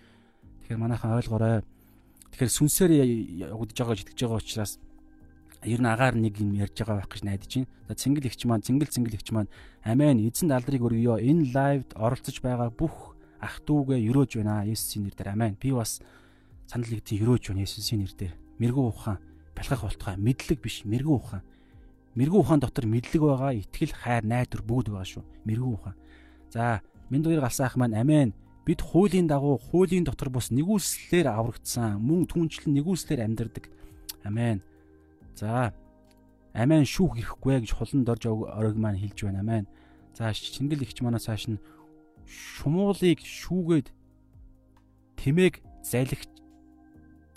Тэгэхээр 0.64 0.80
манайхан 0.80 1.12
ойлгоорой. 1.20 1.60
Тэгэхээр 2.32 2.56
сүнсээр 2.56 2.92
явагдаж 3.44 3.76
байгаа 3.76 3.96
итгэж 4.00 4.20
байгаа 4.24 4.40
учраас 4.40 4.72
ер 5.68 5.80
нь 5.84 5.92
агаар 5.92 6.16
нэг 6.16 6.40
юм 6.40 6.56
ярьж 6.56 6.76
байгаа 6.80 7.04
байх 7.04 7.12
гэж 7.12 7.22
найдаж 7.28 7.52
байна. 7.60 7.68
За 7.88 7.92
цэнгэл 7.92 8.28
ихч 8.32 8.40
маань 8.48 8.64
цэнгэл 8.64 8.88
цэнгэл 8.88 9.16
ихч 9.20 9.28
маань 9.36 9.52
амийн 9.84 10.24
эзэн 10.24 10.48
даалдрыг 10.48 10.80
өргөё. 10.80 11.20
Энэ 11.20 11.52
лайвд 11.52 11.92
оролцож 11.92 12.40
байгаа 12.40 12.72
бүх 12.72 13.12
ах 13.36 13.60
дүүгээ 13.68 14.00
өрөөж 14.08 14.40
байна. 14.40 14.64
Есүсийн 14.64 15.12
нэрээр 15.12 15.28
амийн. 15.36 15.60
Би 15.60 15.76
бас 15.76 16.00
санал 16.64 16.88
нэгтийн 16.88 17.20
өрөөж 17.20 17.52
байна 17.52 17.68
Есүсийн 17.68 18.00
нэрээр. 18.00 18.32
Мэргүү 18.56 18.84
ухаан, 18.88 19.20
бэлгах 19.56 19.82
болтугай, 19.82 20.16
мэдлэг 20.20 20.60
биш, 20.60 20.84
мэргүү 20.84 21.16
ухаан. 21.16 21.42
Мэргүү 22.14 22.40
ухаан 22.44 22.60
дотор 22.60 22.86
мэдлэг 22.86 23.22
байгаа, 23.24 23.52
итгэл, 23.56 23.96
хайр, 23.96 24.24
найдвар 24.28 24.62
бүгд 24.62 24.92
байгаа 24.92 25.08
шүү. 25.08 25.24
Мэргүү 25.48 25.72
ухаан. 25.72 25.96
За, 26.52 26.80
минь 27.08 27.24
дуурь 27.24 27.40
галсан 27.40 27.66
ах 27.66 27.76
маань 27.76 27.96
амийн. 27.96 28.36
Бид 28.66 28.82
хуулийн 28.82 29.26
дагуу 29.26 29.58
хуулийн 29.58 30.04
дотор 30.04 30.28
бус 30.28 30.50
нэгүслэлээр 30.50 31.30
аврагдсан. 31.30 32.02
Мөн 32.02 32.26
түнчлэн 32.26 32.74
нэгүслэлээр 32.74 33.22
амьдардаг. 33.22 33.70
Амен. 34.26 34.58
За. 35.38 35.70
Амен 36.50 36.82
шүүх 36.82 37.14
ирэхгүй 37.14 37.62
гэж 37.62 37.78
хуланд 37.78 38.10
орж 38.10 38.26
орог 38.26 38.74
маань 38.74 38.98
хэлж 38.98 39.22
байна. 39.22 39.46
Амен. 39.46 39.70
За 40.18 40.34
Чингэл 40.34 40.82
ихч 40.82 40.98
манай 40.98 41.22
цааш 41.22 41.46
нь 41.46 41.62
шумуулыг 42.26 43.22
шүүгээд 43.22 43.94
тэмээг 45.14 45.62
залгич 45.86 46.26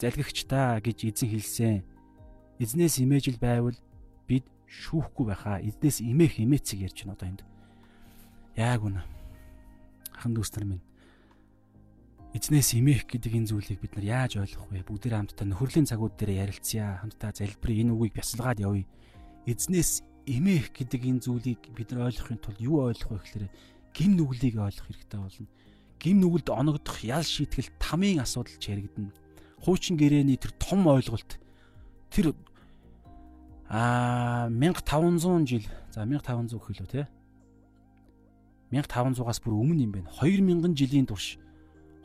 залгигч 0.01 0.37
та 0.49 0.81
гэж 0.81 1.13
эзэн 1.13 1.29
хэлсэн. 1.29 1.83
Эзнээс 2.59 2.99
имэж 2.99 3.31
л 3.33 3.39
байвал 3.39 3.77
бид 4.27 4.43
шүүхгүй 4.67 5.25
байхаа. 5.31 5.63
Эзнээс 5.63 6.03
имэх 6.03 6.43
имээцэг 6.43 6.83
ярьж 6.83 7.07
байна 7.07 7.15
одоо 7.15 7.27
энд. 7.31 7.41
Яг 8.59 8.83
үнэ. 8.83 9.01
Ахан 10.19 10.35
дүүс 10.35 10.51
нар 10.59 10.67
минь. 10.67 10.83
Эзнээс 12.35 12.75
имэх 12.75 13.07
гэдэг 13.07 13.31
энэ 13.31 13.49
зүйлийг 13.49 13.79
бид 13.79 13.95
нар 13.95 14.05
яаж 14.27 14.43
ойлгох 14.43 14.67
вэ? 14.69 14.83
Бүгдээ 14.83 15.15
хамтдаа 15.15 15.47
нөхөрлийн 15.47 15.87
цагууд 15.87 16.19
дээр 16.19 16.45
ярилцъя. 16.45 16.99
Хамтдаа 16.99 17.31
залбирая. 17.31 17.79
Энэ 17.79 17.95
үгийг 17.95 18.13
бясалгаад 18.19 18.59
явъя. 18.59 18.85
Эзнээс 19.47 20.03
имэх 20.29 20.75
гэдэг 20.75 21.01
энэ 21.09 21.23
зүйлийг 21.25 21.63
бид 21.73 21.89
нар 21.95 22.11
ойлгохын 22.11 22.37
тулд 22.37 22.59
юу 22.61 22.85
ойлгох 22.85 23.17
вэ 23.17 23.23
гэхээр 23.23 23.45
гим 23.95 24.11
нүглийг 24.19 24.61
ойлгох 24.61 24.87
хэрэгтэй 24.93 25.19
болно. 25.19 25.47
Гим 25.97 26.17
нүгэлд 26.21 26.47
оногдох 26.53 26.99
ял 27.01 27.25
шийтгэл 27.25 27.73
тамийн 27.81 28.21
асуудал 28.21 28.59
ч 28.61 28.69
яригдана. 28.69 29.09
Хуучин 29.65 29.97
гэрээний 29.97 30.37
тэр 30.37 30.53
том 30.61 30.85
ойлголт 30.85 31.41
тэр 32.13 32.37
аа 33.69 34.49
1500 34.49 35.45
жил 35.45 35.65
за 35.93 36.03
1500 36.03 36.57
хөлөө 36.57 36.87
те 36.89 37.07
1500-аас 38.73 39.41
бүр 39.41 39.57
өмнө 39.57 39.85
юм 39.85 39.91
байна. 39.93 40.09
2000 40.21 40.77
жилийн 40.77 41.05
турш 41.09 41.37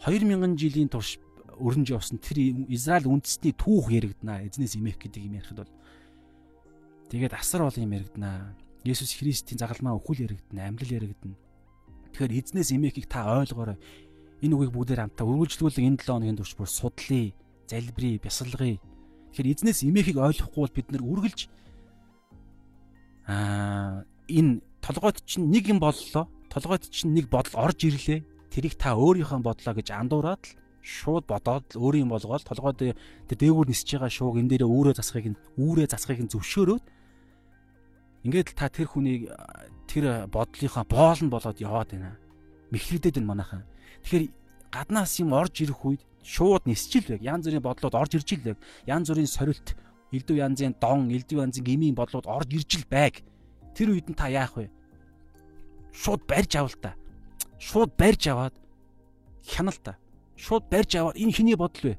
2000 0.05 0.57
жилийн 0.57 0.89
турш 0.89 1.19
өрнж 1.61 1.93
явсан 1.93 2.19
тэр 2.19 2.41
Израиль 2.73 3.09
үндэстний 3.09 3.53
түүх 3.53 3.93
яригдана. 3.93 4.45
Эзнээс 4.45 4.77
имэх 4.77 4.97
гэдэг 5.01 5.25
юм 5.25 5.37
ярихад 5.41 5.65
бол 5.65 5.73
тэгээд 7.12 7.37
асар 7.37 7.65
бол 7.65 7.77
юм 7.77 7.93
яригдана. 7.93 8.57
Есүс 8.85 9.17
Христийн 9.17 9.61
загалмаа 9.61 9.97
өхөл 9.97 10.25
яригдана, 10.29 10.69
амьлал 10.69 10.93
яригдана. 10.93 11.37
Тэгэхээр 12.12 12.37
эзнээс 12.45 12.77
имэхийг 12.77 13.09
та 13.09 13.25
ойлгоорой. 13.41 13.81
Энэ 14.45 14.55
үгийг 14.57 14.73
бүгдээр 14.77 15.01
хамтаа 15.09 15.25
үргэлжлүүлэн 15.25 15.97
энэ 15.97 16.01
7 16.05 16.12
хоногийн 16.12 16.37
турш 16.37 16.53
бүр 16.53 16.69
судлаа, 16.69 17.33
залбирая, 17.65 18.21
бясалгая. 18.21 18.77
Тэгэхээр 19.35 19.51
эзнээс 19.51 19.82
имэхийг 19.82 20.18
ойлгохгүй 20.22 20.62
бол 20.62 20.76
бид 20.78 20.89
нэр 20.95 21.03
үргэлж 21.03 21.41
аа 23.26 24.07
энэ 24.30 24.62
толгойд 24.78 25.26
чинь 25.26 25.51
нэг 25.51 25.66
юм 25.74 25.82
боллоо. 25.82 26.30
Толгойд 26.47 26.87
чинь 26.87 27.18
нэг 27.18 27.26
бодол 27.26 27.66
орж 27.66 27.82
ирлээ. 27.82 28.22
Тэрийг 28.55 28.78
та 28.78 28.95
өөрийнхөө 28.95 29.43
бодлоо 29.43 29.74
гэж 29.74 29.91
андуураад 29.91 30.39
л 30.47 30.55
шууд 30.87 31.26
бодоод 31.26 31.74
л 31.74 31.82
өөрийн 31.82 32.07
болгоод 32.07 32.47
толгойд 32.47 32.95
тэр 33.26 33.39
дээгүүр 33.41 33.72
нисэж 33.72 33.99
байгаа 33.99 34.12
шууг 34.12 34.39
энэ 34.39 34.55
дээрээ 34.55 34.70
өөрөө 34.70 34.95
засахыг 34.95 35.26
нь 35.32 35.41
үүрээ 35.59 35.89
засахыг 35.91 36.20
нь 36.22 36.30
зөвшөөрөөд 36.30 36.85
ингээд 38.28 38.49
л 38.53 38.59
та 38.61 38.68
тэр 38.68 38.87
хүнийг 38.93 39.32
тэр 39.89 40.28
бодлынхаа 40.28 40.85
боол 40.85 41.20
нь 41.24 41.32
болоод 41.32 41.59
яваад 41.59 41.91
байна. 41.91 42.20
Мэхлэгдээд 42.70 43.16
байна 43.18 43.30
манайхан. 43.32 43.64
Тэгэхээр 44.05 44.24
гаднаас 44.70 45.12
юм 45.18 45.32
орж 45.32 45.55
ирэх 45.64 45.80
үед 45.82 46.03
шууд 46.25 46.66
нисчил 46.66 47.05
байг. 47.07 47.22
Янз 47.22 47.45
бүрийн 47.45 47.62
бодлоод 47.62 47.95
орж 47.95 48.16
ирж 48.16 48.33
ил 48.33 48.43
байг. 48.43 48.59
Янз 48.89 49.12
бүрийн 49.12 49.29
сорилт, 49.29 49.77
элдв 50.11 50.35
янзын 50.35 50.75
дон, 50.81 51.12
элдв 51.12 51.37
янзын 51.37 51.64
гмийн 51.64 51.95
бодлоод 51.95 52.27
орж 52.27 52.49
ирж 52.49 52.81
ил 52.81 52.87
байг. 52.89 53.20
Тэр 53.77 53.93
үед 53.93 54.09
нь 54.09 54.16
та 54.16 54.33
яах 54.33 54.57
вэ? 54.57 54.72
Шууд 55.93 56.25
барьж 56.27 56.57
авал 56.57 56.75
та. 56.81 56.97
Шууд 57.61 57.93
барьж 58.01 58.27
аваад 58.33 58.55
хянал 59.45 59.77
та. 59.85 59.99
Шууд 60.37 60.64
барьж 60.72 60.97
аваад 60.97 61.20
энэ 61.20 61.33
хиний 61.37 61.57
бодол 61.57 61.93
вэ? 61.93 61.99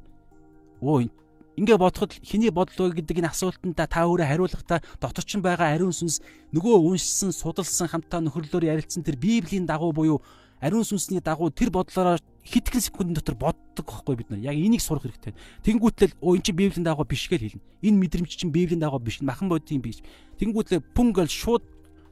Өө 0.82 1.08
Ингээ 1.56 1.80
бодоход 1.80 2.12
хиний 2.20 2.52
бодол 2.52 2.92
вэ 2.92 3.00
гэдэг 3.00 3.24
энэ 3.24 3.32
асуултанд 3.32 3.80
та 3.80 3.88
өөрөө 3.88 4.28
хариулахдаа 4.28 4.84
дотор 5.00 5.24
ч 5.24 5.40
байгаа 5.40 5.72
ариун 5.72 5.96
сүнс 5.96 6.20
нөгөө 6.52 6.84
уншсан, 6.84 7.32
судалсан 7.32 7.88
хамтаа 7.88 8.20
нөхөрлөөр 8.28 8.76
ярилцсан 8.76 9.08
тэр 9.08 9.16
Библийн 9.16 9.64
дагуу 9.64 9.96
буюу 9.96 10.20
ариун 10.60 10.84
сүнсний 10.84 11.24
дагуу 11.24 11.56
тэр 11.56 11.72
бодлороо 11.72 12.20
хитгэн 12.46 12.82
секундын 12.82 13.18
дотор 13.18 13.36
боддог 13.36 13.86
байхгүй 13.90 14.16
бид 14.16 14.30
нар. 14.30 14.40
Яг 14.40 14.54
энийг 14.54 14.82
сурах 14.82 15.04
хэрэгтэй. 15.04 15.34
Тэнгүүтэл 15.66 16.14
оо 16.22 16.38
эн 16.38 16.46
чинь 16.46 16.56
Библийн 16.56 16.86
дагуу 16.86 17.06
биш 17.06 17.26
гэж 17.26 17.42
хэлнэ. 17.42 17.66
Энэ 17.82 18.00
мэдрэмж 18.06 18.30
чинь 18.38 18.54
Библийн 18.54 18.80
дагуу 18.80 19.02
биш, 19.02 19.20
махан 19.26 19.50
бодгийн 19.50 19.82
биш. 19.82 20.06
Тэнгүүтлээ 20.38 20.86
пүнгэл 20.94 21.26
шууд 21.26 21.66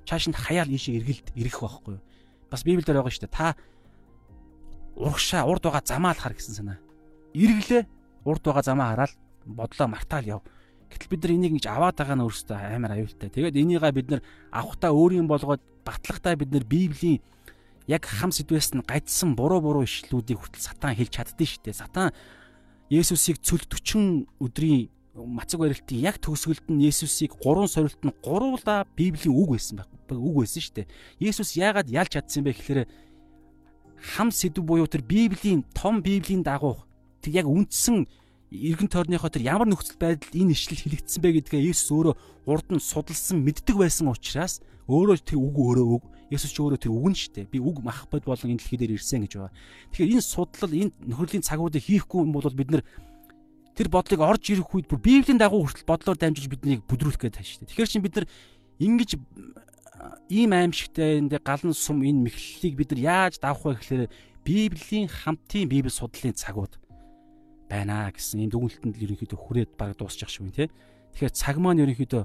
чааш 0.09 0.33
нь 0.33 0.35
хаяал 0.35 0.73
ийшээ 0.73 0.97
эргэлт 0.97 1.27
ирэх 1.37 1.61
байхгүй. 1.61 2.01
Бас 2.49 2.65
Библиэлд 2.65 2.89
байгаа 2.89 3.13
шүү 3.13 3.29
дээ. 3.29 3.37
Та 3.37 3.53
урагшаа 4.97 5.45
урд 5.45 5.63
байгаа 5.63 5.85
замаа 5.85 6.13
л 6.17 6.21
хар 6.21 6.33
гэсэн 6.33 6.57
санаа. 6.57 6.77
Эргэлээ 7.37 7.83
урд 8.25 8.43
байгаа 8.43 8.63
замаа 8.65 8.87
хараад 8.93 9.13
бодлоо 9.45 9.87
мартаал 9.87 10.25
яв. 10.25 10.41
Гэтэл 10.89 11.09
бид 11.13 11.21
нар 11.23 11.33
энийг 11.33 11.51
ингэж 11.57 11.65
аваад 11.69 11.97
байгаа 11.97 12.17
нь 12.17 12.25
өөрөөсөө 12.25 12.57
амар 12.57 12.91
аюултай. 12.97 13.29
Тэгээд 13.29 13.57
энийгээ 13.57 13.93
бид 13.93 14.07
нар 14.09 14.21
авахтаа 14.53 14.91
өөрийн 14.93 15.25
болгоод 15.25 15.61
батлагтаа 15.85 16.37
бид 16.37 16.53
нар 16.53 16.65
Библийн 16.65 17.21
яг 17.87 18.05
хам 18.07 18.31
сэдвээс 18.31 18.73
нь 18.75 18.85
гайдсан 18.85 19.35
буруу 19.35 19.61
буруу 19.61 19.83
ишлүүдийг 19.83 20.39
хүртэл 20.39 20.63
сатан 20.63 20.95
хэлж 20.95 21.11
чаддсан 21.11 21.47
шүү 21.47 21.63
дээ. 21.67 21.81
Сатан 21.81 22.11
Есүсийг 22.91 23.41
цөл 23.41 23.63
40 23.63 24.27
өдрийн 24.39 24.89
мацаг 25.13 25.59
барилтын 25.61 25.99
яг 26.01 26.17
төгсгөлд 26.17 26.69
нь 26.73 26.83
Есүсийг 26.89 27.37
гурван 27.37 27.67
сорилт 27.67 28.01
нь 28.01 28.15
гуруула 28.23 28.85
Библийн 28.95 29.35
үг 29.35 29.57
байсан 29.57 29.77
байх. 29.77 29.89
Үг 30.09 30.41
байсан 30.41 30.61
шүү 30.61 30.75
дээ. 30.81 30.87
Есүс 31.21 31.53
яагаад 31.53 31.89
ялж 31.89 32.17
чадсан 32.17 32.43
бэ 32.43 32.53
гэхээр 32.53 32.87
хам 34.15 34.31
сэдв 34.31 34.65
буюу 34.65 34.87
тэр 34.87 35.05
Библийн 35.05 35.63
том 35.73 36.01
Библийн 36.01 36.41
дагуу 36.41 36.81
тэр 37.21 37.45
яг 37.45 37.47
үндсэн 37.47 38.09
эргэн 38.53 38.89
тойрныхоо 38.89 39.29
тэр 39.29 39.45
ямар 39.47 39.69
нөхцөл 39.69 39.97
байдалд 39.97 40.33
энэ 40.33 40.53
ишлэл 40.53 40.81
хэлэгдсэн 40.81 41.21
бэ 41.21 41.29
гэдгээ 41.45 41.67
Есүс 41.73 41.89
өөрөө 41.93 42.15
урд 42.49 42.67
нь 42.73 42.81
судалсан 42.81 43.41
мэддэг 43.41 43.77
байсан 43.77 44.09
учраас 44.09 44.61
өөрөө 44.89 45.17
тэр 45.25 45.39
үг 45.41 45.55
өөрөө 45.57 46.01
Есүс 46.33 46.49
ч 46.49 46.57
өөрөө 46.57 46.81
тэр 46.81 46.93
үг 46.97 47.07
нь 47.13 47.17
шүү 47.17 47.33
дээ. 47.37 47.53
Би 47.53 47.59
үг 47.61 47.85
мах 47.85 48.09
бод 48.09 48.25
болон 48.25 48.57
энэ 48.57 48.59
дэлхий 48.59 48.79
дээр 48.81 48.97
ирсэн 48.97 49.29
гэж 49.29 49.33
байгаа. 49.37 49.53
Тэгэхээр 49.93 50.13
энэ 50.17 50.25
судлал 50.25 50.73
энэ 50.73 50.91
нөхөрлийн 51.05 51.45
цагуудыг 51.45 51.83
хийхгүй 51.85 52.19
юм 52.25 52.33
бол 52.33 52.49
бид 52.49 52.69
нар 52.73 52.83
тэр 53.77 53.89
бодлыг 53.89 54.21
орж 54.21 54.43
ирэх 54.49 54.69
үед 54.73 54.89
бүр 54.89 55.01
Библийн 55.01 55.37
дагуу 55.37 55.65
хүртэл 55.65 55.89
бодлоор 55.89 56.17
дамжиж 56.17 56.49
биднийг 56.49 56.85
бүдрүүлэх 56.89 57.21
гээд 57.21 57.37
тааш 57.37 57.47
шүү 57.47 57.59
дээ. 57.65 57.69
Тэгэхээр 57.73 57.91
чинь 57.93 58.05
бид 58.05 58.15
нар 58.17 58.27
ингэж 58.81 59.09
ийм 60.29 60.51
аимшигтай 60.53 61.21
энэ 61.21 61.37
галан 61.41 61.73
сум 61.73 62.01
энэ 62.05 62.29
мэхлэлийг 62.29 62.75
бид 62.77 62.89
нар 62.93 63.01
яаж 63.01 63.41
давах 63.41 63.65
вэ 63.65 63.77
гэхээр 63.81 64.03
Библийн 64.45 65.07
хамтын 65.07 65.69
Библи 65.69 65.89
судлалын 65.89 66.37
цагууд 66.37 66.77
байна 67.69 68.11
гэсэн 68.11 68.45
энэ 68.45 68.53
дүгнэлтэнд 68.53 68.95
л 68.99 69.03
ерөнхийдөө 69.09 69.39
хүрээд 69.39 69.71
баг 69.79 69.97
дуусчих 69.97 70.29
шиг 70.29 70.45
байна 70.45 70.67
тий. 70.67 70.69
Тэгэхээр 71.17 71.33
цаг 71.33 71.55
маань 71.57 71.81
ерөнхийдөө 71.81 72.23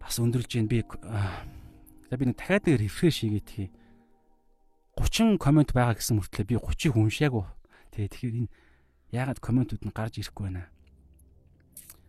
бас 0.00 0.16
өндөрлж 0.22 0.48
जैन 0.48 0.70
би 0.70 0.86
За 2.10 2.16
би 2.16 2.26
нэг 2.26 2.36
дахиад 2.38 2.66
нэг 2.66 2.80
рефреш 2.80 3.26
хийгээд 3.26 3.46
тхий. 3.46 3.70
30 4.96 5.42
комент 5.42 5.74
байгаа 5.74 5.98
гэсэн 5.98 6.22
мөртлөө 6.22 6.46
би 6.46 6.54
30-ыг 6.56 6.94
уншаагүй. 6.94 7.44
Тэгээ 7.90 8.10
тэгэхээр 8.14 8.38
энэ 8.46 8.52
яагаад 9.12 9.40
комментууд 9.42 9.82
нь 9.82 9.92
гарч 9.92 10.22
ирэхгүй 10.22 10.46
байна. 10.48 10.70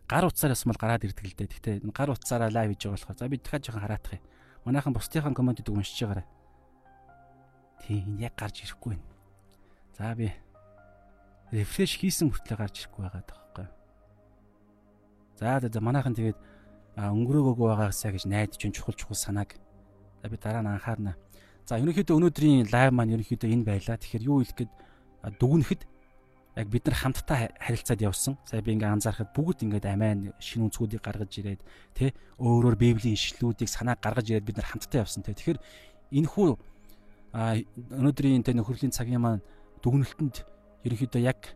Гар 0.08 0.24
утсаар 0.24 0.54
ясмал 0.56 0.78
гараад 0.78 1.04
ирдэг 1.04 1.26
л 1.26 1.36
дээ. 1.36 1.50
Гэхдээ 1.52 1.74
энэ 1.84 1.92
гар 1.92 2.14
утсаараа 2.14 2.48
лайв 2.48 2.72
хийж 2.72 2.88
байгаа 2.88 2.96
болохоор 2.96 3.18
за 3.18 3.28
би 3.28 3.36
дахиад 3.36 3.64
жоохон 3.66 3.84
хараадах 3.84 4.14
юм. 4.16 4.24
Манайхан 4.64 4.94
бусдынхаа 4.96 5.34
комментууд 5.36 5.68
уншиж 5.68 5.98
байгаарай. 6.00 6.26
Тий 7.84 8.00
энэ 8.06 8.22
яг 8.24 8.34
гарч 8.38 8.64
ирэхгүй 8.64 8.96
байна. 8.96 9.06
За 9.98 10.14
би 10.16 10.32
рефреш 11.52 11.98
хийсэн 12.00 12.32
мөртлөө 12.32 12.56
гарч 12.56 12.74
ирэхгүй 12.88 13.02
байгаа 13.04 13.24
тоххой. 13.26 13.68
За 15.36 15.60
за 15.60 15.80
манайхан 15.84 16.16
тэгээд 16.16 16.38
өнгөрөөгөөгүй 16.96 17.66
байгаасаа 17.68 18.16
гэж 18.16 18.24
найдаж 18.24 18.56
чухал 18.58 18.96
чухал 18.96 19.18
санааг 19.18 19.60
за 20.22 20.28
би 20.28 20.36
дараа 20.36 20.62
нь 20.62 20.72
анхаарна. 20.72 21.16
За 21.68 21.78
ерөнхийдөө 21.78 22.16
өнөөдрийн 22.16 22.72
лайв 22.72 22.90
маань 22.92 23.14
ерөнхийдөө 23.14 23.48
энэ 23.52 23.64
байлаа. 23.68 23.96
Тэгэхээр 24.00 24.24
юу 24.28 24.40
хэлэх 24.40 24.56
гээд 24.56 24.72
дүгнэхэд 25.38 25.82
яг 26.58 26.68
бид 26.68 26.84
нар 26.86 26.96
хамтдаа 26.96 27.38
харилцаад 27.60 28.00
явсан. 28.02 28.34
Сая 28.48 28.62
би 28.62 28.72
ингээ 28.74 28.90
анзаархад 28.90 29.30
бүгд 29.36 29.62
ингээд 29.62 29.86
амийн 29.86 30.34
шинэ 30.42 30.66
үнцгүүдийг 30.66 31.02
гаргаж 31.04 31.32
ирээд 31.38 31.62
тэ 31.94 32.16
өөрөөр 32.42 32.74
библийн 32.74 33.14
ишлүүдийг 33.14 33.70
санааг 33.70 34.02
гаргаж 34.02 34.26
ирээд 34.26 34.48
бид 34.48 34.58
нар 34.58 34.66
хамтдаа 34.66 35.06
явсан 35.06 35.22
тэ. 35.22 35.38
Тэгэхээр 35.38 35.60
энэ 36.18 36.28
хүү 36.34 36.48
өнөөдрийн 37.36 38.42
тэ 38.42 38.58
нөхөрлийн 38.58 38.90
цагийн 38.90 39.22
маань 39.22 39.44
дүгнэлтэнд 39.84 40.42
ерөнхийдөө 40.82 41.22
яг 41.22 41.54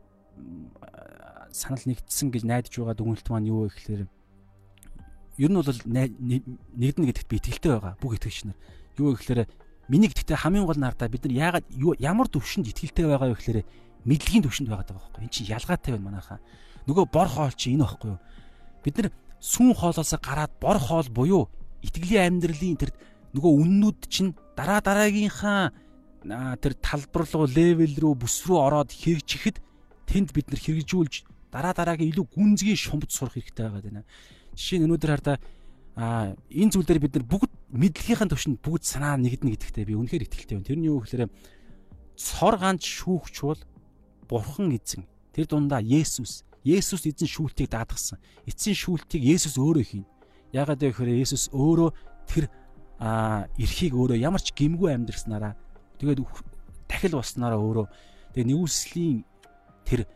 санал 1.51 1.83
нэгдсэн 1.83 2.31
гэж 2.31 2.43
найдаж 2.47 2.73
байгаа 2.77 2.97
дүгнэлт 2.97 3.27
маань 3.27 3.51
юу 3.51 3.67
вэ 3.67 3.75
гэхээр 3.75 4.03
ер 5.39 5.51
нь 5.51 5.57
бол 5.57 5.81
нэгдэнэ 5.89 7.07
гэдэгт 7.09 7.29
би 7.29 7.37
итгэлтэй 7.41 7.71
байгаа 7.73 7.97
бүх 8.01 8.17
итгэгч 8.21 8.45
нар. 8.49 8.59
Юу 8.99 9.17
гэхээр 9.17 9.49
миний 9.89 10.09
гэдэгтээ 10.13 10.37
хамгийн 10.37 10.67
гол 10.69 10.81
нартаа 10.81 11.09
бид 11.09 11.25
нар 11.25 11.57
яагаад 11.57 11.67
ямар 12.01 12.29
төвшөнд 12.29 12.69
итгэлтэй 12.69 13.07
байгаа 13.09 13.33
вэ 13.33 13.37
гэхээр 13.41 13.59
мэдлэгийн 14.05 14.45
төвшөнд 14.45 14.69
байгаа 14.69 14.87
даа 14.87 14.99
байхгүй. 15.01 15.23
Энд 15.25 15.33
чинь 15.33 15.53
ялгаатай 15.53 15.91
байна 15.97 16.07
манайхаа. 16.11 16.39
Нөгөө 16.87 17.05
бор 17.09 17.29
хоол 17.29 17.55
чи 17.57 17.73
энэ 17.73 17.87
байхгүй 17.87 18.11
юу? 18.13 18.21
Бид 18.85 18.95
нар 18.99 19.09
сүүн 19.41 19.75
хоолоосоо 19.75 20.19
гараад 20.21 20.53
бор 20.61 20.79
хоол 20.79 21.09
буюу 21.09 21.43
итгэлийн 21.83 22.43
амьдралын 22.43 22.79
тэр 22.79 22.93
нөгөө 23.35 23.53
үннүүд 23.63 24.01
чинь 24.07 24.35
дараа 24.55 24.81
дараагийнхаа 24.85 25.73
тэр 26.63 26.75
талбар 26.79 27.27
руу 27.27 27.47
левел 27.51 27.95
рүү 27.99 28.15
бүс 28.23 28.47
рүү 28.47 28.59
ороод 28.59 28.91
хэрэгжихэд 28.95 29.59
тэнд 30.07 30.31
бид 30.31 30.47
нар 30.53 30.61
хэрэгжүүлж 30.63 31.15
дараа 31.51 31.75
дараагийн 31.75 32.15
илүү 32.15 32.27
гүнзгий 32.31 32.79
шумбд 32.79 33.11
сурах 33.11 33.35
хэрэгтэй 33.35 33.67
байгаа 33.67 33.83
даа. 33.83 34.07
Жишээ 34.57 34.79
нь 34.81 34.87
өнөөдөр 34.87 35.11
хардаа 35.13 35.37
а 35.97 36.33
энэ 36.49 36.73
зүйл 36.73 36.89
дээр 36.89 37.03
бид 37.05 37.15
нар 37.21 37.27
бүгд 37.29 37.53
мэдлэгийнхэн 37.69 38.31
төвшөнд 38.33 38.59
бүгд 38.65 38.85
санаа 38.85 39.21
нэгднэ 39.21 39.57
гэдэгтээ 39.57 39.89
би 39.89 39.95
үнэхээр 39.97 40.25
итгэлтэй 40.25 40.57
байна. 40.57 40.69
Тэрний 40.69 40.89
юу 40.89 41.05
гэхээр 41.05 41.29
цор 42.17 42.55
ганц 42.57 42.85
шүүгч 42.85 43.37
бол 43.45 43.61
Бурхан 44.29 44.73
эзэн. 44.73 45.05
Тэр 45.37 45.45
дундаа 45.45 45.85
Есүс. 45.85 46.45
Есүс 46.65 47.05
эзэн 47.05 47.29
шүүлтийг 47.29 47.69
даатгсан. 47.69 48.17
Эцсийн 48.49 48.77
шүүлтийг 48.77 49.21
Есүс 49.21 49.61
өөрөө 49.61 49.85
хийнэ. 49.85 50.09
Ягаад 50.57 50.81
гэвэл 50.81 51.21
Есүс 51.21 51.53
өөрөө 51.53 51.91
тэр 52.25 52.49
а 53.03 53.51
эрхийг 53.59 53.99
өөрөө 53.99 54.17
ямар 54.23 54.39
ч 54.39 54.55
гимгүй 54.55 54.95
амьдрснараа 54.95 55.59
тэгээд 55.99 56.23
дахил 56.87 57.19
болснараа 57.19 57.59
өөрөө 57.59 57.87
тэгээд 58.31 58.51
нэгүслийн 58.55 59.27
тэр 59.83 60.07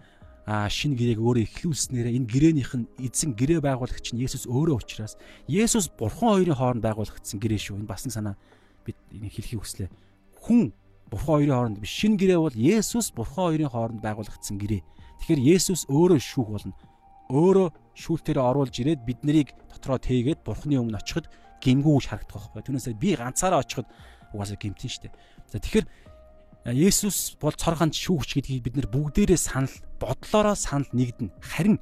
а 0.46 0.70
шинэ 0.70 0.94
гэрээг 0.94 1.18
өөрөө 1.18 1.42
эхлүүлснээр 1.42 2.06
энэ 2.22 2.30
гэрээнийх 2.30 2.72
нь 2.78 2.86
эзэн 3.02 3.34
гэрээ 3.34 3.58
байгуулагч 3.66 4.14
нь 4.14 4.22
Есүс 4.22 4.46
өөрөө 4.46 4.78
учраас 4.78 5.18
Есүс 5.50 5.90
Бурхан 5.90 6.38
хоёрын 6.38 6.54
хооронд 6.54 6.86
байгуулагдсан 6.86 7.42
гэрээ 7.42 7.58
шүү. 7.58 7.82
Энэ 7.82 7.90
бас 7.90 8.06
санаа 8.06 8.38
бид 8.86 8.94
хэлхийг 9.10 9.66
хүслээ. 9.66 9.90
Хүн 10.46 10.70
Бурхан 11.10 11.42
хоёрын 11.42 11.58
хооронд 11.58 11.78
биш 11.82 11.90
шинэ 11.98 12.14
гэрээ 12.14 12.38
бол 12.38 12.54
Есүс 12.54 13.10
Бурхан 13.10 13.58
хоёрын 13.58 13.74
хооронд 13.74 14.00
байгуулагдсан 14.06 14.54
гэрээ. 14.54 14.86
Тэгэхээр 15.26 15.42
Есүс 15.58 15.90
өөрөө 15.90 16.20
шүүх 16.22 16.48
болно. 16.54 16.78
Өөрөө 17.26 17.68
шүүлтээрээ 17.98 18.46
оруулж 18.46 18.74
ирээд 18.78 19.02
бид 19.02 19.20
нарыг 19.26 19.50
дотроо 19.66 19.98
тээгээд 19.98 20.46
Бурханы 20.46 20.78
өмнө 20.78 21.02
очиход 21.02 21.26
гимгүү 21.58 22.06
харагдах 22.06 22.54
байхгүй. 22.54 22.62
Түүнээсээ 22.62 22.94
би 22.94 23.18
ганцаараа 23.18 23.66
очиход 23.66 23.90
угаасаа 24.30 24.54
гимтэн 24.62 24.90
штэ. 24.94 25.10
За 25.50 25.58
тэгэхээр 25.58 25.86
Есүс 26.66 27.38
бол 27.38 27.54
цор 27.54 27.78
ганц 27.78 27.94
шүүгч 27.94 28.42
гэдгийг 28.42 28.62
бид 28.66 28.74
нар 28.74 28.88
бүгдээрээ 28.90 29.38
санал 29.38 29.70
бодлороо 30.02 30.58
санал 30.58 30.90
нэгдэнэ. 30.90 31.30
Харин 31.38 31.78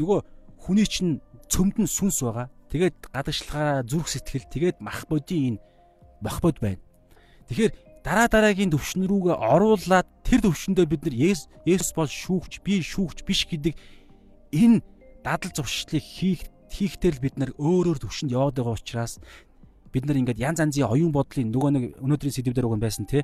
нөгөө 0.00 0.24
хүний 0.64 0.88
чинь 0.88 1.20
цөмдөн 1.52 1.84
сүнс 1.84 2.24
байгаа. 2.24 2.48
Тэгээд 2.72 2.96
гадагшлагаараа 3.12 3.84
зүрх 3.84 4.08
сэтгэл 4.08 4.48
тэгээд 4.48 4.76
мах 4.80 5.04
бодийн 5.12 5.60
энэ 5.60 5.62
мах 6.24 6.40
бод 6.40 6.56
байна. 6.64 6.80
Тэгэхээр 7.52 8.00
дараа 8.00 8.32
дараагийн 8.32 8.72
төвшин 8.72 9.04
рүүгээ 9.04 9.36
оруулаад 9.36 10.08
тэр 10.24 10.40
төвшөндөө 10.40 10.86
бид 10.88 11.02
нар 11.04 11.16
Есүс 11.68 11.92
бол 11.92 12.08
шүүгч, 12.08 12.64
би 12.64 12.80
шүүгч 12.80 13.28
биш 13.28 13.44
гэдэг 13.44 13.76
энэ 14.56 14.80
дадал 15.20 15.52
зуршлыг 15.52 16.00
хийх 16.00 16.48
хийхдээ 16.72 17.12
л 17.12 17.22
бид 17.22 17.36
нар 17.36 17.52
өөр 17.60 17.92
өөр 17.92 17.98
төвшөнд 18.00 18.32
яваад 18.32 18.56
байгаа 18.56 18.80
учраас 18.80 19.20
бид 19.92 20.08
нар 20.08 20.16
ингээд 20.16 20.40
янз 20.40 20.64
янзын 20.64 20.88
оюун 20.88 21.12
бодлын 21.12 21.52
нөгөө 21.52 21.70
нэг 21.76 21.84
өнөөдрийн 22.00 22.32
сэдв 22.32 22.56
дээр 22.56 22.72
уг 22.72 22.80
байсан 22.80 23.04
тий 23.04 23.22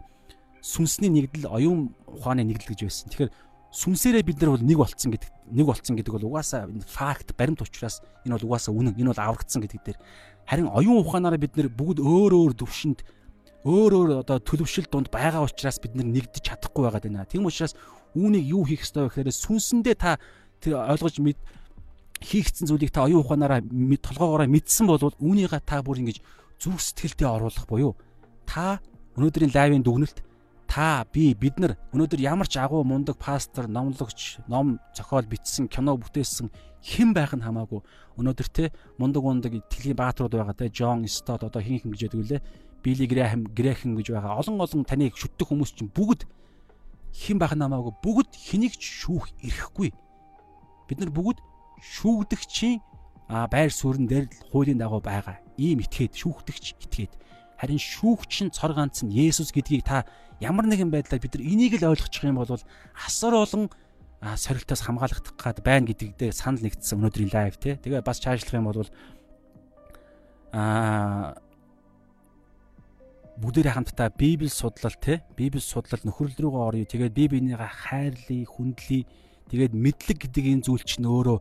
сүнсний 0.69 1.09
нэгдэл 1.09 1.49
оюун 1.49 1.97
ухааны 2.05 2.45
нэгдэл 2.45 2.77
гэж 2.77 2.81
байсан. 2.85 3.09
Тэгэхээр 3.09 3.33
сүнсээрээ 3.73 4.25
бид 4.25 4.39
нар 4.45 4.53
бол 4.53 4.65
нэг 4.65 4.77
болцсон 4.77 5.13
гэдэг 5.17 5.31
нэг 5.57 5.67
болцсон 5.69 5.97
гэдэг 5.97 6.13
бол 6.13 6.29
угаасаа 6.29 6.69
факт 6.85 7.33
баримт 7.37 7.65
учраас 7.65 8.05
энэ 8.29 8.37
бол 8.37 8.53
угаасаа 8.53 8.77
үнэн 8.77 8.97
энэ 9.01 9.13
бол 9.13 9.25
аврагдсан 9.25 9.65
гэдэг 9.65 9.81
дээр 9.85 9.99
харин 10.45 10.69
оюун 10.69 11.05
ухаанаараа 11.05 11.41
бид 11.41 11.57
нар 11.57 11.69
бүгд 11.73 12.01
өөр 12.01 12.33
өөр 12.37 12.53
төвшөнд 12.57 13.01
өөр 13.65 13.93
өөр 13.93 14.11
одоо 14.25 14.39
төлөвшил 14.41 14.89
донд 14.89 15.09
байгаа 15.13 15.45
учраас 15.45 15.81
бид 15.81 15.97
нар 15.97 16.09
нэгдэж 16.09 16.45
чадахгүй 16.45 16.89
байгаа 16.89 17.01
даа. 17.01 17.29
Тийм 17.29 17.45
учраас 17.45 17.77
үүнийг 18.17 18.45
юу 18.49 18.65
хийх 18.65 18.85
ёстой 18.85 19.09
вэ 19.09 19.29
гэхээр 19.29 19.37
сүнсэндээ 19.37 19.97
та 19.97 20.17
тэр 20.61 20.81
ойлгож 20.81 21.21
мэд 21.21 21.41
хийгдсэн 22.25 22.69
зүйлийг 22.69 22.93
та 22.93 23.05
оюун 23.05 23.25
ухаанаараа 23.25 23.61
толгоогоороо 23.61 24.49
мэдсэн 24.49 24.89
бол 24.89 25.13
үүнийгээ 25.21 25.61
та 25.65 25.85
бүр 25.85 26.01
ингэж 26.03 26.25
зүрх 26.57 26.81
сэтгэлдээ 26.81 27.29
оруулах 27.29 27.67
буюу 27.69 27.93
та 28.49 28.81
өнөөдрийн 29.15 29.53
лайвын 29.53 29.85
дүгнэлт 29.85 30.28
та 30.69 31.05
би 31.13 31.33
бид 31.33 31.57
нар 31.59 31.73
өнөөдөр 31.97 32.21
ямар 32.21 32.47
ч 32.47 32.61
агуу 32.61 32.85
мундаг 32.85 33.17
пастор, 33.17 33.67
номлогч, 33.67 34.45
ном 34.53 34.79
зохиол 34.93 35.25
бичсэн, 35.25 35.67
кино 35.67 35.97
бүтээсэн 35.97 36.53
хэн 36.85 37.17
байх 37.17 37.33
нь 37.33 37.41
хамаагүй. 37.41 37.81
Өнөөдөр 38.21 38.49
те 38.53 38.71
мундаг 39.01 39.25
мундаг 39.25 39.53
итгэлийн 39.57 39.97
бааtruуд 39.97 40.37
байгаа 40.37 40.53
те 40.53 40.69
Джон 40.69 41.09
Стот 41.09 41.43
одоо 41.49 41.63
хин 41.65 41.81
хин 41.81 41.91
гэж 41.97 42.13
яддаг 42.13 42.21
үлээ. 42.21 42.41
Билли 42.85 43.07
Грэхэм, 43.09 43.43
Грэхэн 43.57 43.97
гэж 43.97 44.13
байгаа. 44.13 44.39
Олон 44.39 44.61
олон 44.61 44.85
таныг 44.85 45.17
шүтдэг 45.17 45.49
хүмүүс 45.49 45.73
чинь 45.73 45.89
бүгд 45.89 46.29
хэн 47.17 47.41
байх 47.41 47.57
нь 47.57 47.65
хамаагүй. 47.65 47.97
Бүгд 48.05 48.37
хэнийг 48.37 48.77
ч 48.77 49.09
шүүх 49.09 49.33
ирэхгүй. 49.41 49.91
Бид 50.87 50.99
нар 51.01 51.11
бүгд 51.11 51.41
шүүгдэгчийн 51.81 52.85
байр 53.29 53.73
суурин 53.73 54.07
дээр 54.07 54.29
хуулийн 54.53 54.79
дагуу 54.79 55.01
байгаа. 55.01 55.41
Ийм 55.57 55.81
итгээд 55.81 56.15
шүүгдэгч 56.15 56.65
итгээд 56.87 57.13
харин 57.59 57.83
шүүгч 57.83 58.35
нь 58.47 58.55
цор 58.55 58.73
ганц 58.73 59.03
нь 59.03 59.11
Есүс 59.11 59.51
гэдгийг 59.51 59.83
та 59.83 60.07
ямар 60.41 60.67
нэгэн 60.67 60.91
байдлаар 60.91 61.23
бид 61.23 61.35
нар 61.35 61.45
энийг 61.45 61.79
л 61.79 61.91
ойлгочих 61.91 62.25
юм 62.25 62.39
бол 62.39 62.59
асар 62.95 63.35
олон 63.35 63.71
сорилтоос 64.23 64.83
хамгаалагдах 64.83 65.35
гад 65.39 65.63
байна 65.63 65.87
гэдэгдээ 65.87 66.35
санал 66.35 66.63
нэгдсэн 66.63 66.99
өнөөдрийн 66.99 67.31
лайв 67.31 67.55
тий. 67.59 67.79
Тэгээ 67.79 68.03
бас 68.03 68.19
чаашлах 68.19 68.55
юм 68.59 68.67
бол 68.67 68.87
аа 70.53 71.39
бүгдээрээ 73.39 73.75
хамтдаа 73.79 74.11
Библи 74.11 74.51
судлал 74.51 74.95
тий. 74.99 75.23
Библи 75.39 75.63
судлал 75.63 76.03
нөхрөл 76.03 76.35
рүүгээ 76.35 76.67
орё. 76.67 76.85
Тэгээд 76.91 77.15
Библийнхаа 77.15 77.71
хайрлыг, 77.71 78.51
хүндлийг 78.51 79.07
тэгээд 79.51 79.73
мэдлэг 79.79 80.19
гэдэг 80.19 80.45
энэ 80.59 80.65
зүйл 80.67 80.83
чинь 80.83 81.07
өөрөө 81.07 81.39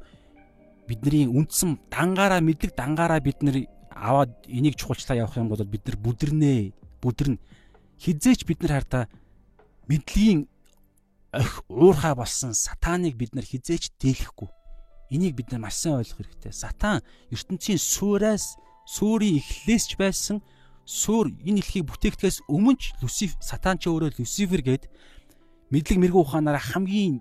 бидний 0.86 1.26
үндсэн 1.26 1.82
дангаараа 1.90 2.40
мэдлэг 2.46 2.78
дангаараа 2.78 3.20
бид 3.20 3.42
нар 3.42 3.66
аваад 3.90 4.32
энийг 4.48 4.78
чухалчлаа 4.78 5.18
явах 5.26 5.36
юм 5.42 5.50
бол 5.50 5.60
бид 5.66 5.84
нар 5.90 5.98
бүдэрнэ 5.98 6.72
бүдэрнэ 7.02 7.38
хизээч 8.02 8.46
бид 8.46 8.62
нар 8.62 8.82
хартаа 8.82 9.06
мэдлэгийн 9.90 10.48
ох 11.34 11.64
уурхай 11.70 12.16
болсон 12.16 12.54
сатаныг 12.54 13.16
бид 13.16 13.36
нар 13.36 13.46
хизээч 13.46 13.98
дийлэхгүй. 14.00 14.50
Энийг 15.12 15.36
бид 15.36 15.52
нар 15.52 15.62
маш 15.62 15.76
сайн 15.80 16.00
ойлгох 16.02 16.20
хэрэгтэй. 16.20 16.54
Сатан 16.54 17.02
ертөнцийн 17.32 17.80
суураас 17.80 18.58
суурийн 18.88 19.40
эхлээс 19.40 19.92
ч 19.92 20.00
байсан 20.00 20.42
суур 20.88 21.28
энэ 21.44 21.60
дэлхийг 21.60 21.92
бүтээгдэхээс 21.92 22.48
өмнө 22.48 22.80
ч 22.80 22.96
люциф 23.04 23.36
сатан 23.44 23.76
ч 23.76 23.92
өөрөө 23.92 24.16
люцифер 24.16 24.64
гээд 24.64 24.88
мэдлэг 25.68 26.00
мэрэгүү 26.00 26.24
ухаанаараа 26.24 26.64
хамгийн 26.64 27.20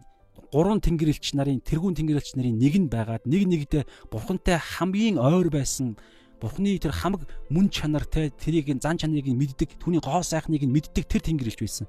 гурван 0.54 0.78
тэнгэрлэгч 0.78 1.34
нарын 1.34 1.58
тэргүүн 1.66 1.98
тэнгэрлэгч 1.98 2.38
нарын 2.38 2.54
нэг 2.62 2.74
нь 2.78 2.86
байгаад 2.86 3.26
нэг 3.26 3.42
нэгдээ 3.50 3.82
бурхантай 4.06 4.62
хамгийн 4.62 5.18
ойр 5.18 5.50
байсан 5.50 5.98
Бурхны 6.40 6.76
тэр 6.76 6.92
хамаг 6.92 7.24
мөн 7.48 7.72
чанар 7.72 8.04
те 8.04 8.28
тэрийг 8.28 8.68
зан 8.80 9.00
чанарыг 9.00 9.32
мэддэг, 9.32 9.80
түүний 9.80 10.04
гоо 10.04 10.20
сайхныг 10.20 10.68
мэддэг 10.68 11.08
тэр 11.08 11.24
тэнгэр 11.24 11.48
илж 11.48 11.60
байсан. 11.64 11.86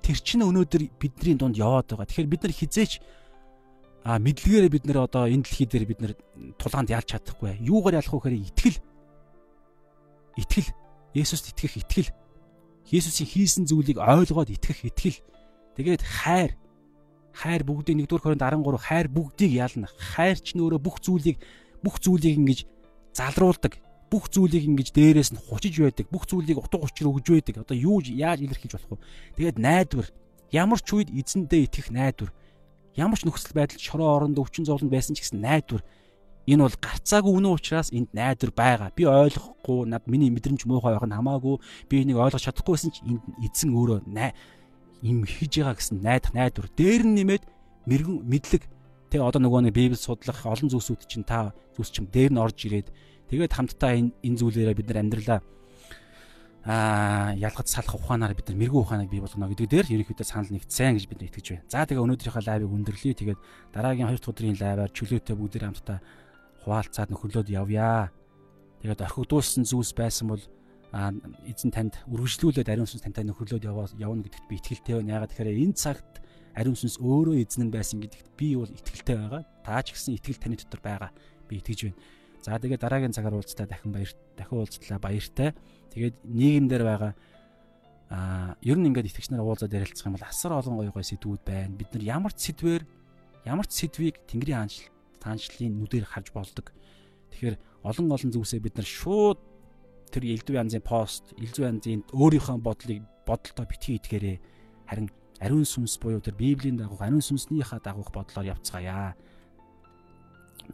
Тэр 0.00 0.16
чинь 0.16 0.40
өнөөдөр 0.40 0.96
бидний 0.96 1.36
дунд 1.36 1.60
яваад 1.60 1.92
байгаа. 1.92 2.08
Тэгэхээр 2.08 2.32
бид 2.32 2.42
нар 2.48 2.54
хизээч 2.56 2.92
а 4.04 4.16
мэдлэгээр 4.16 4.72
бид 4.72 4.84
нар 4.88 5.04
одоо 5.04 5.28
энэ 5.28 5.44
дэлхий 5.44 5.68
дээр 5.68 5.84
бид 5.84 6.00
нар 6.00 6.12
тулгаанд 6.56 6.88
ялж 6.88 7.12
чадахгүй. 7.12 7.60
Юугаар 7.60 8.00
ялах 8.00 8.08
вэ 8.08 8.32
гэхээр 8.32 8.40
итгэл. 8.48 8.78
Итгэл. 10.40 10.70
Есүст 11.12 11.52
итгэх 11.52 11.76
итгэл. 11.84 12.08
Есүсийн 12.88 13.28
хийсэн 13.28 13.64
зүйлийг 13.68 14.00
ойлгоод 14.00 14.48
итгэх 14.48 14.88
итгэл. 14.88 15.20
Тэгээд 15.76 16.00
хайр. 16.00 16.56
Хайр 17.36 17.62
бүгдийг 17.68 18.08
1-р 18.08 18.20
Коринт 18.24 18.40
13 18.40 18.64
хайр 18.80 19.06
бүгдийг 19.12 19.52
ялна. 19.52 19.92
Хайр 20.00 20.40
ч 20.40 20.56
нөөрэ 20.56 20.80
бүх 20.80 21.04
зүйлийг 21.04 21.36
бүх 21.84 22.00
зүйлийг 22.00 22.40
ингэж 22.40 22.64
залруулдаг. 23.12 23.76
Бүх 24.10 24.26
зүйлийг 24.28 24.66
ингэж 24.66 24.90
дээрээс 24.90 25.30
нь 25.32 25.40
хучиж 25.40 25.78
байдаг. 25.78 26.06
Бүх 26.10 26.26
зүйлийг 26.26 26.58
утга 26.58 26.82
учир 26.82 27.06
өгж 27.06 27.26
байдаг. 27.30 27.62
Одоо 27.62 27.76
юу 27.78 28.02
яаж 28.02 28.42
илэрхийлж 28.42 28.74
болох 28.74 28.98
вэ? 28.98 29.06
Тэгээд 29.38 29.58
найдвар. 29.62 30.06
Ямар 30.50 30.82
ч 30.82 30.88
үед 30.98 31.14
эзэндээ 31.14 31.70
итгэх 31.70 31.94
найдвар. 31.94 32.34
Ямар 32.98 33.18
ч 33.18 33.22
нөхцөл 33.22 33.54
байдал 33.54 33.78
шороо 33.78 34.18
оронд 34.18 34.36
өвчин 34.42 34.66
зовлонд 34.66 34.90
байсан 34.90 35.14
ч 35.14 35.22
гэсэн 35.22 35.38
найдвар. 35.38 35.86
Энэ 36.50 36.66
бол 36.66 36.74
гарцаагүй 36.82 37.32
үнэн 37.38 37.54
учраас 37.54 37.94
энд 37.94 38.10
найдвар 38.10 38.50
байгаа. 38.50 38.90
Би 38.90 39.06
ойлгохгүй 39.06 39.86
над 39.86 40.10
миний 40.10 40.34
мэдрэмж 40.34 40.66
муухай 40.66 40.98
байх 40.98 41.06
нь 41.06 41.14
хамаагүй. 41.14 41.62
Би 41.86 42.02
энийг 42.02 42.18
ойлгож 42.18 42.42
чадахгүйсэн 42.42 42.90
ч 42.90 43.06
энд 43.06 43.22
эзэн 43.46 43.70
өөрөө 43.70 44.02
им 45.06 45.24
хийж 45.24 45.62
байгаа 45.62 45.78
гэсэн 45.78 46.02
найдах 46.02 46.34
найдвар. 46.34 46.66
Дээр 46.74 47.06
нь 47.06 47.14
нэмээд 47.14 47.44
мэрэгэн 47.86 48.18
мэдлэг 48.26 48.62
Тэ 49.10 49.18
одоо 49.18 49.42
нөгөө 49.42 49.66
нэг 49.66 49.74
Библи 49.74 49.98
судлах 49.98 50.46
олон 50.46 50.70
зүйлсүүд 50.70 51.02
чинь 51.10 51.26
та 51.26 51.50
зүйлс 51.74 51.90
чинь 51.90 52.06
дээр 52.06 52.30
нь 52.30 52.38
орж 52.38 52.62
ирээд 52.62 52.94
тэгээд 53.30 53.54
хамтдаа 53.54 53.92
энэ 53.94 54.10
энэ 54.26 54.38
зүйлээрээ 54.42 54.76
бид 54.76 54.88
нар 54.90 55.00
амьдралаа 55.06 55.40
аа 56.64 57.32
ялгаж 57.40 57.72
салах 57.72 57.96
ухаанаар 57.96 58.36
бид 58.36 58.52
нар 58.52 58.60
мэрэгүү 58.60 58.80
ухааныг 58.84 59.08
бий 59.08 59.24
болгоно 59.24 59.48
гэдэг 59.48 59.68
дээр 59.70 59.86
ерөнхийдөө 59.96 60.26
санал 60.28 60.52
нэгдсэн 60.52 60.92
гэж 60.92 61.04
бид 61.08 61.18
нар 61.24 61.28
итгэж 61.32 61.46
байна. 61.56 61.64
За 61.72 61.88
тэгээ 61.88 62.04
өнөөдрийнхөө 62.04 62.44
лайвыг 62.44 62.68
өндөрлөе. 62.68 63.16
Тэгээд 63.16 63.40
дараагийн 63.72 64.08
хоёр 64.12 64.20
дахь 64.20 64.32
өдрийн 64.36 64.60
лайваар 64.60 64.92
чөлөөтэй 64.92 65.36
бүгдээр 65.40 65.64
хамтдаа 65.72 65.98
хуваалцаад 66.68 67.08
нөхөрлөд 67.16 67.48
явъя. 67.48 68.12
Тэгээд 68.84 69.04
орхигдуулсан 69.08 69.64
зүйлс 69.64 69.96
байсан 69.96 70.26
бол 70.36 70.44
эзэн 71.48 71.72
танд 71.72 71.96
үргэлжлүүлээд 72.12 72.68
ариун 72.68 72.84
сүнс 72.84 73.08
тантай 73.08 73.24
нөхөрлөд 73.24 73.64
явна 73.64 74.20
гэдэгт 74.20 74.44
би 74.44 74.60
итгэлтэй 74.60 75.00
байна. 75.00 75.16
Ягаад 75.16 75.32
тэгэхээр 75.32 75.64
энэ 75.64 75.80
цагт 75.80 76.20
ариун 76.52 76.76
сүнс 76.76 77.00
өөрөө 77.00 77.40
эзэн 77.40 77.70
нь 77.70 77.72
байсан 77.72 78.04
гэдэгт 78.04 78.36
би 78.36 78.52
бол 78.60 78.68
итгэлтэй 78.68 79.16
байгаа. 79.16 79.42
Та 79.64 79.80
ч 79.80 79.96
гэсэн 79.96 80.18
итгэл 80.20 80.42
таны 80.42 80.60
дотор 80.60 80.80
байгаа. 80.84 81.10
Би 81.48 81.62
итгэж 81.62 81.88
байна. 81.88 81.98
За 82.40 82.56
тэгээд 82.56 82.80
дараагийн 82.80 83.12
цагаар 83.12 83.36
уулзтаа 83.36 83.68
дахин 83.68 83.92
баяр 83.92 84.08
дахин 84.36 84.56
уулзтлаа 84.64 84.96
баяртай. 84.96 85.52
Тэгээд 85.92 86.16
нийгэмдэр 86.24 86.82
байгаа 86.88 87.12
аа 88.08 88.56
ер 88.64 88.78
нь 88.80 88.88
ингээд 88.88 89.12
итгэгч 89.12 89.28
нар 89.28 89.44
уулзаад 89.44 89.76
ярилцах 89.76 90.08
юм 90.08 90.16
бол 90.16 90.24
асар 90.24 90.56
олон 90.56 90.80
гоё 90.80 90.90
гоё 90.90 91.04
сэдвүүд 91.04 91.42
байна. 91.44 91.76
Бид 91.76 91.92
нар 91.92 92.04
ямар 92.16 92.32
ч 92.32 92.48
сэдвэр 92.48 92.82
ямар 93.44 93.68
ч 93.68 93.84
сэдвийг 93.84 94.24
Тэнгэрийн 94.24 94.56
хаанчл 94.56 94.88
таанчлалын 95.20 95.76
нүдээр 95.76 96.08
харж 96.08 96.32
болдог. 96.32 96.72
Тэгэхээр 97.36 97.56
олон 97.84 98.08
олон 98.08 98.30
зүйлсээ 98.32 98.60
бид 98.64 98.80
нар 98.80 98.88
шууд 98.88 99.38
тэр 100.08 100.24
элдв 100.26 100.56
янзын 100.56 100.82
пост, 100.82 101.36
элдв 101.36 101.60
янзын 101.60 102.08
өөрийнхөө 102.10 102.58
бодлыг 102.58 103.04
бодолтой 103.28 103.66
битгий 103.68 104.00
итгээрээ 104.00 104.36
харин 104.88 105.12
ариун 105.38 105.68
сүнс 105.68 106.00
буюу 106.00 106.24
тэр 106.24 106.34
Библийн 106.34 106.80
дагуух 106.80 107.04
ариун 107.04 107.22
сүнснийхаа 107.22 107.78
дагуух 107.78 108.10
бодлоор 108.10 108.58
явцгаая. 108.58 109.14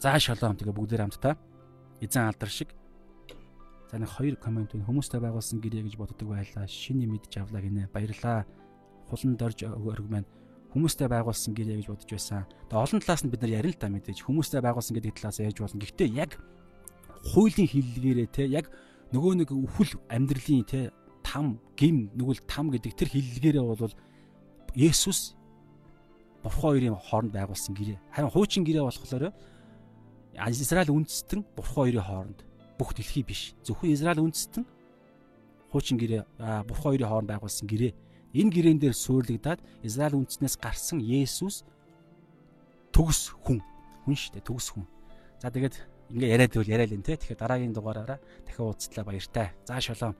За 0.00 0.16
шалом 0.16 0.56
тэгээ 0.56 0.72
бүгдээр 0.72 1.04
хамтдаа 1.04 1.36
эзэн 2.00 2.28
алдар 2.28 2.50
шиг 2.50 2.74
за 3.90 3.98
нэг 3.98 4.10
хоёр 4.10 4.36
комент 4.36 4.72
байна. 4.72 4.86
Хүмүүстэй 4.86 5.20
байгуулсан 5.20 5.60
гэрээ 5.62 5.86
гэж 5.86 5.94
боддог 5.96 6.28
байлаа. 6.28 6.66
Шинэ 6.66 7.06
мэдж 7.06 7.38
авлаа 7.38 7.62
гинэ. 7.62 7.88
Баярлаа. 7.92 8.46
Хулан 9.08 9.36
дорж 9.38 9.62
өрг 9.62 10.06
маань 10.10 10.26
хүмүүстэй 10.74 11.08
байгуулсан 11.08 11.54
гэрээ 11.54 11.80
гэж 11.80 11.86
бодож 11.88 12.10
байсан. 12.10 12.44
Тэгээ 12.68 12.82
олон 12.84 13.00
талаас 13.00 13.22
нь 13.24 13.30
бид 13.30 13.40
нар 13.40 13.56
ярина 13.62 13.72
л 13.72 13.80
та 13.80 13.88
мэдээж 13.88 14.18
хүмүүстэй 14.26 14.60
байгуулсан 14.60 14.94
гэдэг 14.98 15.14
талаас 15.16 15.38
ярьж 15.40 15.58
болно. 15.62 15.80
Гэхдээ 15.80 16.08
яг 16.12 16.30
хуулийн 17.32 17.68
хиллэгээрээ 17.70 18.28
те 18.28 18.44
яг 18.50 18.66
нөгөө 19.14 19.32
нэг 19.40 19.48
өвхөл 19.54 19.96
амьдралын 20.10 20.66
те 20.68 20.90
там 21.22 21.56
гим 21.78 22.10
нүгэл 22.12 22.44
там 22.44 22.68
гэдэг 22.74 22.92
тэр 22.92 23.08
хиллэгээрээ 23.08 23.64
бол 23.64 23.94
Есүс 24.76 25.32
Бурхан 26.44 26.76
хоёрын 26.76 27.00
хооронд 27.00 27.32
байгуулсан 27.32 27.72
гэрээ. 27.72 27.98
Харин 28.12 28.30
хуучин 28.30 28.62
гэрээ 28.62 28.84
болохоор 28.84 29.32
Израиль 30.36 30.92
үндэстэн 30.92 31.40
Бурхан 31.56 31.74
хоёрын 31.88 32.04
хооронд 32.04 32.38
бүх 32.78 32.92
дэлхий 32.92 33.24
биш. 33.24 33.56
Зөвхөн 33.64 33.92
Израиль 33.96 34.20
үндэстэн 34.20 34.64
хуучин 35.72 35.96
гэрээ 35.96 36.22
Бурхан 36.68 36.92
хоёрын 36.92 37.08
хооронд 37.08 37.30
байгуулсан 37.32 37.66
гэрээ. 37.68 37.92
Энэ 38.36 38.52
гэрээн 38.52 38.78
дээр 38.80 38.92
суурлагдаад 38.92 39.60
Израиль 39.80 40.20
үндэснээс 40.20 40.60
гарсан 40.60 41.00
Есүс 41.00 41.64
төгс 42.92 43.32
хүн. 43.44 43.64
Хүн 44.04 44.16
шүү 44.16 44.36
дээ, 44.36 44.44
төгс 44.44 44.76
хүн. 44.76 44.84
За 45.40 45.48
тэгээд 45.48 45.76
ингээ 46.12 46.32
яриад 46.36 46.52
байвал 46.52 46.72
яриа 46.72 46.86
л 46.88 46.96
энэ 47.00 47.06
те. 47.06 47.16
Тэгэхээр 47.16 47.40
дараагийн 47.40 47.72
дугаараараа 47.72 48.20
дахин 48.44 48.64
уулзтлаа 48.68 49.04
баяртай. 49.08 49.56
За 49.64 49.80
шалом 49.80 50.16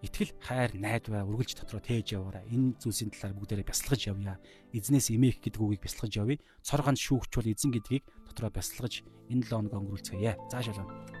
итгэл, 0.00 0.32
хайр, 0.40 0.72
найдвар 0.76 1.28
үргэлж 1.28 1.60
дотроо 1.60 1.80
тээж 1.84 2.16
яваарай. 2.16 2.48
Энэ 2.48 2.80
зүйлсийн 2.80 3.12
талаар 3.12 3.36
бүгдээрээ 3.36 3.68
бясалгаж 3.68 4.02
явъя. 4.08 4.40
Эзнээс 4.72 5.12
эмээх 5.12 5.44
гэдэг 5.44 5.60
үгийг 5.60 5.84
бясалгаж 5.84 6.12
явъя. 6.16 6.40
Цор 6.64 6.80
ганц 6.80 7.00
шүүгч 7.04 7.32
бол 7.36 7.52
эзэн 7.52 7.72
гэдгийг 7.76 8.04
дотроо 8.24 8.48
бясалгаж 8.48 9.04
энэ 9.28 9.44
7 9.44 9.68
хоног 9.68 9.76
өнгөрүүлцгээе. 9.76 10.32
За 10.48 10.64
шалаа. 10.64 11.19